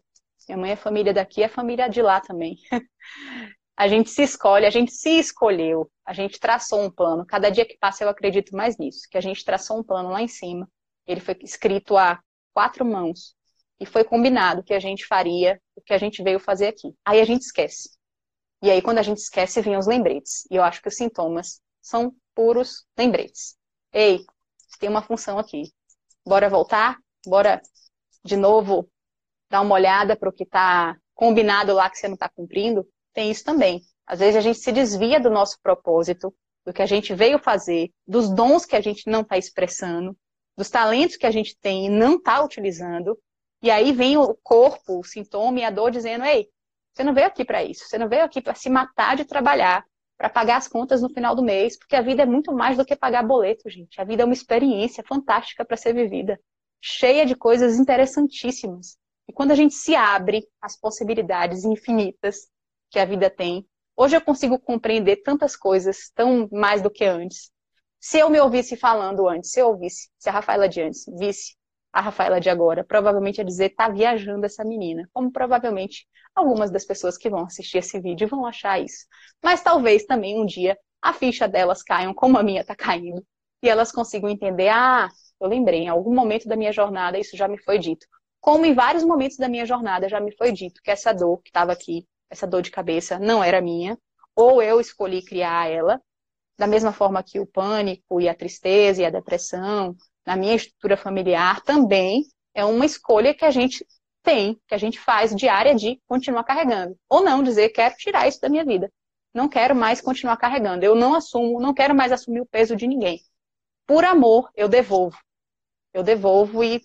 Minha 0.47 0.57
mãe 0.57 0.71
é 0.71 0.75
família 0.75 1.13
daqui, 1.13 1.41
é 1.41 1.47
família 1.47 1.87
de 1.87 2.01
lá 2.01 2.19
também. 2.19 2.57
a 3.77 3.87
gente 3.87 4.09
se 4.09 4.23
escolhe, 4.23 4.65
a 4.65 4.69
gente 4.69 4.91
se 4.91 5.19
escolheu, 5.19 5.91
a 6.05 6.13
gente 6.13 6.39
traçou 6.39 6.81
um 6.81 6.89
plano. 6.89 7.25
Cada 7.25 7.49
dia 7.49 7.65
que 7.65 7.77
passa 7.77 8.03
eu 8.03 8.09
acredito 8.09 8.55
mais 8.55 8.77
nisso, 8.77 9.07
que 9.09 9.17
a 9.17 9.21
gente 9.21 9.43
traçou 9.43 9.77
um 9.79 9.83
plano 9.83 10.09
lá 10.09 10.21
em 10.21 10.27
cima. 10.27 10.69
Ele 11.05 11.19
foi 11.19 11.37
escrito 11.41 11.97
a 11.97 12.21
quatro 12.53 12.85
mãos 12.85 13.35
e 13.79 13.85
foi 13.85 14.03
combinado 14.03 14.63
que 14.63 14.73
a 14.73 14.79
gente 14.79 15.05
faria 15.05 15.61
o 15.75 15.81
que 15.81 15.93
a 15.93 15.97
gente 15.97 16.23
veio 16.23 16.39
fazer 16.39 16.67
aqui. 16.67 16.95
Aí 17.03 17.19
a 17.19 17.25
gente 17.25 17.41
esquece. 17.41 17.89
E 18.61 18.71
aí 18.71 18.81
quando 18.81 18.99
a 18.99 19.03
gente 19.03 19.17
esquece 19.17 19.61
vem 19.61 19.77
os 19.77 19.87
lembretes. 19.87 20.47
E 20.49 20.55
eu 20.55 20.63
acho 20.63 20.81
que 20.81 20.87
os 20.87 20.95
sintomas 20.95 21.61
são 21.81 22.15
puros 22.33 22.85
lembretes. 22.97 23.57
Ei, 23.91 24.25
tem 24.79 24.89
uma 24.89 25.01
função 25.01 25.37
aqui. 25.37 25.63
Bora 26.25 26.49
voltar? 26.49 26.97
Bora 27.25 27.61
de 28.23 28.37
novo 28.37 28.89
dar 29.49 29.61
uma 29.61 29.75
olhada 29.75 30.15
para 30.15 30.29
o 30.29 30.33
que 30.33 30.43
está 30.43 30.97
combinado 31.13 31.73
lá 31.73 31.89
que 31.89 31.97
você 31.97 32.07
não 32.07 32.15
está 32.15 32.29
cumprindo? 32.29 32.87
Tem 33.15 33.31
isso 33.31 33.43
também. 33.43 33.81
Às 34.05 34.19
vezes 34.19 34.35
a 34.35 34.41
gente 34.41 34.59
se 34.59 34.71
desvia 34.71 35.19
do 35.19 35.31
nosso 35.31 35.57
propósito, 35.63 36.35
do 36.65 36.73
que 36.73 36.81
a 36.81 36.85
gente 36.85 37.15
veio 37.15 37.39
fazer, 37.39 37.91
dos 38.05 38.29
dons 38.29 38.65
que 38.65 38.75
a 38.75 38.81
gente 38.81 39.09
não 39.09 39.21
está 39.21 39.37
expressando, 39.37 40.15
dos 40.57 40.69
talentos 40.69 41.15
que 41.15 41.25
a 41.25 41.31
gente 41.31 41.57
tem 41.57 41.85
e 41.85 41.89
não 41.89 42.17
está 42.17 42.43
utilizando. 42.43 43.17
E 43.61 43.71
aí 43.71 43.91
vem 43.93 44.17
o 44.17 44.35
corpo, 44.43 44.99
o 44.99 45.03
sintoma 45.03 45.59
e 45.59 45.63
a 45.63 45.71
dor 45.71 45.89
dizendo: 45.89 46.25
ei, 46.25 46.47
você 46.93 47.03
não 47.03 47.13
veio 47.13 47.27
aqui 47.27 47.43
para 47.43 47.63
isso, 47.63 47.85
você 47.87 47.97
não 47.97 48.09
veio 48.09 48.23
aqui 48.23 48.41
para 48.41 48.53
se 48.53 48.69
matar 48.69 49.15
de 49.15 49.25
trabalhar, 49.25 49.83
para 50.17 50.29
pagar 50.29 50.57
as 50.57 50.67
contas 50.67 51.01
no 51.01 51.09
final 51.09 51.35
do 51.35 51.43
mês, 51.43 51.77
porque 51.77 51.95
a 51.95 52.01
vida 52.01 52.23
é 52.23 52.25
muito 52.25 52.53
mais 52.53 52.77
do 52.77 52.85
que 52.85 52.95
pagar 52.95 53.23
boleto, 53.23 53.69
gente. 53.69 53.99
A 53.99 54.03
vida 54.03 54.23
é 54.23 54.25
uma 54.25 54.33
experiência 54.33 55.03
fantástica 55.07 55.65
para 55.65 55.77
ser 55.77 55.93
vivida, 55.93 56.39
cheia 56.81 57.25
de 57.25 57.35
coisas 57.35 57.79
interessantíssimas. 57.79 58.97
E 59.27 59.33
quando 59.33 59.51
a 59.51 59.55
gente 59.55 59.73
se 59.73 59.95
abre 59.95 60.47
às 60.61 60.79
possibilidades 60.79 61.63
infinitas, 61.63 62.47
que 62.89 62.99
a 62.99 63.05
vida 63.05 63.29
tem. 63.29 63.67
Hoje 63.95 64.15
eu 64.15 64.21
consigo 64.21 64.59
compreender 64.59 65.17
tantas 65.17 65.55
coisas, 65.55 66.11
tão 66.13 66.49
mais 66.51 66.81
do 66.81 66.89
que 66.89 67.05
antes. 67.05 67.51
Se 67.99 68.19
eu 68.19 68.29
me 68.29 68.39
ouvisse 68.39 68.75
falando 68.75 69.27
antes, 69.27 69.51
se 69.51 69.59
eu 69.59 69.69
ouvisse, 69.69 70.09
se 70.17 70.29
a 70.29 70.31
Rafaela 70.31 70.69
de 70.69 70.81
antes 70.81 71.05
visse 71.17 71.55
a 71.91 72.01
Rafaela 72.01 72.41
de 72.41 72.49
agora, 72.49 72.83
provavelmente 72.83 73.37
ia 73.37 73.45
dizer, 73.45 73.69
tá 73.69 73.87
viajando 73.87 74.45
essa 74.45 74.65
menina. 74.65 75.09
Como 75.13 75.31
provavelmente 75.31 76.05
algumas 76.35 76.69
das 76.69 76.85
pessoas 76.85 77.17
que 77.17 77.29
vão 77.29 77.45
assistir 77.45 77.77
esse 77.77 77.99
vídeo 77.99 78.27
vão 78.27 78.45
achar 78.45 78.79
isso. 78.79 79.05
Mas 79.41 79.63
talvez 79.63 80.05
também 80.05 80.37
um 80.39 80.45
dia 80.45 80.77
a 81.01 81.13
ficha 81.13 81.47
delas 81.47 81.81
caiam 81.81 82.13
como 82.13 82.37
a 82.37 82.43
minha 82.43 82.65
tá 82.65 82.75
caindo. 82.75 83.25
E 83.63 83.69
elas 83.69 83.91
consigam 83.91 84.29
entender, 84.29 84.67
ah, 84.69 85.07
eu 85.39 85.47
lembrei, 85.47 85.81
em 85.81 85.87
algum 85.87 86.13
momento 86.13 86.47
da 86.47 86.55
minha 86.55 86.71
jornada 86.73 87.17
isso 87.17 87.37
já 87.37 87.47
me 87.47 87.57
foi 87.57 87.79
dito. 87.79 88.05
Como 88.41 88.65
em 88.65 88.73
vários 88.73 89.03
momentos 89.03 89.37
da 89.37 89.47
minha 89.47 89.65
jornada 89.65 90.09
já 90.09 90.19
me 90.19 90.35
foi 90.35 90.51
dito 90.51 90.81
que 90.83 90.91
essa 90.91 91.13
dor 91.13 91.41
que 91.41 91.49
estava 91.49 91.71
aqui 91.71 92.05
essa 92.35 92.45
dor 92.45 92.61
de 92.61 92.69
cabeça 92.69 93.17
não 93.17 93.43
era 93.43 93.61
minha, 93.61 93.97
ou 94.35 94.61
eu 94.61 94.79
escolhi 94.79 95.23
criar 95.23 95.69
ela, 95.71 96.01
da 96.57 96.67
mesma 96.67 96.91
forma 96.91 97.23
que 97.23 97.39
o 97.39 97.47
pânico 97.47 98.19
e 98.21 98.29
a 98.29 98.35
tristeza 98.35 99.01
e 99.01 99.05
a 99.05 99.09
depressão, 99.09 99.95
na 100.25 100.35
minha 100.35 100.55
estrutura 100.55 100.97
familiar, 100.97 101.61
também 101.61 102.23
é 102.53 102.63
uma 102.63 102.85
escolha 102.85 103.33
que 103.33 103.45
a 103.45 103.51
gente 103.51 103.85
tem, 104.23 104.59
que 104.67 104.73
a 104.75 104.77
gente 104.77 104.99
faz 104.99 105.35
diária 105.35 105.75
de 105.75 106.01
continuar 106.07 106.43
carregando. 106.43 106.97
Ou 107.09 107.23
não 107.23 107.43
dizer, 107.43 107.69
quero 107.69 107.95
tirar 107.95 108.27
isso 108.27 108.41
da 108.41 108.49
minha 108.49 108.65
vida. 108.65 108.91
Não 109.33 109.47
quero 109.47 109.75
mais 109.75 110.01
continuar 110.01 110.37
carregando. 110.37 110.85
Eu 110.85 110.95
não 110.95 111.13
assumo, 111.13 111.59
não 111.59 111.73
quero 111.73 111.93
mais 111.93 112.11
assumir 112.11 112.41
o 112.41 112.45
peso 112.45 112.75
de 112.75 112.87
ninguém. 112.87 113.19
Por 113.85 114.03
amor, 114.03 114.49
eu 114.55 114.67
devolvo. 114.67 115.17
Eu 115.93 116.01
devolvo 116.03 116.63
e 116.63 116.81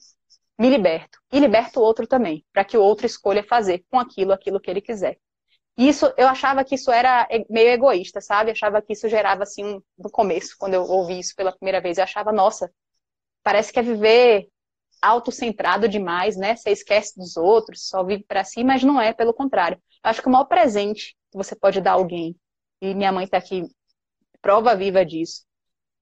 me 0.58 0.68
liberto. 0.68 1.18
E 1.32 1.38
liberto 1.40 1.80
o 1.80 1.82
outro 1.82 2.06
também, 2.06 2.44
para 2.52 2.64
que 2.64 2.76
o 2.76 2.82
outro 2.82 3.06
escolha 3.06 3.42
fazer 3.42 3.84
com 3.88 3.98
aquilo 3.98 4.32
aquilo 4.32 4.60
que 4.60 4.70
ele 4.70 4.80
quiser. 4.80 5.16
Isso, 5.82 6.12
eu 6.18 6.28
achava 6.28 6.62
que 6.62 6.74
isso 6.74 6.90
era 6.90 7.26
meio 7.48 7.70
egoísta, 7.70 8.20
sabe? 8.20 8.50
Achava 8.50 8.82
que 8.82 8.92
isso 8.92 9.08
gerava, 9.08 9.44
assim, 9.44 9.64
um, 9.64 9.82
no 9.96 10.10
começo, 10.10 10.54
quando 10.58 10.74
eu 10.74 10.82
ouvi 10.82 11.18
isso 11.18 11.34
pela 11.34 11.52
primeira 11.52 11.80
vez, 11.80 11.96
eu 11.96 12.04
achava, 12.04 12.30
nossa, 12.30 12.70
parece 13.42 13.72
que 13.72 13.78
é 13.78 13.82
viver 13.82 14.46
autocentrado 15.00 15.88
demais, 15.88 16.36
né? 16.36 16.54
Você 16.54 16.68
esquece 16.68 17.18
dos 17.18 17.34
outros, 17.38 17.88
só 17.88 18.04
vive 18.04 18.22
para 18.24 18.44
si, 18.44 18.62
mas 18.62 18.82
não 18.84 19.00
é, 19.00 19.14
pelo 19.14 19.32
contrário. 19.32 19.78
Eu 20.04 20.10
acho 20.10 20.20
que 20.20 20.28
o 20.28 20.30
maior 20.30 20.44
presente 20.44 21.16
que 21.30 21.38
você 21.38 21.56
pode 21.56 21.80
dar 21.80 21.92
a 21.92 21.94
alguém, 21.94 22.36
e 22.82 22.94
minha 22.94 23.10
mãe 23.10 23.24
está 23.24 23.38
aqui, 23.38 23.64
prova 24.42 24.76
viva 24.76 25.02
disso, 25.02 25.46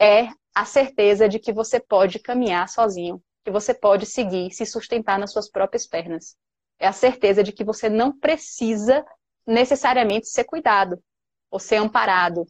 é 0.01 0.27
a 0.53 0.65
certeza 0.65 1.29
de 1.29 1.39
que 1.39 1.53
você 1.53 1.79
pode 1.79 2.19
caminhar 2.19 2.69
sozinho, 2.69 3.23
que 3.45 3.51
você 3.53 3.73
pode 3.73 4.07
seguir, 4.07 4.51
se 4.51 4.67
sustentar 4.67 5.21
nas 5.21 5.31
suas 5.31 5.49
próprias 5.49 5.87
pernas. 5.87 6.35
É 6.81 6.89
a 6.89 6.93
certeza 6.93 7.45
de 7.45 7.53
que 7.53 7.63
você 7.63 7.89
não 7.89 8.19
precisa 8.19 9.05
necessariamente 9.49 10.29
ser 10.29 10.45
cuidado, 10.45 11.03
ou 11.51 11.59
ser 11.59 11.77
amparado, 11.77 12.47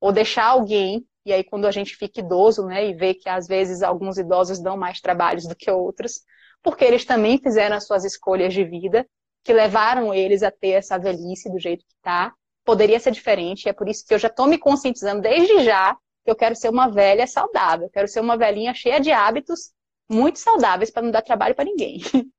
ou 0.00 0.12
deixar 0.12 0.46
alguém, 0.46 1.04
e 1.24 1.32
aí 1.32 1.42
quando 1.42 1.66
a 1.66 1.72
gente 1.72 1.96
fica 1.96 2.20
idoso, 2.20 2.64
né, 2.66 2.86
e 2.88 2.94
vê 2.94 3.14
que 3.14 3.28
às 3.28 3.46
vezes 3.48 3.82
alguns 3.82 4.16
idosos 4.16 4.62
dão 4.62 4.76
mais 4.76 5.00
trabalhos 5.00 5.46
do 5.46 5.56
que 5.56 5.70
outros, 5.70 6.20
porque 6.62 6.84
eles 6.84 7.04
também 7.04 7.38
fizeram 7.38 7.76
as 7.76 7.86
suas 7.86 8.04
escolhas 8.04 8.54
de 8.54 8.64
vida, 8.64 9.06
que 9.44 9.52
levaram 9.52 10.14
eles 10.14 10.42
a 10.42 10.50
ter 10.50 10.70
essa 10.70 10.98
velhice 10.98 11.50
do 11.50 11.58
jeito 11.58 11.84
que 11.84 11.94
está, 11.94 12.32
poderia 12.64 12.98
ser 13.00 13.10
diferente, 13.12 13.68
é 13.68 13.72
por 13.72 13.88
isso 13.88 14.04
que 14.06 14.14
eu 14.14 14.18
já 14.18 14.28
estou 14.28 14.46
me 14.46 14.58
conscientizando 14.58 15.22
desde 15.22 15.64
já 15.64 15.94
que 16.24 16.30
eu 16.30 16.36
quero 16.36 16.56
ser 16.56 16.68
uma 16.68 16.88
velha 16.88 17.26
saudável, 17.26 17.88
quero 17.90 18.08
ser 18.08 18.20
uma 18.20 18.36
velhinha 18.36 18.74
cheia 18.74 19.00
de 19.00 19.12
hábitos 19.12 19.72
muito 20.08 20.38
saudáveis 20.38 20.90
para 20.90 21.02
não 21.02 21.10
dar 21.10 21.22
trabalho 21.22 21.54
para 21.54 21.64
ninguém. 21.64 22.00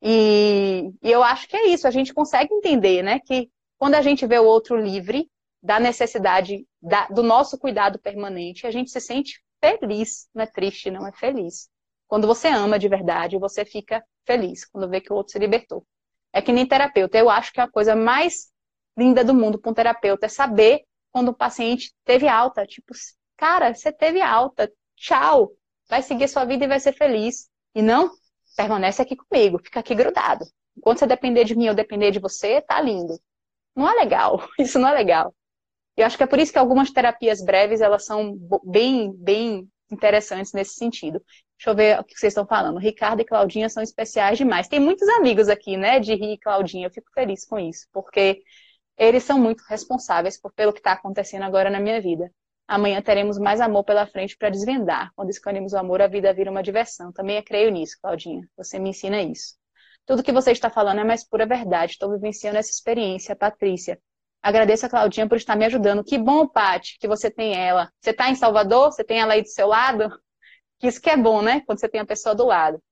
E, 0.00 0.92
e, 1.02 1.10
eu 1.10 1.22
acho 1.22 1.48
que 1.48 1.56
é 1.56 1.68
isso, 1.68 1.86
a 1.88 1.90
gente 1.90 2.14
consegue 2.14 2.54
entender, 2.54 3.02
né, 3.02 3.18
que 3.18 3.50
quando 3.76 3.94
a 3.94 4.02
gente 4.02 4.26
vê 4.26 4.38
o 4.38 4.44
outro 4.44 4.76
livre 4.76 5.28
da 5.62 5.80
necessidade 5.80 6.66
da, 6.80 7.06
do 7.08 7.22
nosso 7.22 7.58
cuidado 7.58 7.98
permanente, 7.98 8.66
a 8.66 8.70
gente 8.70 8.90
se 8.90 9.00
sente 9.00 9.42
feliz, 9.60 10.28
não 10.32 10.44
é 10.44 10.46
triste, 10.46 10.90
não 10.90 11.06
é 11.06 11.12
feliz. 11.12 11.68
Quando 12.06 12.26
você 12.26 12.48
ama 12.48 12.78
de 12.78 12.88
verdade, 12.88 13.38
você 13.38 13.64
fica 13.64 14.04
feliz 14.24 14.64
quando 14.64 14.88
vê 14.88 15.00
que 15.00 15.12
o 15.12 15.16
outro 15.16 15.32
se 15.32 15.38
libertou. 15.38 15.84
É 16.32 16.40
que 16.40 16.52
nem 16.52 16.66
terapeuta, 16.66 17.18
eu 17.18 17.28
acho 17.28 17.52
que 17.52 17.60
a 17.60 17.68
coisa 17.68 17.96
mais 17.96 18.50
linda 18.96 19.24
do 19.24 19.34
mundo 19.34 19.58
para 19.58 19.70
um 19.70 19.74
terapeuta 19.74 20.26
é 20.26 20.28
saber 20.28 20.84
quando 21.10 21.28
o 21.28 21.34
paciente 21.34 21.92
teve 22.04 22.28
alta, 22.28 22.66
tipo, 22.66 22.92
cara, 23.36 23.74
você 23.74 23.92
teve 23.92 24.20
alta, 24.20 24.70
tchau, 24.96 25.52
vai 25.88 26.02
seguir 26.02 26.28
sua 26.28 26.44
vida 26.44 26.64
e 26.64 26.68
vai 26.68 26.80
ser 26.80 26.92
feliz. 26.92 27.48
E 27.74 27.82
não, 27.82 28.10
permanece 28.58 29.00
aqui 29.00 29.14
comigo, 29.14 29.60
fica 29.62 29.78
aqui 29.78 29.94
grudado. 29.94 30.44
Enquanto 30.76 30.98
você 30.98 31.06
depender 31.06 31.44
de 31.44 31.56
mim 31.56 31.68
ou 31.68 31.74
depender 31.76 32.10
de 32.10 32.18
você, 32.18 32.60
tá 32.60 32.80
lindo. 32.80 33.16
Não 33.74 33.88
é 33.88 33.94
legal. 33.94 34.42
Isso 34.58 34.80
não 34.80 34.88
é 34.88 34.94
legal. 34.94 35.32
Eu 35.96 36.04
acho 36.06 36.16
que 36.16 36.24
é 36.24 36.26
por 36.26 36.38
isso 36.38 36.52
que 36.52 36.58
algumas 36.58 36.92
terapias 36.92 37.44
breves, 37.44 37.80
elas 37.80 38.04
são 38.04 38.36
bem, 38.64 39.12
bem 39.16 39.68
interessantes 39.90 40.52
nesse 40.52 40.74
sentido. 40.74 41.20
Deixa 41.58 41.70
eu 41.70 41.74
ver 41.74 41.98
o 41.98 42.04
que 42.04 42.16
vocês 42.16 42.32
estão 42.32 42.46
falando. 42.46 42.78
Ricardo 42.78 43.20
e 43.20 43.24
Claudinha 43.24 43.68
são 43.68 43.82
especiais 43.82 44.38
demais. 44.38 44.68
Tem 44.68 44.78
muitos 44.78 45.08
amigos 45.08 45.48
aqui, 45.48 45.76
né, 45.76 45.98
de 45.98 46.14
Ri 46.14 46.34
e 46.34 46.38
Claudinha. 46.38 46.86
Eu 46.86 46.90
fico 46.92 47.10
feliz 47.12 47.44
com 47.44 47.58
isso, 47.58 47.88
porque 47.92 48.42
eles 48.96 49.24
são 49.24 49.40
muito 49.40 49.64
responsáveis 49.68 50.40
por, 50.40 50.52
pelo 50.52 50.72
que 50.72 50.78
está 50.78 50.92
acontecendo 50.92 51.42
agora 51.42 51.68
na 51.68 51.80
minha 51.80 52.00
vida. 52.00 52.30
Amanhã 52.68 53.00
teremos 53.00 53.38
mais 53.38 53.62
amor 53.62 53.82
pela 53.82 54.06
frente 54.06 54.36
para 54.36 54.50
desvendar. 54.50 55.10
Quando 55.16 55.30
escolhemos 55.30 55.72
o 55.72 55.78
amor, 55.78 56.02
a 56.02 56.06
vida 56.06 56.30
vira 56.34 56.50
uma 56.50 56.62
diversão. 56.62 57.10
Também 57.10 57.42
creio 57.42 57.70
nisso, 57.70 57.96
Claudinha. 58.02 58.46
Você 58.58 58.78
me 58.78 58.90
ensina 58.90 59.22
isso. 59.22 59.56
Tudo 60.04 60.22
que 60.22 60.30
você 60.30 60.52
está 60.52 60.68
falando 60.68 61.00
é 61.00 61.04
mais 61.04 61.26
pura 61.26 61.46
verdade. 61.46 61.92
Estou 61.92 62.10
vivenciando 62.10 62.58
essa 62.58 62.70
experiência, 62.70 63.34
Patrícia. 63.34 63.98
Agradeço 64.42 64.84
a 64.84 64.88
Claudinha 64.90 65.26
por 65.26 65.36
estar 65.38 65.56
me 65.56 65.64
ajudando. 65.64 66.04
Que 66.04 66.18
bom, 66.18 66.46
Paty, 66.46 66.98
que 67.00 67.08
você 67.08 67.30
tem 67.30 67.54
ela. 67.54 67.90
Você 68.00 68.10
está 68.10 68.28
em 68.28 68.34
Salvador? 68.34 68.92
Você 68.92 69.02
tem 69.02 69.18
ela 69.18 69.32
aí 69.32 69.42
do 69.42 69.48
seu 69.48 69.66
lado? 69.66 70.10
Isso 70.82 71.00
que 71.00 71.08
é 71.08 71.16
bom, 71.16 71.40
né? 71.40 71.62
Quando 71.62 71.80
você 71.80 71.88
tem 71.88 72.02
a 72.02 72.06
pessoa 72.06 72.34
do 72.34 72.44
lado. 72.44 72.82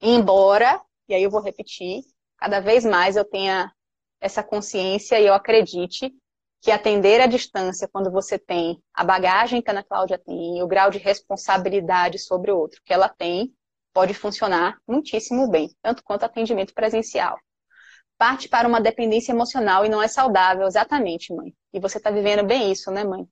Embora, 0.00 0.80
e 1.08 1.14
aí 1.14 1.22
eu 1.22 1.30
vou 1.30 1.42
repetir, 1.42 2.02
cada 2.38 2.60
vez 2.60 2.84
mais 2.84 3.16
eu 3.16 3.24
tenha 3.24 3.72
essa 4.20 4.42
consciência 4.42 5.18
e 5.18 5.26
eu 5.26 5.34
acredite 5.34 6.14
que 6.60 6.70
atender 6.70 7.20
à 7.20 7.26
distância, 7.26 7.88
quando 7.90 8.10
você 8.10 8.38
tem 8.38 8.82
a 8.92 9.02
bagagem 9.02 9.62
que 9.62 9.70
a 9.70 9.72
Ana 9.72 9.82
Cláudia 9.82 10.18
tem, 10.18 10.62
o 10.62 10.66
grau 10.66 10.90
de 10.90 10.98
responsabilidade 10.98 12.18
sobre 12.18 12.52
o 12.52 12.58
outro 12.58 12.80
que 12.84 12.92
ela 12.92 13.08
tem, 13.08 13.54
pode 13.92 14.14
funcionar 14.14 14.78
muitíssimo 14.86 15.48
bem, 15.48 15.70
tanto 15.82 16.02
quanto 16.04 16.24
atendimento 16.24 16.74
presencial. 16.74 17.38
Parte 18.18 18.48
para 18.48 18.68
uma 18.68 18.80
dependência 18.80 19.32
emocional 19.32 19.86
e 19.86 19.88
não 19.88 20.02
é 20.02 20.08
saudável, 20.08 20.66
exatamente, 20.66 21.34
mãe. 21.34 21.54
E 21.72 21.80
você 21.80 21.96
está 21.96 22.10
vivendo 22.10 22.44
bem 22.44 22.70
isso, 22.70 22.90
né, 22.90 23.02
mãe? 23.02 23.26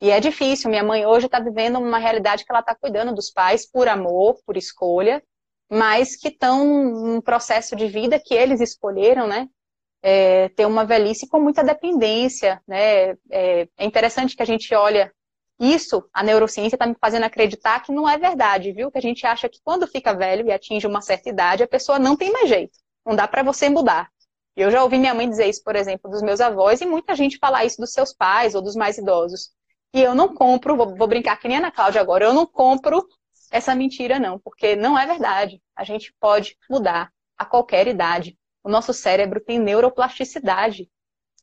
E 0.00 0.10
é 0.10 0.20
difícil. 0.20 0.70
Minha 0.70 0.84
mãe 0.84 1.06
hoje 1.06 1.26
está 1.26 1.40
vivendo 1.40 1.78
uma 1.78 1.98
realidade 1.98 2.44
que 2.44 2.52
ela 2.52 2.60
está 2.60 2.74
cuidando 2.74 3.14
dos 3.14 3.30
pais 3.30 3.68
por 3.68 3.88
amor, 3.88 4.38
por 4.46 4.56
escolha, 4.56 5.22
mas 5.70 6.14
que 6.14 6.28
estão 6.28 6.64
num 6.64 7.20
processo 7.20 7.74
de 7.74 7.88
vida 7.88 8.20
que 8.22 8.34
eles 8.34 8.60
escolheram, 8.60 9.26
né? 9.26 9.48
É, 10.02 10.48
ter 10.50 10.66
uma 10.66 10.84
velhice 10.84 11.28
com 11.28 11.40
muita 11.40 11.62
dependência, 11.62 12.62
né? 12.66 13.10
É, 13.30 13.68
é 13.76 13.84
interessante 13.84 14.36
que 14.36 14.42
a 14.42 14.46
gente 14.46 14.74
olha 14.74 15.12
isso, 15.60 16.08
a 16.12 16.22
neurociência 16.22 16.76
está 16.76 16.86
me 16.86 16.94
fazendo 17.00 17.24
acreditar 17.24 17.80
que 17.80 17.90
não 17.92 18.08
é 18.08 18.16
verdade, 18.16 18.72
viu? 18.72 18.90
Que 18.90 18.98
a 18.98 19.02
gente 19.02 19.26
acha 19.26 19.48
que 19.48 19.58
quando 19.64 19.88
fica 19.88 20.14
velho 20.14 20.46
e 20.46 20.52
atinge 20.52 20.86
uma 20.86 21.00
certa 21.02 21.28
idade, 21.28 21.64
a 21.64 21.68
pessoa 21.68 21.98
não 21.98 22.16
tem 22.16 22.30
mais 22.30 22.48
jeito. 22.48 22.78
Não 23.04 23.16
dá 23.16 23.26
para 23.26 23.42
você 23.42 23.68
mudar. 23.68 24.08
Eu 24.56 24.70
já 24.70 24.82
ouvi 24.82 24.98
minha 24.98 25.14
mãe 25.14 25.28
dizer 25.28 25.46
isso, 25.48 25.62
por 25.64 25.74
exemplo, 25.74 26.10
dos 26.10 26.22
meus 26.22 26.40
avós, 26.40 26.80
e 26.80 26.86
muita 26.86 27.14
gente 27.14 27.38
falar 27.38 27.64
isso 27.64 27.80
dos 27.80 27.92
seus 27.92 28.12
pais 28.12 28.54
ou 28.54 28.62
dos 28.62 28.76
mais 28.76 28.98
idosos. 28.98 29.50
E 29.92 30.00
eu 30.00 30.14
não 30.14 30.34
compro, 30.34 30.76
vou, 30.76 30.94
vou 30.96 31.08
brincar 31.08 31.36
que 31.38 31.48
nem 31.48 31.56
a 31.56 31.60
Ana 31.60 31.72
Cláudia 31.72 32.00
agora, 32.00 32.24
eu 32.24 32.32
não 32.32 32.46
compro 32.46 33.04
essa 33.50 33.74
mentira, 33.74 34.18
não, 34.18 34.38
porque 34.38 34.76
não 34.76 34.98
é 34.98 35.06
verdade. 35.06 35.60
A 35.74 35.82
gente 35.82 36.14
pode 36.20 36.56
mudar 36.70 37.10
a 37.36 37.44
qualquer 37.44 37.88
idade. 37.88 38.37
O 38.62 38.68
nosso 38.68 38.92
cérebro 38.92 39.40
tem 39.40 39.58
neuroplasticidade. 39.58 40.90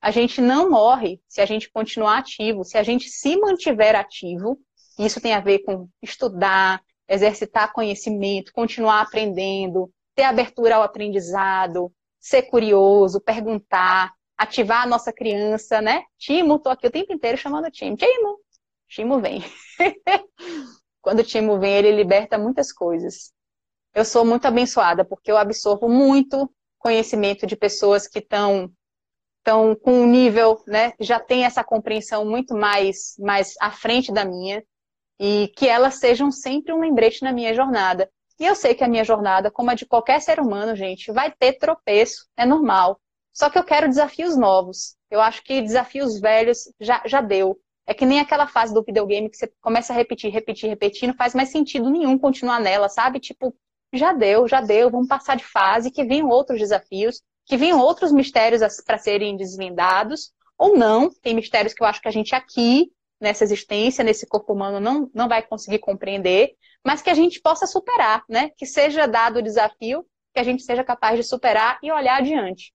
A 0.02 0.12
gente 0.12 0.42
não 0.42 0.70
morre 0.70 1.22
se 1.28 1.42
a 1.42 1.46
gente 1.46 1.72
continuar 1.72 2.20
ativo, 2.20 2.64
se 2.64 2.78
a 2.78 2.84
gente 2.84 3.10
se 3.10 3.36
mantiver 3.38 3.96
ativo. 3.96 4.60
Isso 5.00 5.20
tem 5.20 5.34
a 5.34 5.40
ver 5.40 5.60
com 5.60 5.90
estudar, 6.02 6.82
exercitar 7.08 7.74
conhecimento, 7.74 8.54
continuar 8.54 9.02
aprendendo, 9.02 9.92
ter 10.16 10.24
abertura 10.24 10.76
ao 10.76 10.84
aprendizado, 10.84 11.92
ser 12.20 12.44
curioso, 12.44 13.22
perguntar, 13.22 14.14
ativar 14.38 14.84
a 14.84 14.88
nossa 14.88 15.14
criança, 15.14 15.82
né? 15.82 16.04
Timo, 16.18 16.60
tô 16.60 16.70
aqui 16.70 16.88
o 16.88 16.92
tempo 16.92 17.14
inteiro 17.14 17.38
chamando 17.38 17.70
Timo. 17.70 17.96
Timo, 17.96 18.40
Timo 18.88 19.20
vem. 19.20 19.44
Quando 21.02 21.20
o 21.20 21.24
Timo 21.24 21.60
vem, 21.60 21.76
ele 21.76 21.92
liberta 21.92 22.38
muitas 22.38 22.72
coisas. 22.72 23.32
Eu 23.94 24.04
sou 24.04 24.26
muito 24.26 24.46
abençoada 24.46 25.06
porque 25.06 25.32
eu 25.32 25.38
absorvo 25.38 25.88
muito 25.88 26.52
conhecimento 26.86 27.48
de 27.48 27.56
pessoas 27.56 28.08
que 28.08 28.20
estão 28.20 28.72
estão 29.40 29.76
com 29.76 30.02
um 30.02 30.08
nível, 30.08 30.64
né, 30.68 30.94
já 31.00 31.20
tem 31.20 31.46
essa 31.46 31.64
compreensão 31.64 32.26
muito 32.26 32.56
mais, 32.56 33.16
mais 33.20 33.54
à 33.60 33.70
frente 33.72 34.12
da 34.12 34.26
minha, 34.26 34.64
e 35.20 35.52
que 35.56 35.68
elas 35.68 35.96
sejam 35.96 36.32
sempre 36.32 36.74
um 36.74 36.80
lembrete 36.80 37.24
na 37.24 37.32
minha 37.32 37.54
jornada. 37.54 38.10
E 38.40 38.46
eu 38.46 38.56
sei 38.56 38.74
que 38.74 38.84
a 38.84 38.88
minha 38.88 39.04
jornada, 39.04 39.52
como 39.52 39.70
a 39.70 39.76
de 39.76 39.86
qualquer 39.86 40.20
ser 40.20 40.40
humano, 40.40 40.76
gente, 40.76 41.12
vai 41.12 41.32
ter 41.32 41.54
tropeço, 41.54 42.28
é 42.36 42.46
normal. 42.46 43.00
Só 43.32 43.50
que 43.50 43.58
eu 43.58 43.64
quero 43.64 43.88
desafios 43.88 44.36
novos. 44.36 44.96
Eu 45.12 45.22
acho 45.22 45.44
que 45.44 45.62
desafios 45.62 46.20
velhos 46.20 46.72
já, 46.80 47.04
já 47.06 47.22
deu. 47.22 47.60
É 47.88 47.94
que 47.94 48.06
nem 48.06 48.20
aquela 48.20 48.48
fase 48.48 48.74
do 48.74 48.84
videogame 48.84 49.30
que 49.30 49.38
você 49.38 49.52
começa 49.62 49.94
a 49.94 49.96
repetir, 49.96 50.32
repetir, 50.32 50.70
repetir, 50.70 51.08
não 51.08 51.16
faz 51.16 51.36
mais 51.36 51.50
sentido 51.50 51.90
nenhum 51.90 52.18
continuar 52.18 52.60
nela, 52.60 52.90
sabe? 52.90 53.20
Tipo, 53.20 53.56
já 53.94 54.14
deu, 54.14 54.48
já 54.48 54.62
deu, 54.62 54.90
vamos 54.90 55.08
passar 55.08 55.36
de 55.36 55.44
fase, 55.44 55.92
que 55.92 56.04
venham 56.04 56.30
outros 56.30 56.60
desafios, 56.60 57.22
que 57.46 57.58
venham 57.58 57.80
outros 57.80 58.12
mistérios 58.12 58.62
para 58.86 58.98
serem 58.98 59.38
desvendados, 59.38 60.34
ou 60.58 60.78
não, 60.78 61.10
tem 61.22 61.34
mistérios 61.34 61.74
que 61.74 61.84
eu 61.84 61.88
acho 61.88 62.02
que 62.02 62.08
a 62.08 62.12
gente 62.12 62.34
aqui, 62.34 62.92
nessa 63.20 63.44
existência, 63.44 64.04
nesse 64.04 64.26
corpo 64.26 64.54
humano, 64.54 64.80
não, 64.80 65.10
não 65.14 65.28
vai 65.28 65.42
conseguir 65.42 65.80
compreender, 65.80 66.54
mas 66.84 67.02
que 67.02 67.10
a 67.10 67.14
gente 67.14 67.42
possa 67.42 67.66
superar, 67.68 68.24
né? 68.30 68.52
Que 68.58 68.66
seja 68.66 69.08
dado 69.08 69.38
o 69.40 69.42
desafio, 69.42 70.06
que 70.34 70.40
a 70.40 70.44
gente 70.44 70.64
seja 70.64 70.84
capaz 70.84 71.18
de 71.18 71.24
superar 71.24 71.80
e 71.82 71.92
olhar 71.92 72.20
adiante. 72.20 72.74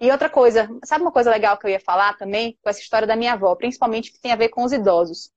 E 0.00 0.10
outra 0.10 0.28
coisa, 0.28 0.68
sabe 0.84 1.02
uma 1.02 1.12
coisa 1.12 1.30
legal 1.30 1.56
que 1.56 1.66
eu 1.66 1.70
ia 1.70 1.80
falar 1.80 2.16
também, 2.16 2.58
com 2.62 2.68
essa 2.68 2.80
história 2.80 3.06
da 3.06 3.16
minha 3.16 3.32
avó, 3.34 3.54
principalmente 3.54 4.12
que 4.12 4.20
tem 4.20 4.32
a 4.32 4.36
ver 4.36 4.48
com 4.48 4.64
os 4.64 4.72
idosos. 4.72 5.30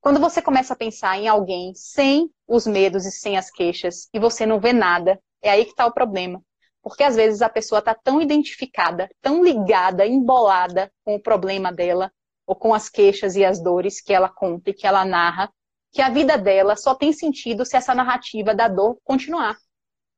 Quando 0.00 0.18
você 0.18 0.40
começa 0.40 0.72
a 0.72 0.76
pensar 0.76 1.18
em 1.18 1.28
alguém 1.28 1.74
sem 1.74 2.30
os 2.48 2.66
medos 2.66 3.04
e 3.04 3.12
sem 3.12 3.36
as 3.36 3.50
queixas 3.50 4.08
e 4.14 4.18
você 4.18 4.46
não 4.46 4.58
vê 4.58 4.72
nada, 4.72 5.20
é 5.42 5.50
aí 5.50 5.64
que 5.64 5.72
está 5.72 5.84
o 5.86 5.92
problema. 5.92 6.42
Porque 6.82 7.02
às 7.02 7.16
vezes 7.16 7.42
a 7.42 7.50
pessoa 7.50 7.80
está 7.80 7.94
tão 7.94 8.20
identificada, 8.22 9.10
tão 9.20 9.44
ligada, 9.44 10.06
embolada 10.06 10.90
com 11.04 11.16
o 11.16 11.22
problema 11.22 11.70
dela, 11.70 12.10
ou 12.46 12.56
com 12.56 12.72
as 12.72 12.88
queixas 12.88 13.36
e 13.36 13.44
as 13.44 13.62
dores 13.62 14.00
que 14.00 14.14
ela 14.14 14.28
conta 14.28 14.70
e 14.70 14.74
que 14.74 14.86
ela 14.86 15.04
narra, 15.04 15.52
que 15.92 16.00
a 16.00 16.08
vida 16.08 16.38
dela 16.38 16.76
só 16.76 16.94
tem 16.94 17.12
sentido 17.12 17.66
se 17.66 17.76
essa 17.76 17.94
narrativa 17.94 18.54
da 18.54 18.68
dor 18.68 18.98
continuar. 19.04 19.56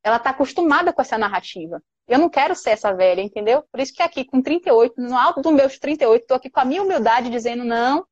Ela 0.04 0.16
está 0.16 0.30
acostumada 0.30 0.92
com 0.92 1.02
essa 1.02 1.18
narrativa. 1.18 1.82
Eu 2.06 2.20
não 2.20 2.28
quero 2.28 2.54
ser 2.54 2.70
essa 2.70 2.92
velha, 2.94 3.20
entendeu? 3.20 3.64
Por 3.70 3.80
isso 3.80 3.92
que 3.92 4.02
aqui, 4.02 4.24
com 4.24 4.40
38, 4.40 4.94
no 5.00 5.16
alto 5.16 5.40
dos 5.40 5.52
meus 5.52 5.78
38, 5.78 6.22
estou 6.22 6.36
aqui 6.36 6.50
com 6.50 6.60
a 6.60 6.64
minha 6.64 6.82
humildade 6.82 7.30
dizendo: 7.30 7.64
não, 7.64 8.06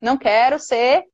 não 0.00 0.16
quero 0.16 0.58
ser 0.58 1.04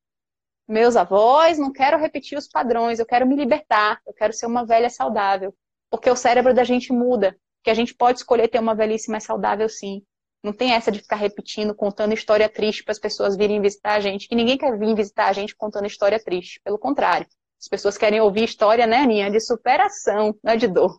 meus 0.69 0.97
avós, 0.97 1.59
não 1.59 1.73
quero 1.73 1.99
repetir 1.99 2.39
os 2.39 2.49
padrões, 2.49 2.99
eu 2.99 3.07
quero 3.07 3.27
me 3.27 3.37
libertar, 3.37 4.01
eu 4.07 4.13
quero 4.13 4.33
ser 4.33 4.47
uma 4.47 4.65
velha 4.65 4.89
saudável. 4.89 5.55
Porque 5.91 6.11
o 6.11 6.17
cérebro 6.17 6.55
da 6.55 6.65
gente 6.65 6.93
muda, 6.93 7.37
que 7.63 7.71
a 7.71 7.75
gente 7.75 7.95
pode 7.95 8.19
escolher 8.19 8.49
ter 8.49 8.59
uma 8.59 8.75
velhice 8.75 9.11
mais 9.11 9.25
saudável 9.25 9.69
sim. 9.69 10.03
Não 10.43 10.53
tem 10.53 10.73
essa 10.73 10.91
de 10.91 10.99
ficar 10.99 11.17
repetindo, 11.17 11.75
contando 11.75 12.15
história 12.15 12.49
triste 12.49 12.83
para 12.83 12.93
as 12.93 12.99
pessoas 12.99 13.37
virem 13.37 13.61
visitar 13.61 13.95
a 13.95 14.01
gente, 14.01 14.27
que 14.27 14.35
ninguém 14.35 14.59
quer 14.59 14.77
vir 14.77 14.95
visitar 14.95 15.29
a 15.29 15.33
gente 15.33 15.55
contando 15.55 15.87
história 15.87 16.19
triste. 16.23 16.61
Pelo 16.65 16.79
contrário, 16.79 17.27
as 17.61 17.69
pessoas 17.69 17.97
querem 17.97 18.21
ouvir 18.21 18.45
história, 18.45 18.87
né, 18.87 18.99
Aninha, 18.99 19.31
de 19.31 19.39
superação, 19.39 20.35
não 20.43 20.53
é 20.53 20.57
de 20.57 20.67
dor. 20.67 20.99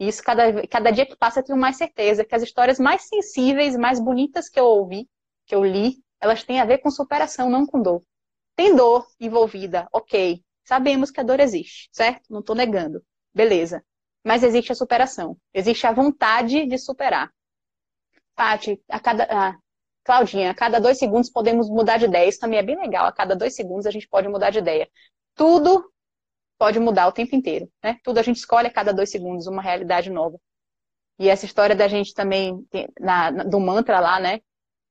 E 0.00 0.08
isso, 0.08 0.22
cada, 0.24 0.66
cada 0.66 0.90
dia 0.90 1.06
que 1.06 1.16
passa, 1.16 1.38
eu 1.38 1.44
tenho 1.44 1.58
mais 1.58 1.76
certeza 1.76 2.24
que 2.24 2.34
as 2.34 2.42
histórias 2.42 2.80
mais 2.80 3.02
sensíveis, 3.02 3.76
mais 3.76 4.00
bonitas 4.00 4.48
que 4.48 4.58
eu 4.58 4.64
ouvi, 4.64 5.08
que 5.46 5.54
eu 5.54 5.64
li, 5.64 6.02
elas 6.20 6.42
têm 6.42 6.60
a 6.60 6.64
ver 6.64 6.78
com 6.78 6.90
superação, 6.90 7.48
não 7.48 7.64
com 7.64 7.80
dor. 7.80 8.02
Tem 8.56 8.74
dor 8.74 9.06
envolvida, 9.20 9.88
ok. 9.92 10.42
Sabemos 10.64 11.10
que 11.10 11.20
a 11.20 11.24
dor 11.24 11.40
existe, 11.40 11.88
certo? 11.92 12.22
Não 12.30 12.40
estou 12.40 12.56
negando. 12.56 13.04
Beleza. 13.34 13.84
Mas 14.24 14.42
existe 14.42 14.72
a 14.72 14.74
superação. 14.74 15.36
Existe 15.52 15.86
a 15.86 15.92
vontade 15.92 16.66
de 16.66 16.78
superar. 16.78 17.30
Tati, 18.34 18.80
a 18.88 18.98
cada. 19.00 19.24
Ah, 19.30 19.56
Claudinha, 20.04 20.50
a 20.50 20.54
cada 20.54 20.80
dois 20.80 20.98
segundos 20.98 21.30
podemos 21.30 21.68
mudar 21.68 21.98
de 21.98 22.04
ideia. 22.06 22.28
Isso 22.28 22.40
também 22.40 22.58
é 22.58 22.62
bem 22.62 22.76
legal. 22.76 23.06
A 23.06 23.12
cada 23.12 23.34
dois 23.34 23.54
segundos 23.54 23.86
a 23.86 23.90
gente 23.90 24.08
pode 24.08 24.28
mudar 24.28 24.50
de 24.50 24.58
ideia. 24.58 24.88
Tudo 25.34 25.90
pode 26.58 26.78
mudar 26.78 27.08
o 27.08 27.12
tempo 27.12 27.34
inteiro, 27.34 27.70
né? 27.82 27.98
Tudo 28.04 28.18
a 28.18 28.22
gente 28.22 28.36
escolhe 28.36 28.68
a 28.68 28.72
cada 28.72 28.92
dois 28.92 29.10
segundos 29.10 29.46
uma 29.46 29.62
realidade 29.62 30.10
nova. 30.10 30.38
E 31.18 31.28
essa 31.28 31.46
história 31.46 31.76
da 31.76 31.88
gente 31.88 32.12
também, 32.14 32.66
na, 33.00 33.30
do 33.30 33.60
mantra 33.60 34.00
lá, 34.00 34.18
né? 34.20 34.40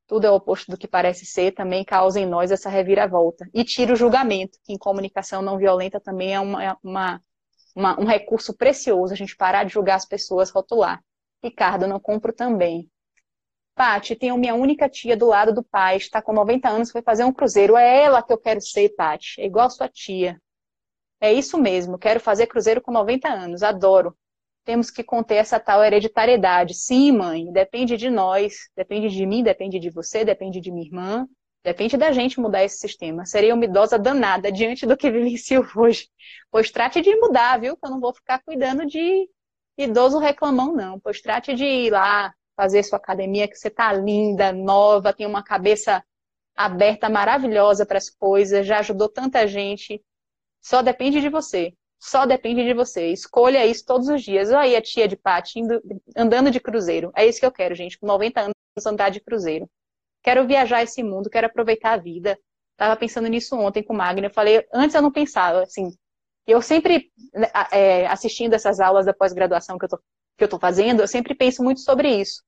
Tudo 0.08 0.26
é 0.28 0.32
o 0.32 0.36
oposto 0.36 0.70
do 0.70 0.78
que 0.78 0.88
parece 0.88 1.26
ser, 1.26 1.54
também 1.54 1.84
causa 1.84 2.20
em 2.20 2.26
nós 2.26 2.52
essa 2.52 2.70
reviravolta. 2.70 3.48
E 3.54 3.64
tira 3.64 3.94
o 3.94 3.96
julgamento, 3.96 4.58
que 4.64 4.74
em 4.74 4.78
comunicação 4.78 5.42
não 5.42 5.58
violenta 5.58 6.00
também 6.00 6.34
é 6.34 6.40
uma, 6.40 6.64
é 6.64 6.76
uma, 6.84 7.22
uma, 7.76 8.00
um 8.00 8.06
recurso 8.06 8.56
precioso, 8.56 9.14
a 9.14 9.18
gente 9.18 9.36
parar 9.36 9.64
de 9.64 9.74
julgar 9.74 9.96
as 9.96 10.06
pessoas, 10.06 10.50
rotular. 10.50 11.02
Ricardo, 11.44 11.88
não 11.88 12.00
compro 12.00 12.34
também. 12.34 12.90
Pati, 13.76 14.16
tenho 14.16 14.38
minha 14.38 14.54
única 14.54 14.88
tia 14.88 15.18
do 15.18 15.26
lado 15.26 15.54
do 15.54 15.64
pai, 15.64 15.98
está 15.98 16.22
com 16.22 16.32
90 16.32 16.70
anos, 16.70 16.92
foi 16.92 17.02
fazer 17.02 17.24
um 17.24 17.34
cruzeiro. 17.34 17.76
É 17.76 18.04
ela 18.04 18.22
que 18.22 18.32
eu 18.32 18.38
quero 18.38 18.62
ser, 18.62 18.90
Pati. 18.96 19.42
É 19.42 19.46
igual 19.46 19.70
sua 19.70 19.90
tia. 19.90 20.40
É 21.20 21.32
isso 21.32 21.58
mesmo, 21.58 21.98
quero 21.98 22.20
fazer 22.20 22.48
cruzeiro 22.48 22.82
com 22.82 22.92
90 22.92 23.30
anos, 23.30 23.64
adoro. 23.64 24.16
Temos 24.64 24.90
que 24.90 25.04
conter 25.04 25.36
essa 25.36 25.60
tal 25.60 25.84
hereditariedade. 25.84 26.74
Sim, 26.74 27.12
mãe, 27.12 27.52
depende 27.52 27.98
de 27.98 28.10
nós, 28.10 28.70
depende 28.76 29.10
de 29.10 29.26
mim, 29.26 29.44
depende 29.44 29.80
de 29.80 29.90
você, 29.90 30.24
depende 30.26 30.60
de 30.60 30.72
minha 30.72 30.86
irmã, 30.86 31.28
depende 31.64 31.98
da 31.98 32.12
gente 32.12 32.40
mudar 32.40 32.64
esse 32.64 32.78
sistema. 32.78 33.26
Seria 33.26 33.54
uma 33.54 33.66
idosa 33.66 33.98
danada 34.00 34.52
diante 34.52 34.86
do 34.86 34.98
que 34.98 35.10
vivencio 35.12 35.66
hoje. 35.76 36.10
Pois 36.52 36.72
trate 36.72 37.02
de 37.02 37.16
mudar, 37.16 37.60
viu? 37.60 37.78
Que 37.78 37.86
eu 37.86 37.92
não 37.92 38.00
vou 38.00 38.14
ficar 38.14 38.42
cuidando 38.44 38.86
de 38.86 39.30
idoso 39.78 40.20
reclamão, 40.20 40.74
não. 40.74 41.00
Pois 41.00 41.22
trate 41.22 41.54
de 41.54 41.66
ir 41.66 41.92
lá 41.92 42.34
fazer 42.56 42.84
sua 42.84 42.98
academia, 42.98 43.48
que 43.48 43.56
você 43.56 43.70
tá 43.70 43.92
linda, 43.92 44.52
nova, 44.52 45.14
tem 45.14 45.26
uma 45.26 45.44
cabeça 45.44 46.04
aberta, 46.56 47.10
maravilhosa 47.10 47.86
para 47.86 47.98
as 47.98 48.10
coisas, 48.10 48.66
já 48.66 48.80
ajudou 48.80 49.10
tanta 49.10 49.48
gente. 49.48 50.04
Só 50.62 50.82
depende 50.82 51.20
de 51.20 51.30
você. 51.30 51.74
Só 52.04 52.26
depende 52.26 52.66
de 52.66 52.74
você. 52.74 53.08
Escolha 53.14 53.66
isso 53.66 53.86
todos 53.86 54.10
os 54.10 54.22
dias. 54.22 54.52
Aí 54.52 54.76
a 54.76 54.82
tia 54.82 55.08
de 55.08 55.16
Paty 55.16 55.62
andando 56.18 56.52
de 56.52 56.60
cruzeiro. 56.60 57.14
É 57.16 57.26
isso 57.26 57.40
que 57.40 57.46
eu 57.46 57.52
quero, 57.52 57.74
gente. 57.74 57.98
Com 57.98 58.06
90 58.06 58.42
anos, 58.42 58.86
andar 58.86 59.10
de 59.10 59.22
cruzeiro. 59.22 59.70
Quero 60.22 60.46
viajar 60.46 60.84
esse 60.84 61.02
mundo, 61.02 61.30
quero 61.30 61.48
aproveitar 61.48 61.94
a 61.94 61.98
vida. 61.98 62.38
Tava 62.76 62.98
pensando 62.98 63.30
nisso 63.30 63.56
ontem 63.56 63.82
com 63.82 63.94
o 63.94 63.96
Magno. 63.96 64.26
Eu 64.26 64.34
falei, 64.34 64.68
antes 64.74 64.94
eu 64.94 65.02
não 65.02 65.14
pensava, 65.14 65.64
assim. 65.64 65.96
Eu 66.46 66.62
sempre, 66.62 67.10
é, 67.72 68.06
assistindo 68.08 68.54
essas 68.54 68.82
aulas 68.82 69.06
da 69.06 69.14
pós-graduação 69.14 69.78
que 69.78 69.86
eu 69.86 69.90
tô 69.90 70.00
que 70.36 70.44
eu 70.44 70.48
estou 70.48 70.60
fazendo, 70.60 71.02
eu 71.02 71.08
sempre 71.08 71.36
penso 71.36 71.64
muito 71.64 71.82
sobre 71.82 72.10
isso. 72.10 72.42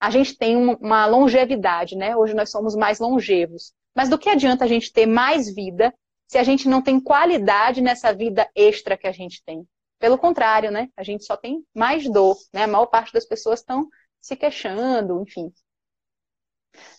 A 0.00 0.10
gente 0.10 0.38
tem 0.38 0.56
uma 0.56 1.06
longevidade, 1.06 1.96
né? 1.96 2.16
Hoje 2.16 2.34
nós 2.34 2.50
somos 2.50 2.76
mais 2.76 3.00
longevos. 3.00 3.72
Mas 3.94 4.08
do 4.08 4.16
que 4.16 4.30
adianta 4.30 4.64
a 4.64 4.68
gente 4.68 4.92
ter 4.92 5.06
mais 5.06 5.52
vida 5.52 5.92
se 6.32 6.38
a 6.38 6.42
gente 6.42 6.66
não 6.66 6.80
tem 6.80 6.98
qualidade 6.98 7.82
nessa 7.82 8.10
vida 8.10 8.48
extra 8.54 8.96
que 8.96 9.06
a 9.06 9.12
gente 9.12 9.44
tem? 9.44 9.68
Pelo 9.98 10.16
contrário, 10.16 10.70
né? 10.70 10.88
A 10.96 11.02
gente 11.02 11.26
só 11.26 11.36
tem 11.36 11.62
mais 11.74 12.10
dor, 12.10 12.38
né? 12.54 12.62
A 12.62 12.66
maior 12.66 12.86
parte 12.86 13.12
das 13.12 13.26
pessoas 13.26 13.60
estão 13.60 13.86
se 14.18 14.34
queixando, 14.34 15.20
enfim. 15.20 15.52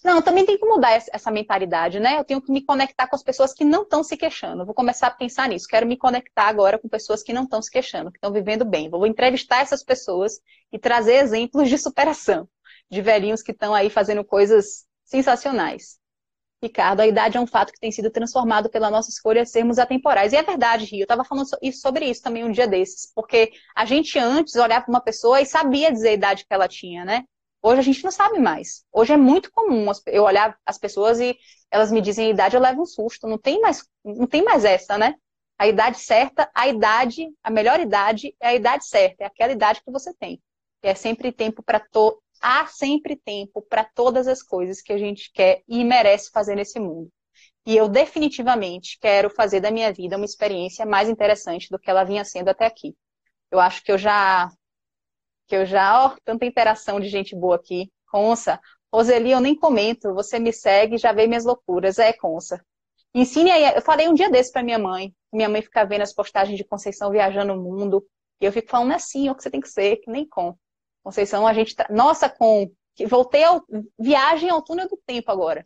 Não, 0.04 0.22
também 0.22 0.46
tem 0.46 0.56
que 0.56 0.68
mudar 0.68 0.92
essa 1.12 1.32
mentalidade, 1.32 2.00
né? 2.00 2.20
Eu 2.20 2.24
tenho 2.24 2.44
que 2.44 2.52
me 2.52 2.64
conectar 2.64 3.08
com 3.08 3.16
as 3.16 3.24
pessoas 3.24 3.56
que 3.56 3.66
não 3.66 3.82
estão 3.82 4.04
se 4.04 4.16
queixando. 4.16 4.68
vou 4.68 4.76
começar 4.76 5.08
a 5.08 5.12
pensar 5.12 5.50
nisso. 5.50 5.68
Quero 5.68 5.88
me 5.88 5.98
conectar 5.98 6.44
agora 6.44 6.78
com 6.78 6.88
pessoas 6.88 7.24
que 7.24 7.34
não 7.34 7.46
estão 7.46 7.60
se 7.60 7.72
queixando, 7.72 8.12
que 8.12 8.18
estão 8.18 8.32
vivendo 8.32 8.64
bem. 8.64 8.88
Vou 8.88 9.08
entrevistar 9.08 9.62
essas 9.62 9.84
pessoas 9.84 10.34
e 10.72 10.78
trazer 10.78 11.16
exemplos 11.16 11.70
de 11.70 11.80
superação, 11.80 12.48
de 12.88 13.02
velhinhos 13.02 13.42
que 13.42 13.52
estão 13.52 13.74
aí 13.74 13.90
fazendo 13.90 14.24
coisas 14.24 14.86
sensacionais. 15.04 15.98
Ricardo, 16.64 17.02
a 17.02 17.08
idade 17.08 17.36
é 17.36 17.42
um 17.42 17.46
fato 17.46 17.74
que 17.74 17.80
tem 17.80 17.92
sido 17.92 18.10
transformado 18.10 18.70
pela 18.70 18.90
nossa 18.90 19.10
escolha 19.10 19.46
sermos 19.46 19.78
atemporais. 19.78 20.32
E 20.32 20.38
é 20.38 20.42
verdade, 20.42 20.86
Rio. 20.86 21.02
Eu 21.02 21.04
estava 21.04 21.26
falando 21.26 21.46
sobre 21.74 22.06
isso 22.06 22.24
também 22.24 22.46
um 22.46 22.52
dia 22.52 22.66
desses. 22.66 23.12
Porque 23.14 23.52
a 23.76 23.84
gente 23.84 24.18
antes 24.18 24.56
olhava 24.56 24.86
para 24.86 24.94
uma 24.94 25.02
pessoa 25.02 25.42
e 25.42 25.46
sabia 25.46 25.92
dizer 25.92 26.10
a 26.10 26.14
idade 26.14 26.46
que 26.46 26.54
ela 26.54 26.68
tinha, 26.70 27.04
né? 27.04 27.26
Hoje 27.62 27.80
a 27.80 27.84
gente 27.84 28.02
não 28.02 28.12
sabe 28.12 28.40
mais. 28.40 28.86
Hoje 28.94 29.12
é 29.12 29.18
muito 29.18 29.52
comum 29.52 29.92
eu 30.08 30.24
olhar 30.24 30.58
as 30.66 30.78
pessoas 30.78 31.20
e 31.20 31.38
elas 31.70 31.92
me 31.92 32.00
dizem 32.00 32.28
a 32.28 32.30
idade, 32.30 32.56
eu 32.56 32.62
levo 32.62 32.84
um 32.84 32.86
susto. 32.86 33.28
Não 33.28 33.38
tem 33.38 33.60
mais, 33.60 33.86
não 34.04 34.26
tem 34.26 34.42
mais 34.42 34.64
essa, 34.64 34.98
né? 34.98 35.16
A 35.58 35.68
idade 35.68 36.00
certa, 36.00 36.50
a 36.56 36.68
idade, 36.70 37.28
a 37.44 37.52
melhor 37.52 37.80
idade 37.82 38.34
é 38.40 38.48
a 38.48 38.56
idade 38.56 38.86
certa, 38.86 39.26
é 39.26 39.28
aquela 39.28 39.52
idade 39.52 39.82
que 39.84 39.92
você 39.92 40.14
tem. 40.14 40.42
E 40.82 40.88
é 40.88 40.96
sempre 40.96 41.30
tempo 41.34 41.62
para 41.62 41.82
to... 41.82 42.23
há 42.44 42.68
sempre 42.68 43.16
tempo 43.16 43.62
para 43.62 43.86
todas 43.86 44.28
as 44.28 44.44
coisas 44.44 44.82
que 44.82 44.92
a 44.92 44.98
gente 44.98 45.32
quer 45.34 45.64
e 45.68 45.84
merece 45.86 46.30
fazer 46.30 46.56
nesse 46.56 46.78
mundo. 46.80 47.10
E 47.66 47.78
eu 47.78 47.88
definitivamente 47.88 48.98
quero 49.00 49.30
fazer 49.30 49.62
da 49.62 49.72
minha 49.72 49.92
vida 49.94 50.18
uma 50.18 50.26
experiência 50.26 50.86
mais 50.86 51.08
interessante 51.08 51.70
do 51.70 51.80
que 51.80 51.90
ela 51.90 52.04
vinha 52.04 52.26
sendo 52.26 52.50
até 52.50 52.66
aqui. 52.66 52.94
Eu 53.50 53.60
acho 53.60 53.82
que 53.84 53.92
eu 53.92 53.98
já 53.98 54.50
que 55.48 55.56
eu 55.56 55.66
já, 55.66 56.06
ó, 56.06 56.16
tanta 56.24 56.46
interação 56.46 57.00
de 57.00 57.08
gente 57.10 57.36
boa 57.36 57.56
aqui. 57.56 57.92
Consa. 58.12 58.60
Roseli, 58.94 59.32
eu 59.32 59.40
nem 59.40 59.56
comento, 59.56 60.14
você 60.14 60.40
me 60.40 60.54
segue 60.54 60.98
já 60.98 61.12
vê 61.14 61.28
minhas 61.28 61.46
loucuras. 61.46 61.98
É, 62.00 62.12
Consa. 62.14 62.64
Ensine 63.16 63.52
aí. 63.52 63.76
Eu 63.76 63.82
falei 63.82 64.08
um 64.10 64.14
dia 64.14 64.30
desse 64.30 64.52
para 64.52 64.64
minha 64.64 64.80
mãe. 64.80 65.14
Minha 65.32 65.48
mãe 65.50 65.62
fica 65.62 65.86
vendo 65.86 66.02
as 66.02 66.14
postagens 66.14 66.58
de 66.58 66.66
Conceição 66.66 67.12
viajando 67.12 67.54
o 67.54 67.62
mundo. 67.62 68.06
E 68.42 68.46
eu 68.46 68.52
fico 68.52 68.70
falando, 68.70 68.92
é 68.92 68.96
assim, 68.96 69.30
o 69.30 69.36
que 69.36 69.44
você 69.44 69.50
tem 69.50 69.62
que 69.62 69.70
ser, 69.70 69.98
que 69.98 70.12
nem 70.12 70.28
com. 70.28 70.56
Conceição, 71.04 71.46
a 71.46 71.54
gente. 71.54 71.76
Tá... 71.76 71.88
Nossa, 71.90 72.30
com. 72.30 72.72
Voltei 73.08 73.44
ao. 73.44 73.64
Viagem 74.00 74.50
ao 74.50 74.62
túnel 74.62 74.88
do 74.88 74.98
tempo 75.06 75.30
agora. 75.32 75.66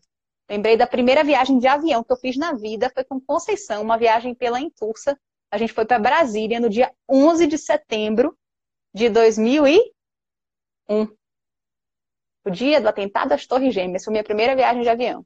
Lembrei 0.50 0.78
da 0.78 0.88
primeira 0.88 1.24
viagem 1.24 1.60
de 1.60 1.68
avião 1.68 2.04
que 2.04 2.12
eu 2.12 2.18
fiz 2.18 2.38
na 2.38 2.54
vida, 2.54 2.90
foi 2.94 3.04
com 3.04 3.20
Conceição, 3.20 3.82
uma 3.82 3.98
viagem 3.98 4.34
pela 4.34 4.60
Intursa. 4.60 5.20
A 5.52 5.58
gente 5.58 5.74
foi 5.74 5.86
para 5.86 6.00
Brasília 6.00 6.60
no 6.60 6.70
dia 6.70 6.92
11 7.10 7.48
de 7.48 7.58
setembro 7.58 8.38
de 8.94 9.10
2001. 9.10 9.84
O 12.46 12.50
dia 12.50 12.80
do 12.80 12.88
atentado 12.88 13.34
às 13.34 13.46
Torres 13.46 13.74
Gêmeas. 13.74 14.06
Foi 14.06 14.12
minha 14.12 14.24
primeira 14.24 14.56
viagem 14.56 14.82
de 14.82 14.90
avião. 14.90 15.26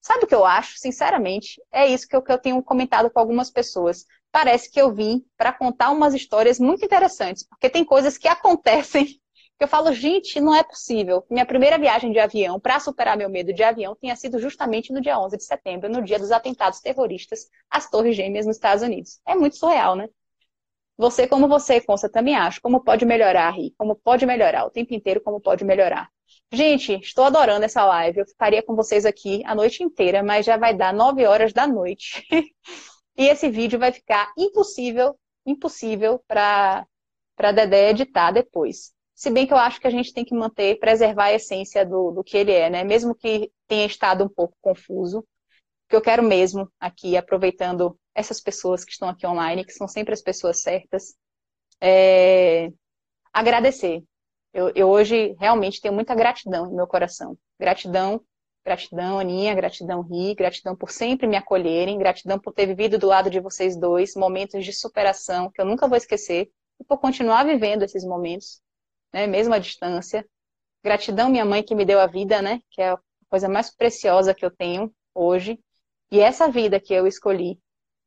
Sabe 0.00 0.24
o 0.24 0.26
que 0.26 0.34
eu 0.34 0.44
acho? 0.44 0.78
Sinceramente, 0.78 1.60
é 1.72 1.88
isso 1.88 2.06
que 2.06 2.14
eu, 2.14 2.22
que 2.22 2.30
eu 2.30 2.38
tenho 2.38 2.62
comentado 2.62 3.10
com 3.10 3.18
algumas 3.18 3.50
pessoas. 3.50 4.04
Parece 4.30 4.70
que 4.70 4.80
eu 4.80 4.94
vim 4.94 5.24
para 5.36 5.52
contar 5.52 5.90
umas 5.90 6.14
histórias 6.14 6.60
muito 6.60 6.84
interessantes, 6.84 7.44
porque 7.48 7.70
tem 7.70 7.84
coisas 7.84 8.18
que 8.18 8.28
acontecem 8.28 9.20
eu 9.60 9.68
falo, 9.68 9.92
gente, 9.92 10.40
não 10.40 10.54
é 10.54 10.62
possível. 10.62 11.24
Minha 11.30 11.46
primeira 11.46 11.78
viagem 11.78 12.12
de 12.12 12.18
avião, 12.18 12.58
para 12.58 12.80
superar 12.80 13.16
meu 13.16 13.28
medo 13.30 13.52
de 13.52 13.62
avião, 13.62 13.96
tenha 13.96 14.16
sido 14.16 14.38
justamente 14.38 14.92
no 14.92 15.00
dia 15.00 15.18
11 15.18 15.36
de 15.36 15.44
setembro, 15.44 15.88
no 15.88 16.02
dia 16.02 16.18
dos 16.18 16.32
atentados 16.32 16.80
terroristas 16.80 17.48
às 17.70 17.88
Torres 17.88 18.16
Gêmeas 18.16 18.46
nos 18.46 18.56
Estados 18.56 18.82
Unidos. 18.82 19.20
É 19.26 19.34
muito 19.34 19.56
surreal, 19.56 19.94
né? 19.96 20.08
Você, 20.96 21.26
como 21.26 21.48
você, 21.48 21.80
Consta, 21.80 22.08
também 22.08 22.36
acho. 22.36 22.60
Como 22.60 22.82
pode 22.82 23.04
melhorar, 23.04 23.50
Ri? 23.50 23.74
Como 23.76 23.96
pode 23.96 24.24
melhorar? 24.26 24.64
O 24.66 24.70
tempo 24.70 24.94
inteiro, 24.94 25.20
como 25.20 25.40
pode 25.40 25.64
melhorar? 25.64 26.08
Gente, 26.52 26.94
estou 27.00 27.24
adorando 27.24 27.64
essa 27.64 27.84
live. 27.84 28.20
Eu 28.20 28.26
ficaria 28.26 28.62
com 28.62 28.76
vocês 28.76 29.04
aqui 29.04 29.42
a 29.44 29.54
noite 29.54 29.82
inteira, 29.82 30.22
mas 30.22 30.46
já 30.46 30.56
vai 30.56 30.74
dar 30.74 30.92
9 30.94 31.26
horas 31.26 31.52
da 31.52 31.66
noite. 31.66 32.24
e 33.16 33.26
esse 33.26 33.48
vídeo 33.48 33.78
vai 33.78 33.92
ficar 33.92 34.32
impossível, 34.38 35.18
impossível 35.44 36.22
para 36.28 36.86
Dedé 37.52 37.90
editar 37.90 38.30
depois. 38.30 38.93
Se 39.14 39.30
bem 39.30 39.46
que 39.46 39.52
eu 39.52 39.58
acho 39.58 39.80
que 39.80 39.86
a 39.86 39.90
gente 39.90 40.12
tem 40.12 40.24
que 40.24 40.34
manter, 40.34 40.78
preservar 40.78 41.26
a 41.26 41.34
essência 41.34 41.84
do, 41.86 42.10
do 42.10 42.24
que 42.24 42.36
ele 42.36 42.52
é, 42.52 42.68
né? 42.70 42.84
Mesmo 42.84 43.14
que 43.14 43.50
tenha 43.68 43.86
estado 43.86 44.24
um 44.24 44.28
pouco 44.28 44.56
confuso. 44.60 45.24
que 45.88 45.96
eu 45.96 46.02
quero 46.02 46.22
mesmo 46.22 46.70
aqui, 46.80 47.16
aproveitando 47.16 47.98
essas 48.14 48.40
pessoas 48.40 48.84
que 48.84 48.92
estão 48.92 49.08
aqui 49.08 49.26
online, 49.26 49.64
que 49.64 49.72
são 49.72 49.88
sempre 49.88 50.14
as 50.14 50.22
pessoas 50.22 50.62
certas. 50.62 51.14
É... 51.80 52.70
Agradecer. 53.32 54.02
Eu, 54.52 54.70
eu, 54.74 54.88
hoje 54.88 55.34
realmente 55.38 55.80
tenho 55.80 55.94
muita 55.94 56.14
gratidão 56.14 56.66
no 56.66 56.76
meu 56.76 56.86
coração. 56.86 57.36
Gratidão, 57.58 58.20
gratidão, 58.64 59.18
Aninha, 59.18 59.54
gratidão, 59.54 60.02
Ri, 60.02 60.34
gratidão 60.34 60.76
por 60.76 60.90
sempre 60.90 61.26
me 61.26 61.36
acolherem, 61.36 61.98
gratidão 61.98 62.38
por 62.38 62.52
ter 62.52 62.66
vivido 62.66 62.98
do 62.98 63.06
lado 63.08 63.30
de 63.30 63.40
vocês 63.40 63.76
dois 63.76 64.14
momentos 64.14 64.64
de 64.64 64.72
superação 64.72 65.50
que 65.50 65.60
eu 65.60 65.66
nunca 65.66 65.88
vou 65.88 65.96
esquecer 65.96 66.50
e 66.80 66.84
por 66.84 66.98
continuar 66.98 67.44
vivendo 67.44 67.82
esses 67.82 68.04
momentos, 68.04 68.60
né, 69.14 69.28
mesmo 69.28 69.54
à 69.54 69.58
distância. 69.60 70.26
Gratidão, 70.82 71.30
minha 71.30 71.44
mãe 71.44 71.62
que 71.62 71.74
me 71.74 71.84
deu 71.84 72.00
a 72.00 72.06
vida, 72.06 72.42
né, 72.42 72.60
que 72.70 72.82
é 72.82 72.90
a 72.90 72.98
coisa 73.30 73.48
mais 73.48 73.74
preciosa 73.74 74.34
que 74.34 74.44
eu 74.44 74.50
tenho 74.50 74.92
hoje. 75.14 75.58
E 76.10 76.18
essa 76.18 76.50
vida 76.50 76.80
que 76.80 76.92
eu 76.92 77.06
escolhi, 77.06 77.58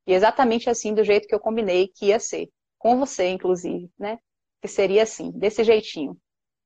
e 0.06 0.14
exatamente 0.14 0.70
assim, 0.70 0.94
do 0.94 1.04
jeito 1.04 1.28
que 1.28 1.34
eu 1.34 1.40
combinei 1.40 1.88
que 1.88 2.08
ia 2.08 2.20
ser. 2.20 2.50
Com 2.78 3.00
você, 3.00 3.30
inclusive, 3.30 3.90
né? 3.98 4.20
Que 4.62 4.68
seria 4.68 5.04
assim, 5.04 5.32
desse 5.32 5.64
jeitinho. 5.64 6.18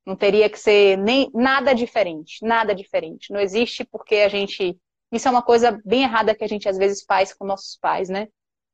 Não 0.06 0.16
teria 0.16 0.50
que 0.50 0.60
ser 0.60 0.98
nem 0.98 1.30
nada 1.34 1.74
diferente, 1.74 2.44
nada 2.44 2.76
diferente. 2.76 3.32
Não 3.32 3.39
existe 3.39 3.86
porque 3.86 4.16
a 4.16 4.28
gente. 4.28 4.78
Isso 5.12 5.28
é 5.28 5.32
uma 5.32 5.42
coisa 5.42 5.80
bem 5.86 6.04
errada 6.04 6.36
que 6.36 6.44
a 6.44 6.48
gente 6.48 6.68
às 6.68 6.78
vezes 6.78 7.04
faz 7.04 7.34
com 7.34 7.46
nossos 7.46 7.78
pais, 7.78 8.10
né? 8.10 8.28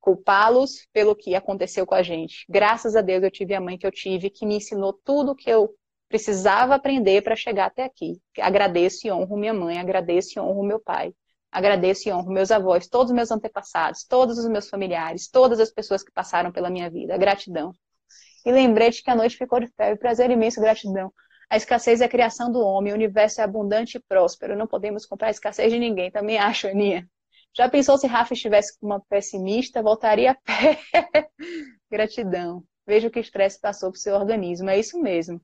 Culpá-los 0.07 0.87
pelo 0.93 1.13
que 1.13 1.35
aconteceu 1.35 1.85
com 1.85 1.93
a 1.93 2.01
gente. 2.01 2.45
Graças 2.47 2.95
a 2.95 3.01
Deus 3.01 3.21
eu 3.21 3.29
tive 3.29 3.53
a 3.53 3.59
mãe 3.59 3.77
que 3.77 3.85
eu 3.85 3.91
tive, 3.91 4.29
que 4.29 4.45
me 4.45 4.55
ensinou 4.55 4.93
tudo 4.93 5.35
que 5.35 5.49
eu 5.49 5.75
precisava 6.07 6.75
aprender 6.75 7.21
para 7.21 7.35
chegar 7.35 7.65
até 7.65 7.83
aqui. 7.83 8.17
Agradeço 8.39 9.05
e 9.05 9.11
honro 9.11 9.35
minha 9.35 9.53
mãe, 9.53 9.77
agradeço 9.77 10.39
e 10.39 10.41
honro 10.41 10.63
meu 10.63 10.79
pai. 10.79 11.13
Agradeço 11.51 12.07
e 12.07 12.13
honro 12.13 12.31
meus 12.31 12.51
avós, 12.51 12.87
todos 12.87 13.09
os 13.09 13.15
meus 13.17 13.31
antepassados, 13.31 14.05
todos 14.05 14.37
os 14.37 14.47
meus 14.47 14.69
familiares, 14.69 15.27
todas 15.27 15.59
as 15.59 15.71
pessoas 15.71 16.01
que 16.01 16.11
passaram 16.13 16.53
pela 16.53 16.69
minha 16.69 16.89
vida. 16.89 17.17
Gratidão. 17.17 17.73
E 18.45 18.51
lembrei 18.53 18.91
de 18.91 19.03
que 19.03 19.11
a 19.11 19.15
noite 19.15 19.35
ficou 19.35 19.59
de 19.59 19.67
febre, 19.75 19.99
prazer 19.99 20.31
imenso, 20.31 20.61
gratidão. 20.61 21.11
A 21.49 21.57
escassez 21.57 21.99
é 21.99 22.05
a 22.05 22.09
criação 22.09 22.49
do 22.49 22.61
homem, 22.61 22.93
o 22.93 22.95
universo 22.95 23.41
é 23.41 23.43
abundante 23.43 23.97
e 23.97 23.99
próspero. 23.99 24.55
Não 24.55 24.67
podemos 24.67 25.05
comprar 25.05 25.27
a 25.27 25.31
escassez 25.31 25.69
de 25.69 25.77
ninguém, 25.77 26.09
também 26.09 26.37
acho, 26.37 26.65
Aninha. 26.65 27.05
Já 27.55 27.69
pensou 27.69 27.97
se 27.97 28.07
Rafa 28.07 28.33
estivesse 28.33 28.77
com 28.79 28.85
uma 28.85 28.99
pessimista? 29.01 29.81
Voltaria 29.81 30.31
a 30.31 30.35
pé. 30.35 30.79
Gratidão. 31.91 32.63
Veja 32.85 33.07
o 33.07 33.11
que 33.11 33.19
estresse 33.19 33.59
passou 33.59 33.91
para 33.91 33.97
o 33.97 34.01
seu 34.01 34.15
organismo. 34.15 34.69
É 34.69 34.79
isso 34.79 34.99
mesmo. 34.99 35.41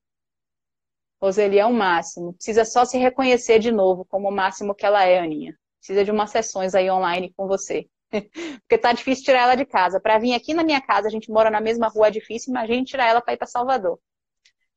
Roseli 1.22 1.60
é 1.60 1.66
o 1.66 1.74
máximo. 1.74 2.34
Precisa 2.34 2.66
só 2.66 2.86
se 2.86 2.98
reconhecer 2.98 3.60
de 3.60 3.72
novo 3.72 4.06
como 4.06 4.30
o 4.30 4.32
máximo 4.32 4.76
que 4.76 4.86
ela 4.86 5.04
é, 5.04 5.20
Aninha 5.20 5.58
precisa 5.84 6.06
de 6.06 6.12
umas 6.12 6.32
sessões 6.32 6.74
aí 6.74 6.90
online 6.90 7.34
com 7.36 7.46
você. 7.46 7.88
Porque 8.62 8.78
tá 8.78 8.94
difícil 8.94 9.26
tirar 9.26 9.42
ela 9.42 9.56
de 9.56 9.66
casa. 9.66 10.00
Para 10.00 10.18
vir 10.18 10.34
aqui 10.34 10.54
na 10.54 10.64
minha 10.64 10.82
casa, 10.82 11.08
a 11.08 11.12
gente 11.12 11.30
mora 11.30 11.52
na 11.52 11.60
mesma 11.60 11.90
rua, 11.90 12.08
é 12.08 12.12
difícil, 12.12 12.52
imagine 12.52 12.86
tirar 12.86 13.08
ela 13.08 13.22
para 13.22 13.34
ir 13.34 13.38
para 13.38 13.48
Salvador. 13.48 14.00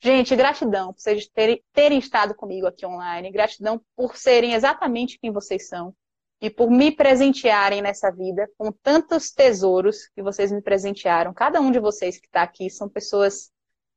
Gente, 0.02 0.34
gratidão 0.34 0.92
por 0.92 1.00
vocês 1.00 1.28
terem, 1.28 1.62
terem 1.72 1.98
estado 1.98 2.34
comigo 2.34 2.66
aqui 2.66 2.84
online, 2.84 3.30
gratidão 3.30 3.80
por 3.96 4.16
serem 4.16 4.52
exatamente 4.52 5.18
quem 5.18 5.30
vocês 5.30 5.68
são 5.68 5.94
e 6.40 6.50
por 6.50 6.70
me 6.70 6.92
presentearem 6.92 7.80
nessa 7.80 8.10
vida 8.10 8.48
com 8.58 8.70
tantos 8.70 9.30
tesouros 9.30 10.08
que 10.14 10.22
vocês 10.22 10.52
me 10.52 10.60
presentearam. 10.60 11.32
Cada 11.32 11.60
um 11.60 11.70
de 11.70 11.80
vocês 11.80 12.18
que 12.18 12.26
está 12.26 12.42
aqui 12.42 12.68
são 12.68 12.88
pessoas 12.88 13.50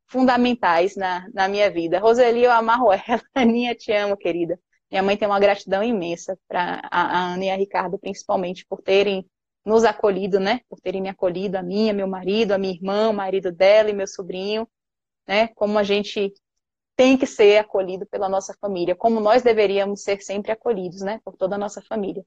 fundamentais 0.07 0.95
na, 0.95 1.27
na 1.33 1.47
minha 1.47 1.69
vida. 1.69 1.99
Roseli, 1.99 2.43
eu 2.43 2.51
amarro 2.51 2.91
ela. 2.93 3.21
Aninha, 3.33 3.75
te 3.75 3.91
amo, 3.91 4.17
querida. 4.17 4.59
Minha 4.89 5.03
mãe 5.03 5.15
tem 5.15 5.27
uma 5.27 5.39
gratidão 5.39 5.83
imensa 5.83 6.37
para 6.47 6.81
a, 6.89 7.33
Ana 7.33 7.45
e 7.45 7.49
a 7.51 7.55
Ricardo, 7.55 7.99
principalmente, 7.99 8.65
por 8.65 8.81
terem 8.81 9.29
nos 9.63 9.83
acolhido, 9.83 10.39
né? 10.39 10.61
Por 10.67 10.79
terem 10.79 11.01
me 11.01 11.09
acolhido, 11.09 11.57
a 11.57 11.61
minha, 11.61 11.93
meu 11.93 12.07
marido, 12.07 12.53
a 12.53 12.57
minha 12.57 12.73
irmã, 12.73 13.09
o 13.09 13.13
marido 13.13 13.51
dela 13.51 13.89
e 13.89 13.93
meu 13.93 14.07
sobrinho, 14.07 14.67
né? 15.27 15.49
Como 15.49 15.77
a 15.77 15.83
gente 15.83 16.33
tem 16.99 17.15
que 17.15 17.25
ser 17.25 17.59
acolhido 17.59 18.05
pela 18.05 18.27
nossa 18.27 18.53
família, 18.59 18.93
como 18.93 19.21
nós 19.21 19.41
deveríamos 19.41 20.03
ser 20.03 20.21
sempre 20.21 20.51
acolhidos, 20.51 20.99
né? 20.99 21.21
Por 21.23 21.33
toda 21.37 21.55
a 21.55 21.57
nossa 21.57 21.81
família. 21.81 22.25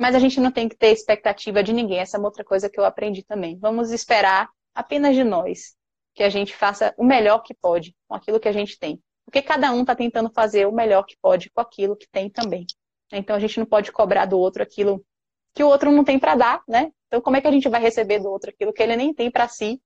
Mas 0.00 0.14
a 0.14 0.18
gente 0.18 0.40
não 0.40 0.50
tem 0.50 0.66
que 0.66 0.74
ter 0.74 0.92
expectativa 0.92 1.62
de 1.62 1.74
ninguém. 1.74 1.98
Essa 1.98 2.16
é 2.16 2.18
uma 2.18 2.28
outra 2.28 2.42
coisa 2.42 2.70
que 2.70 2.80
eu 2.80 2.86
aprendi 2.86 3.22
também. 3.22 3.58
Vamos 3.58 3.90
esperar 3.92 4.48
apenas 4.74 5.14
de 5.14 5.22
nós 5.22 5.76
que 6.14 6.22
a 6.22 6.30
gente 6.30 6.56
faça 6.56 6.94
o 6.96 7.04
melhor 7.04 7.40
que 7.40 7.52
pode 7.52 7.94
com 8.08 8.14
aquilo 8.14 8.40
que 8.40 8.48
a 8.48 8.52
gente 8.52 8.78
tem. 8.78 8.98
Porque 9.26 9.42
cada 9.42 9.70
um 9.72 9.82
está 9.82 9.94
tentando 9.94 10.32
fazer 10.32 10.66
o 10.66 10.72
melhor 10.72 11.04
que 11.04 11.18
pode 11.20 11.50
com 11.50 11.60
aquilo 11.60 11.94
que 11.94 12.08
tem 12.10 12.30
também. 12.30 12.64
Então 13.12 13.36
a 13.36 13.38
gente 13.38 13.58
não 13.58 13.66
pode 13.66 13.92
cobrar 13.92 14.24
do 14.24 14.38
outro 14.38 14.62
aquilo 14.62 15.04
que 15.52 15.62
o 15.62 15.68
outro 15.68 15.92
não 15.92 16.02
tem 16.02 16.18
para 16.18 16.34
dar, 16.34 16.62
né? 16.66 16.90
Então 17.08 17.20
como 17.20 17.36
é 17.36 17.42
que 17.42 17.46
a 17.46 17.52
gente 17.52 17.68
vai 17.68 17.82
receber 17.82 18.20
do 18.20 18.30
outro 18.30 18.48
aquilo 18.48 18.72
que 18.72 18.82
ele 18.82 18.96
nem 18.96 19.12
tem 19.12 19.30
para 19.30 19.48
si? 19.48 19.82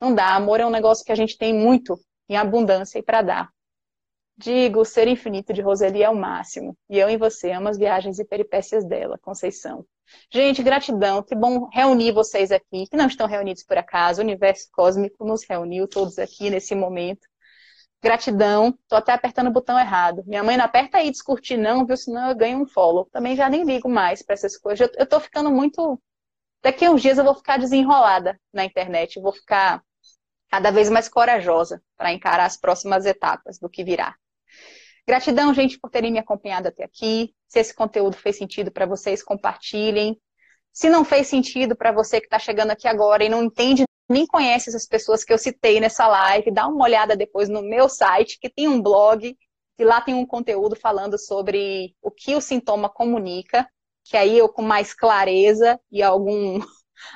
Não 0.00 0.12
dá. 0.12 0.34
Amor 0.34 0.58
é 0.58 0.66
um 0.66 0.70
negócio 0.70 1.04
que 1.04 1.12
a 1.12 1.16
gente 1.16 1.38
tem 1.38 1.54
muito 1.54 1.96
em 2.28 2.36
abundância 2.36 2.98
e 2.98 3.02
para 3.02 3.22
dar. 3.22 3.50
Digo, 4.36 4.84
ser 4.84 5.06
infinito 5.06 5.52
de 5.52 5.60
Roseli 5.62 6.02
é 6.02 6.10
o 6.10 6.16
máximo. 6.16 6.76
E 6.90 6.98
eu 6.98 7.08
em 7.08 7.16
você 7.16 7.52
amo 7.52 7.68
as 7.68 7.78
viagens 7.78 8.18
e 8.18 8.24
peripécias 8.24 8.84
dela, 8.84 9.18
Conceição. 9.18 9.86
Gente, 10.30 10.62
gratidão. 10.62 11.22
Que 11.22 11.34
bom 11.34 11.68
reunir 11.72 12.12
vocês 12.12 12.50
aqui, 12.50 12.86
que 12.88 12.96
não 12.96 13.06
estão 13.06 13.26
reunidos 13.26 13.62
por 13.62 13.78
acaso. 13.78 14.20
O 14.20 14.24
universo 14.24 14.68
cósmico 14.72 15.24
nos 15.24 15.44
reuniu 15.48 15.86
todos 15.88 16.18
aqui 16.18 16.50
nesse 16.50 16.74
momento. 16.74 17.26
Gratidão. 18.02 18.76
Tô 18.88 18.96
até 18.96 19.12
apertando 19.12 19.48
o 19.48 19.52
botão 19.52 19.78
errado. 19.78 20.22
Minha 20.26 20.42
mãe 20.42 20.56
não 20.56 20.64
aperta 20.64 20.98
aí 20.98 21.10
descurtir 21.10 21.56
não, 21.56 21.86
viu? 21.86 21.96
Senão 21.96 22.28
eu 22.28 22.36
ganho 22.36 22.60
um 22.60 22.66
follow. 22.66 23.06
Também 23.12 23.36
já 23.36 23.48
nem 23.48 23.64
ligo 23.64 23.88
mais 23.88 24.22
para 24.22 24.34
essas 24.34 24.56
coisas. 24.56 24.90
Eu, 24.96 25.06
tô 25.06 25.20
ficando 25.20 25.50
muito... 25.50 26.00
Daqui 26.62 26.84
a 26.86 26.90
uns 26.90 27.02
dias 27.02 27.18
eu 27.18 27.24
vou 27.24 27.34
ficar 27.34 27.58
desenrolada 27.58 28.38
na 28.52 28.64
internet. 28.64 29.20
Vou 29.20 29.32
ficar 29.32 29.82
cada 30.54 30.70
vez 30.70 30.88
mais 30.88 31.08
corajosa 31.08 31.82
para 31.96 32.12
encarar 32.12 32.44
as 32.44 32.56
próximas 32.56 33.04
etapas 33.04 33.58
do 33.58 33.68
que 33.68 33.82
virá. 33.82 34.14
Gratidão, 35.04 35.52
gente, 35.52 35.80
por 35.80 35.90
terem 35.90 36.12
me 36.12 36.18
acompanhado 36.20 36.68
até 36.68 36.84
aqui. 36.84 37.34
Se 37.48 37.58
esse 37.58 37.74
conteúdo 37.74 38.16
fez 38.16 38.38
sentido 38.38 38.70
para 38.70 38.86
vocês, 38.86 39.20
compartilhem. 39.20 40.16
Se 40.72 40.88
não 40.88 41.04
fez 41.04 41.26
sentido 41.26 41.74
para 41.74 41.90
você 41.90 42.20
que 42.20 42.26
está 42.26 42.38
chegando 42.38 42.70
aqui 42.70 42.86
agora 42.86 43.24
e 43.24 43.28
não 43.28 43.42
entende 43.42 43.82
nem 44.08 44.26
conhece 44.28 44.68
essas 44.68 44.86
pessoas 44.86 45.24
que 45.24 45.32
eu 45.32 45.38
citei 45.38 45.80
nessa 45.80 46.06
live, 46.06 46.52
dá 46.52 46.68
uma 46.68 46.84
olhada 46.84 47.16
depois 47.16 47.48
no 47.48 47.60
meu 47.60 47.88
site, 47.88 48.38
que 48.38 48.48
tem 48.48 48.68
um 48.68 48.80
blog, 48.80 49.36
e 49.76 49.84
lá 49.84 50.00
tem 50.00 50.14
um 50.14 50.26
conteúdo 50.26 50.76
falando 50.76 51.18
sobre 51.18 51.96
o 52.00 52.12
que 52.12 52.36
o 52.36 52.40
sintoma 52.40 52.88
comunica, 52.88 53.66
que 54.04 54.16
aí 54.16 54.38
eu 54.38 54.48
com 54.48 54.62
mais 54.62 54.94
clareza 54.94 55.80
e 55.90 56.00
algum, 56.00 56.60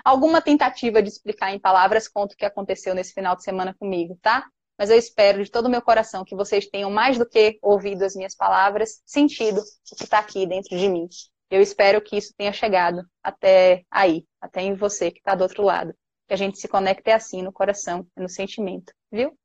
alguma 0.04 0.40
tentativa 0.40 1.02
de 1.02 1.08
explicar 1.08 1.52
em 1.52 1.58
palavras 1.58 2.08
conto 2.08 2.32
o 2.32 2.36
que 2.36 2.44
aconteceu 2.44 2.94
nesse 2.94 3.12
final 3.12 3.36
de 3.36 3.42
semana 3.42 3.74
comigo, 3.78 4.18
tá? 4.22 4.46
mas 4.78 4.90
eu 4.90 4.96
espero 4.96 5.42
de 5.42 5.50
todo 5.50 5.66
o 5.66 5.70
meu 5.70 5.82
coração 5.82 6.24
que 6.24 6.36
vocês 6.36 6.68
tenham 6.68 6.88
mais 6.88 7.18
do 7.18 7.28
que 7.28 7.58
ouvido 7.60 8.04
as 8.04 8.14
minhas 8.14 8.36
palavras, 8.36 9.02
sentido 9.04 9.60
o 9.60 9.96
que 9.96 10.04
está 10.04 10.20
aqui 10.20 10.46
dentro 10.46 10.78
de 10.78 10.88
mim. 10.88 11.08
Eu 11.50 11.60
espero 11.60 12.00
que 12.00 12.16
isso 12.16 12.32
tenha 12.36 12.52
chegado 12.52 13.02
até 13.20 13.82
aí, 13.90 14.24
até 14.40 14.62
em 14.62 14.74
você 14.74 15.10
que 15.10 15.18
está 15.18 15.34
do 15.34 15.42
outro 15.42 15.64
lado. 15.64 15.92
Que 16.28 16.34
a 16.34 16.36
gente 16.36 16.58
se 16.58 16.68
conecte 16.68 17.10
assim 17.10 17.42
no 17.42 17.52
coração 17.52 18.06
no 18.16 18.28
sentimento, 18.28 18.92
viu? 19.10 19.36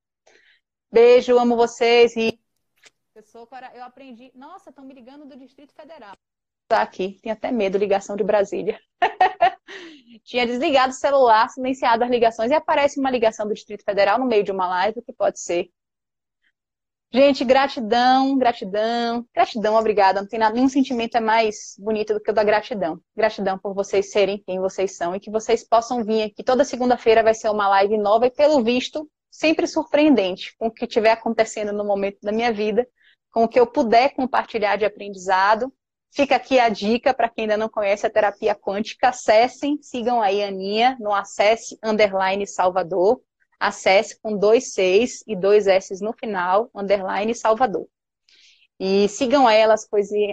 Beijo, 0.91 1.39
amo 1.39 1.55
vocês 1.55 2.15
e 2.15 2.39
eu, 3.15 3.23
sou, 3.23 3.47
eu 3.73 3.83
aprendi. 3.83 4.31
Nossa, 4.35 4.69
estão 4.69 4.85
me 4.85 4.93
ligando 4.93 5.25
do 5.25 5.37
Distrito 5.37 5.73
Federal. 5.73 6.15
Tá 6.67 6.81
aqui, 6.81 7.19
tem 7.21 7.31
até 7.31 7.51
medo, 7.51 7.77
ligação 7.77 8.15
de 8.15 8.23
Brasília. 8.23 8.79
tinha 10.19 10.45
desligado 10.45 10.91
o 10.91 10.95
celular, 10.95 11.49
silenciado 11.49 12.03
as 12.03 12.09
ligações 12.09 12.51
e 12.51 12.53
aparece 12.53 12.99
uma 12.99 13.11
ligação 13.11 13.47
do 13.47 13.53
Distrito 13.53 13.83
Federal 13.83 14.19
no 14.19 14.25
meio 14.25 14.43
de 14.43 14.51
uma 14.51 14.67
live, 14.67 15.01
que 15.01 15.13
pode 15.13 15.39
ser. 15.39 15.69
Gente, 17.15 17.45
gratidão, 17.45 18.35
gratidão, 18.39 19.23
gratidão, 19.31 19.75
obrigada. 19.75 20.19
Não 20.19 20.27
tem 20.27 20.39
nada, 20.39 20.55
nenhum 20.55 20.67
sentimento 20.67 21.15
é 21.15 21.19
mais 21.19 21.75
bonito 21.77 22.11
do 22.15 22.19
que 22.19 22.31
o 22.31 22.33
da 22.33 22.43
gratidão. 22.43 22.99
Gratidão 23.15 23.57
por 23.59 23.75
vocês 23.75 24.09
serem 24.09 24.41
quem 24.43 24.59
vocês 24.59 24.97
são 24.97 25.15
e 25.15 25.19
que 25.19 25.29
vocês 25.29 25.63
possam 25.63 26.03
vir 26.03 26.23
aqui. 26.23 26.43
Toda 26.43 26.65
segunda-feira 26.65 27.21
vai 27.21 27.35
ser 27.35 27.49
uma 27.49 27.67
live 27.69 27.99
nova 27.99 28.25
e, 28.25 28.31
pelo 28.31 28.63
visto, 28.63 29.07
sempre 29.29 29.67
surpreendente 29.67 30.55
com 30.57 30.67
o 30.67 30.71
que 30.71 30.85
estiver 30.85 31.11
acontecendo 31.11 31.71
no 31.71 31.85
momento 31.85 32.17
da 32.23 32.31
minha 32.31 32.51
vida, 32.51 32.87
com 33.31 33.43
o 33.43 33.47
que 33.47 33.59
eu 33.59 33.67
puder 33.67 34.15
compartilhar 34.15 34.75
de 34.75 34.85
aprendizado 34.85 35.71
Fica 36.15 36.35
aqui 36.35 36.59
a 36.59 36.69
dica 36.69 37.11
para 37.11 37.27
quem 37.27 37.45
ainda 37.45 37.57
não 37.57 37.67
conhece 37.67 38.05
a 38.05 38.09
terapia 38.09 38.53
quântica. 38.53 39.09
Acessem, 39.09 39.79
sigam 39.81 40.21
aí 40.21 40.43
a 40.43 40.47
Aninha 40.47 40.95
no 40.99 41.11
Acesse 41.11 41.75
Underline 41.83 42.45
Salvador. 42.45 43.19
Acesse 43.59 44.19
com 44.21 44.37
dois 44.37 44.73
Cs 44.73 45.23
e 45.25 45.35
dois 45.35 45.65
S 45.65 46.03
no 46.03 46.13
final, 46.13 46.69
Underline 46.75 47.33
Salvador. 47.33 47.87
E 48.79 49.09
sigam 49.09 49.49
ela, 49.49 49.73
as, 49.73 49.87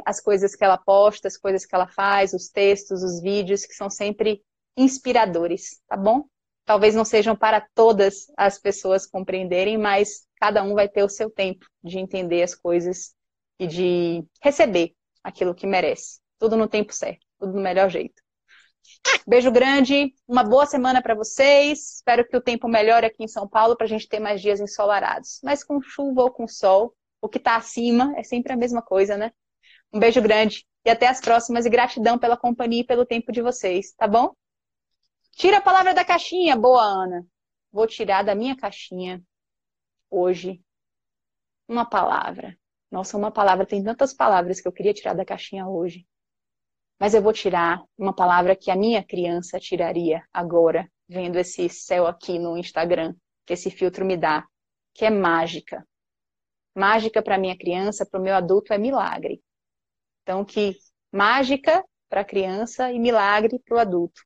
as 0.04 0.20
coisas 0.20 0.54
que 0.54 0.62
ela 0.62 0.76
posta, 0.76 1.28
as 1.28 1.38
coisas 1.38 1.64
que 1.64 1.74
ela 1.74 1.86
faz, 1.86 2.34
os 2.34 2.50
textos, 2.50 3.02
os 3.02 3.22
vídeos, 3.22 3.64
que 3.64 3.72
são 3.72 3.88
sempre 3.88 4.42
inspiradores, 4.76 5.80
tá 5.88 5.96
bom? 5.96 6.26
Talvez 6.66 6.94
não 6.94 7.06
sejam 7.06 7.34
para 7.34 7.66
todas 7.74 8.26
as 8.36 8.58
pessoas 8.58 9.06
compreenderem, 9.06 9.78
mas 9.78 10.26
cada 10.38 10.62
um 10.62 10.74
vai 10.74 10.88
ter 10.88 11.04
o 11.04 11.08
seu 11.08 11.30
tempo 11.30 11.64
de 11.82 11.98
entender 11.98 12.42
as 12.42 12.54
coisas 12.54 13.14
e 13.58 13.66
de 13.66 14.24
receber 14.42 14.94
aquilo 15.22 15.54
que 15.54 15.66
merece. 15.66 16.20
Tudo 16.38 16.56
no 16.56 16.68
tempo 16.68 16.92
certo, 16.92 17.26
tudo 17.38 17.52
do 17.52 17.60
melhor 17.60 17.90
jeito. 17.90 18.22
Beijo 19.26 19.50
grande, 19.50 20.14
uma 20.26 20.42
boa 20.42 20.66
semana 20.66 21.02
para 21.02 21.14
vocês. 21.14 21.96
Espero 21.96 22.26
que 22.26 22.36
o 22.36 22.40
tempo 22.40 22.68
melhore 22.68 23.06
aqui 23.06 23.22
em 23.22 23.28
São 23.28 23.48
Paulo 23.48 23.76
para 23.76 23.86
a 23.86 23.88
gente 23.88 24.08
ter 24.08 24.18
mais 24.18 24.40
dias 24.40 24.60
ensolarados. 24.60 25.40
Mas 25.42 25.62
com 25.62 25.80
chuva 25.80 26.22
ou 26.22 26.30
com 26.30 26.48
sol, 26.48 26.94
o 27.20 27.28
que 27.28 27.38
está 27.38 27.56
acima 27.56 28.12
é 28.16 28.22
sempre 28.22 28.52
a 28.52 28.56
mesma 28.56 28.82
coisa, 28.82 29.16
né? 29.16 29.32
Um 29.92 29.98
beijo 29.98 30.20
grande 30.22 30.66
e 30.84 30.90
até 30.90 31.06
as 31.06 31.20
próximas. 31.20 31.66
E 31.66 31.70
gratidão 31.70 32.18
pela 32.18 32.36
companhia 32.36 32.80
e 32.80 32.86
pelo 32.86 33.04
tempo 33.04 33.30
de 33.30 33.42
vocês, 33.42 33.92
tá 33.92 34.08
bom? 34.08 34.34
Tira 35.32 35.58
a 35.58 35.62
palavra 35.62 35.94
da 35.94 36.04
caixinha, 36.04 36.56
boa 36.56 36.82
Ana. 36.82 37.26
Vou 37.72 37.86
tirar 37.86 38.22
da 38.24 38.34
minha 38.34 38.56
caixinha 38.56 39.22
hoje 40.10 40.60
uma 41.68 41.84
palavra. 41.84 42.58
Nossa, 42.90 43.16
uma 43.16 43.30
palavra, 43.30 43.64
tem 43.64 43.82
tantas 43.82 44.12
palavras 44.12 44.60
que 44.60 44.66
eu 44.66 44.72
queria 44.72 44.92
tirar 44.92 45.14
da 45.14 45.24
caixinha 45.24 45.66
hoje. 45.66 46.06
Mas 46.98 47.14
eu 47.14 47.22
vou 47.22 47.32
tirar 47.32 47.82
uma 47.96 48.14
palavra 48.14 48.56
que 48.56 48.70
a 48.70 48.76
minha 48.76 49.02
criança 49.02 49.58
tiraria 49.58 50.22
agora, 50.32 50.90
vendo 51.08 51.38
esse 51.38 51.68
céu 51.68 52.06
aqui 52.06 52.38
no 52.38 52.58
Instagram, 52.58 53.14
que 53.46 53.54
esse 53.54 53.70
filtro 53.70 54.04
me 54.04 54.16
dá, 54.16 54.46
que 54.92 55.04
é 55.04 55.10
mágica. 55.10 55.86
Mágica 56.74 57.22
para 57.22 57.38
minha 57.38 57.56
criança, 57.56 58.04
para 58.04 58.20
o 58.20 58.22
meu 58.22 58.34
adulto 58.34 58.72
é 58.72 58.78
milagre. 58.78 59.42
Então, 60.22 60.44
que 60.44 60.76
mágica 61.12 61.84
para 62.08 62.20
a 62.20 62.24
criança 62.24 62.92
e 62.92 62.98
milagre 62.98 63.58
para 63.60 63.76
o 63.76 63.80
adulto. 63.80 64.20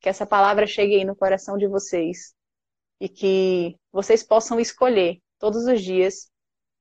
Que 0.00 0.08
essa 0.08 0.26
palavra 0.26 0.66
chegue 0.66 0.94
aí 0.94 1.04
no 1.04 1.16
coração 1.16 1.58
de 1.58 1.66
vocês 1.66 2.34
e 3.00 3.08
que 3.08 3.76
vocês 3.92 4.22
possam 4.22 4.58
escolher 4.60 5.20
todos 5.38 5.66
os 5.66 5.82
dias 5.82 6.30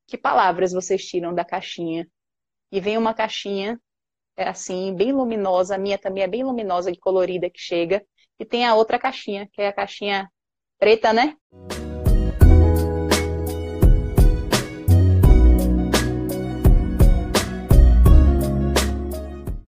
que 0.07 0.17
palavras 0.17 0.71
vocês 0.71 1.05
tiram 1.05 1.33
da 1.33 1.45
caixinha. 1.45 2.07
E 2.71 2.79
vem 2.79 2.97
uma 2.97 3.13
caixinha, 3.13 3.79
é 4.35 4.47
assim, 4.47 4.95
bem 4.95 5.11
luminosa, 5.11 5.75
a 5.75 5.77
minha 5.77 5.97
também 5.97 6.23
é 6.23 6.27
bem 6.27 6.43
luminosa 6.43 6.89
e 6.91 6.97
colorida 6.97 7.49
que 7.49 7.59
chega. 7.59 8.03
E 8.39 8.45
tem 8.45 8.65
a 8.65 8.75
outra 8.75 8.97
caixinha, 8.97 9.47
que 9.51 9.61
é 9.61 9.67
a 9.67 9.73
caixinha 9.73 10.29
preta, 10.79 11.13
né? 11.13 11.35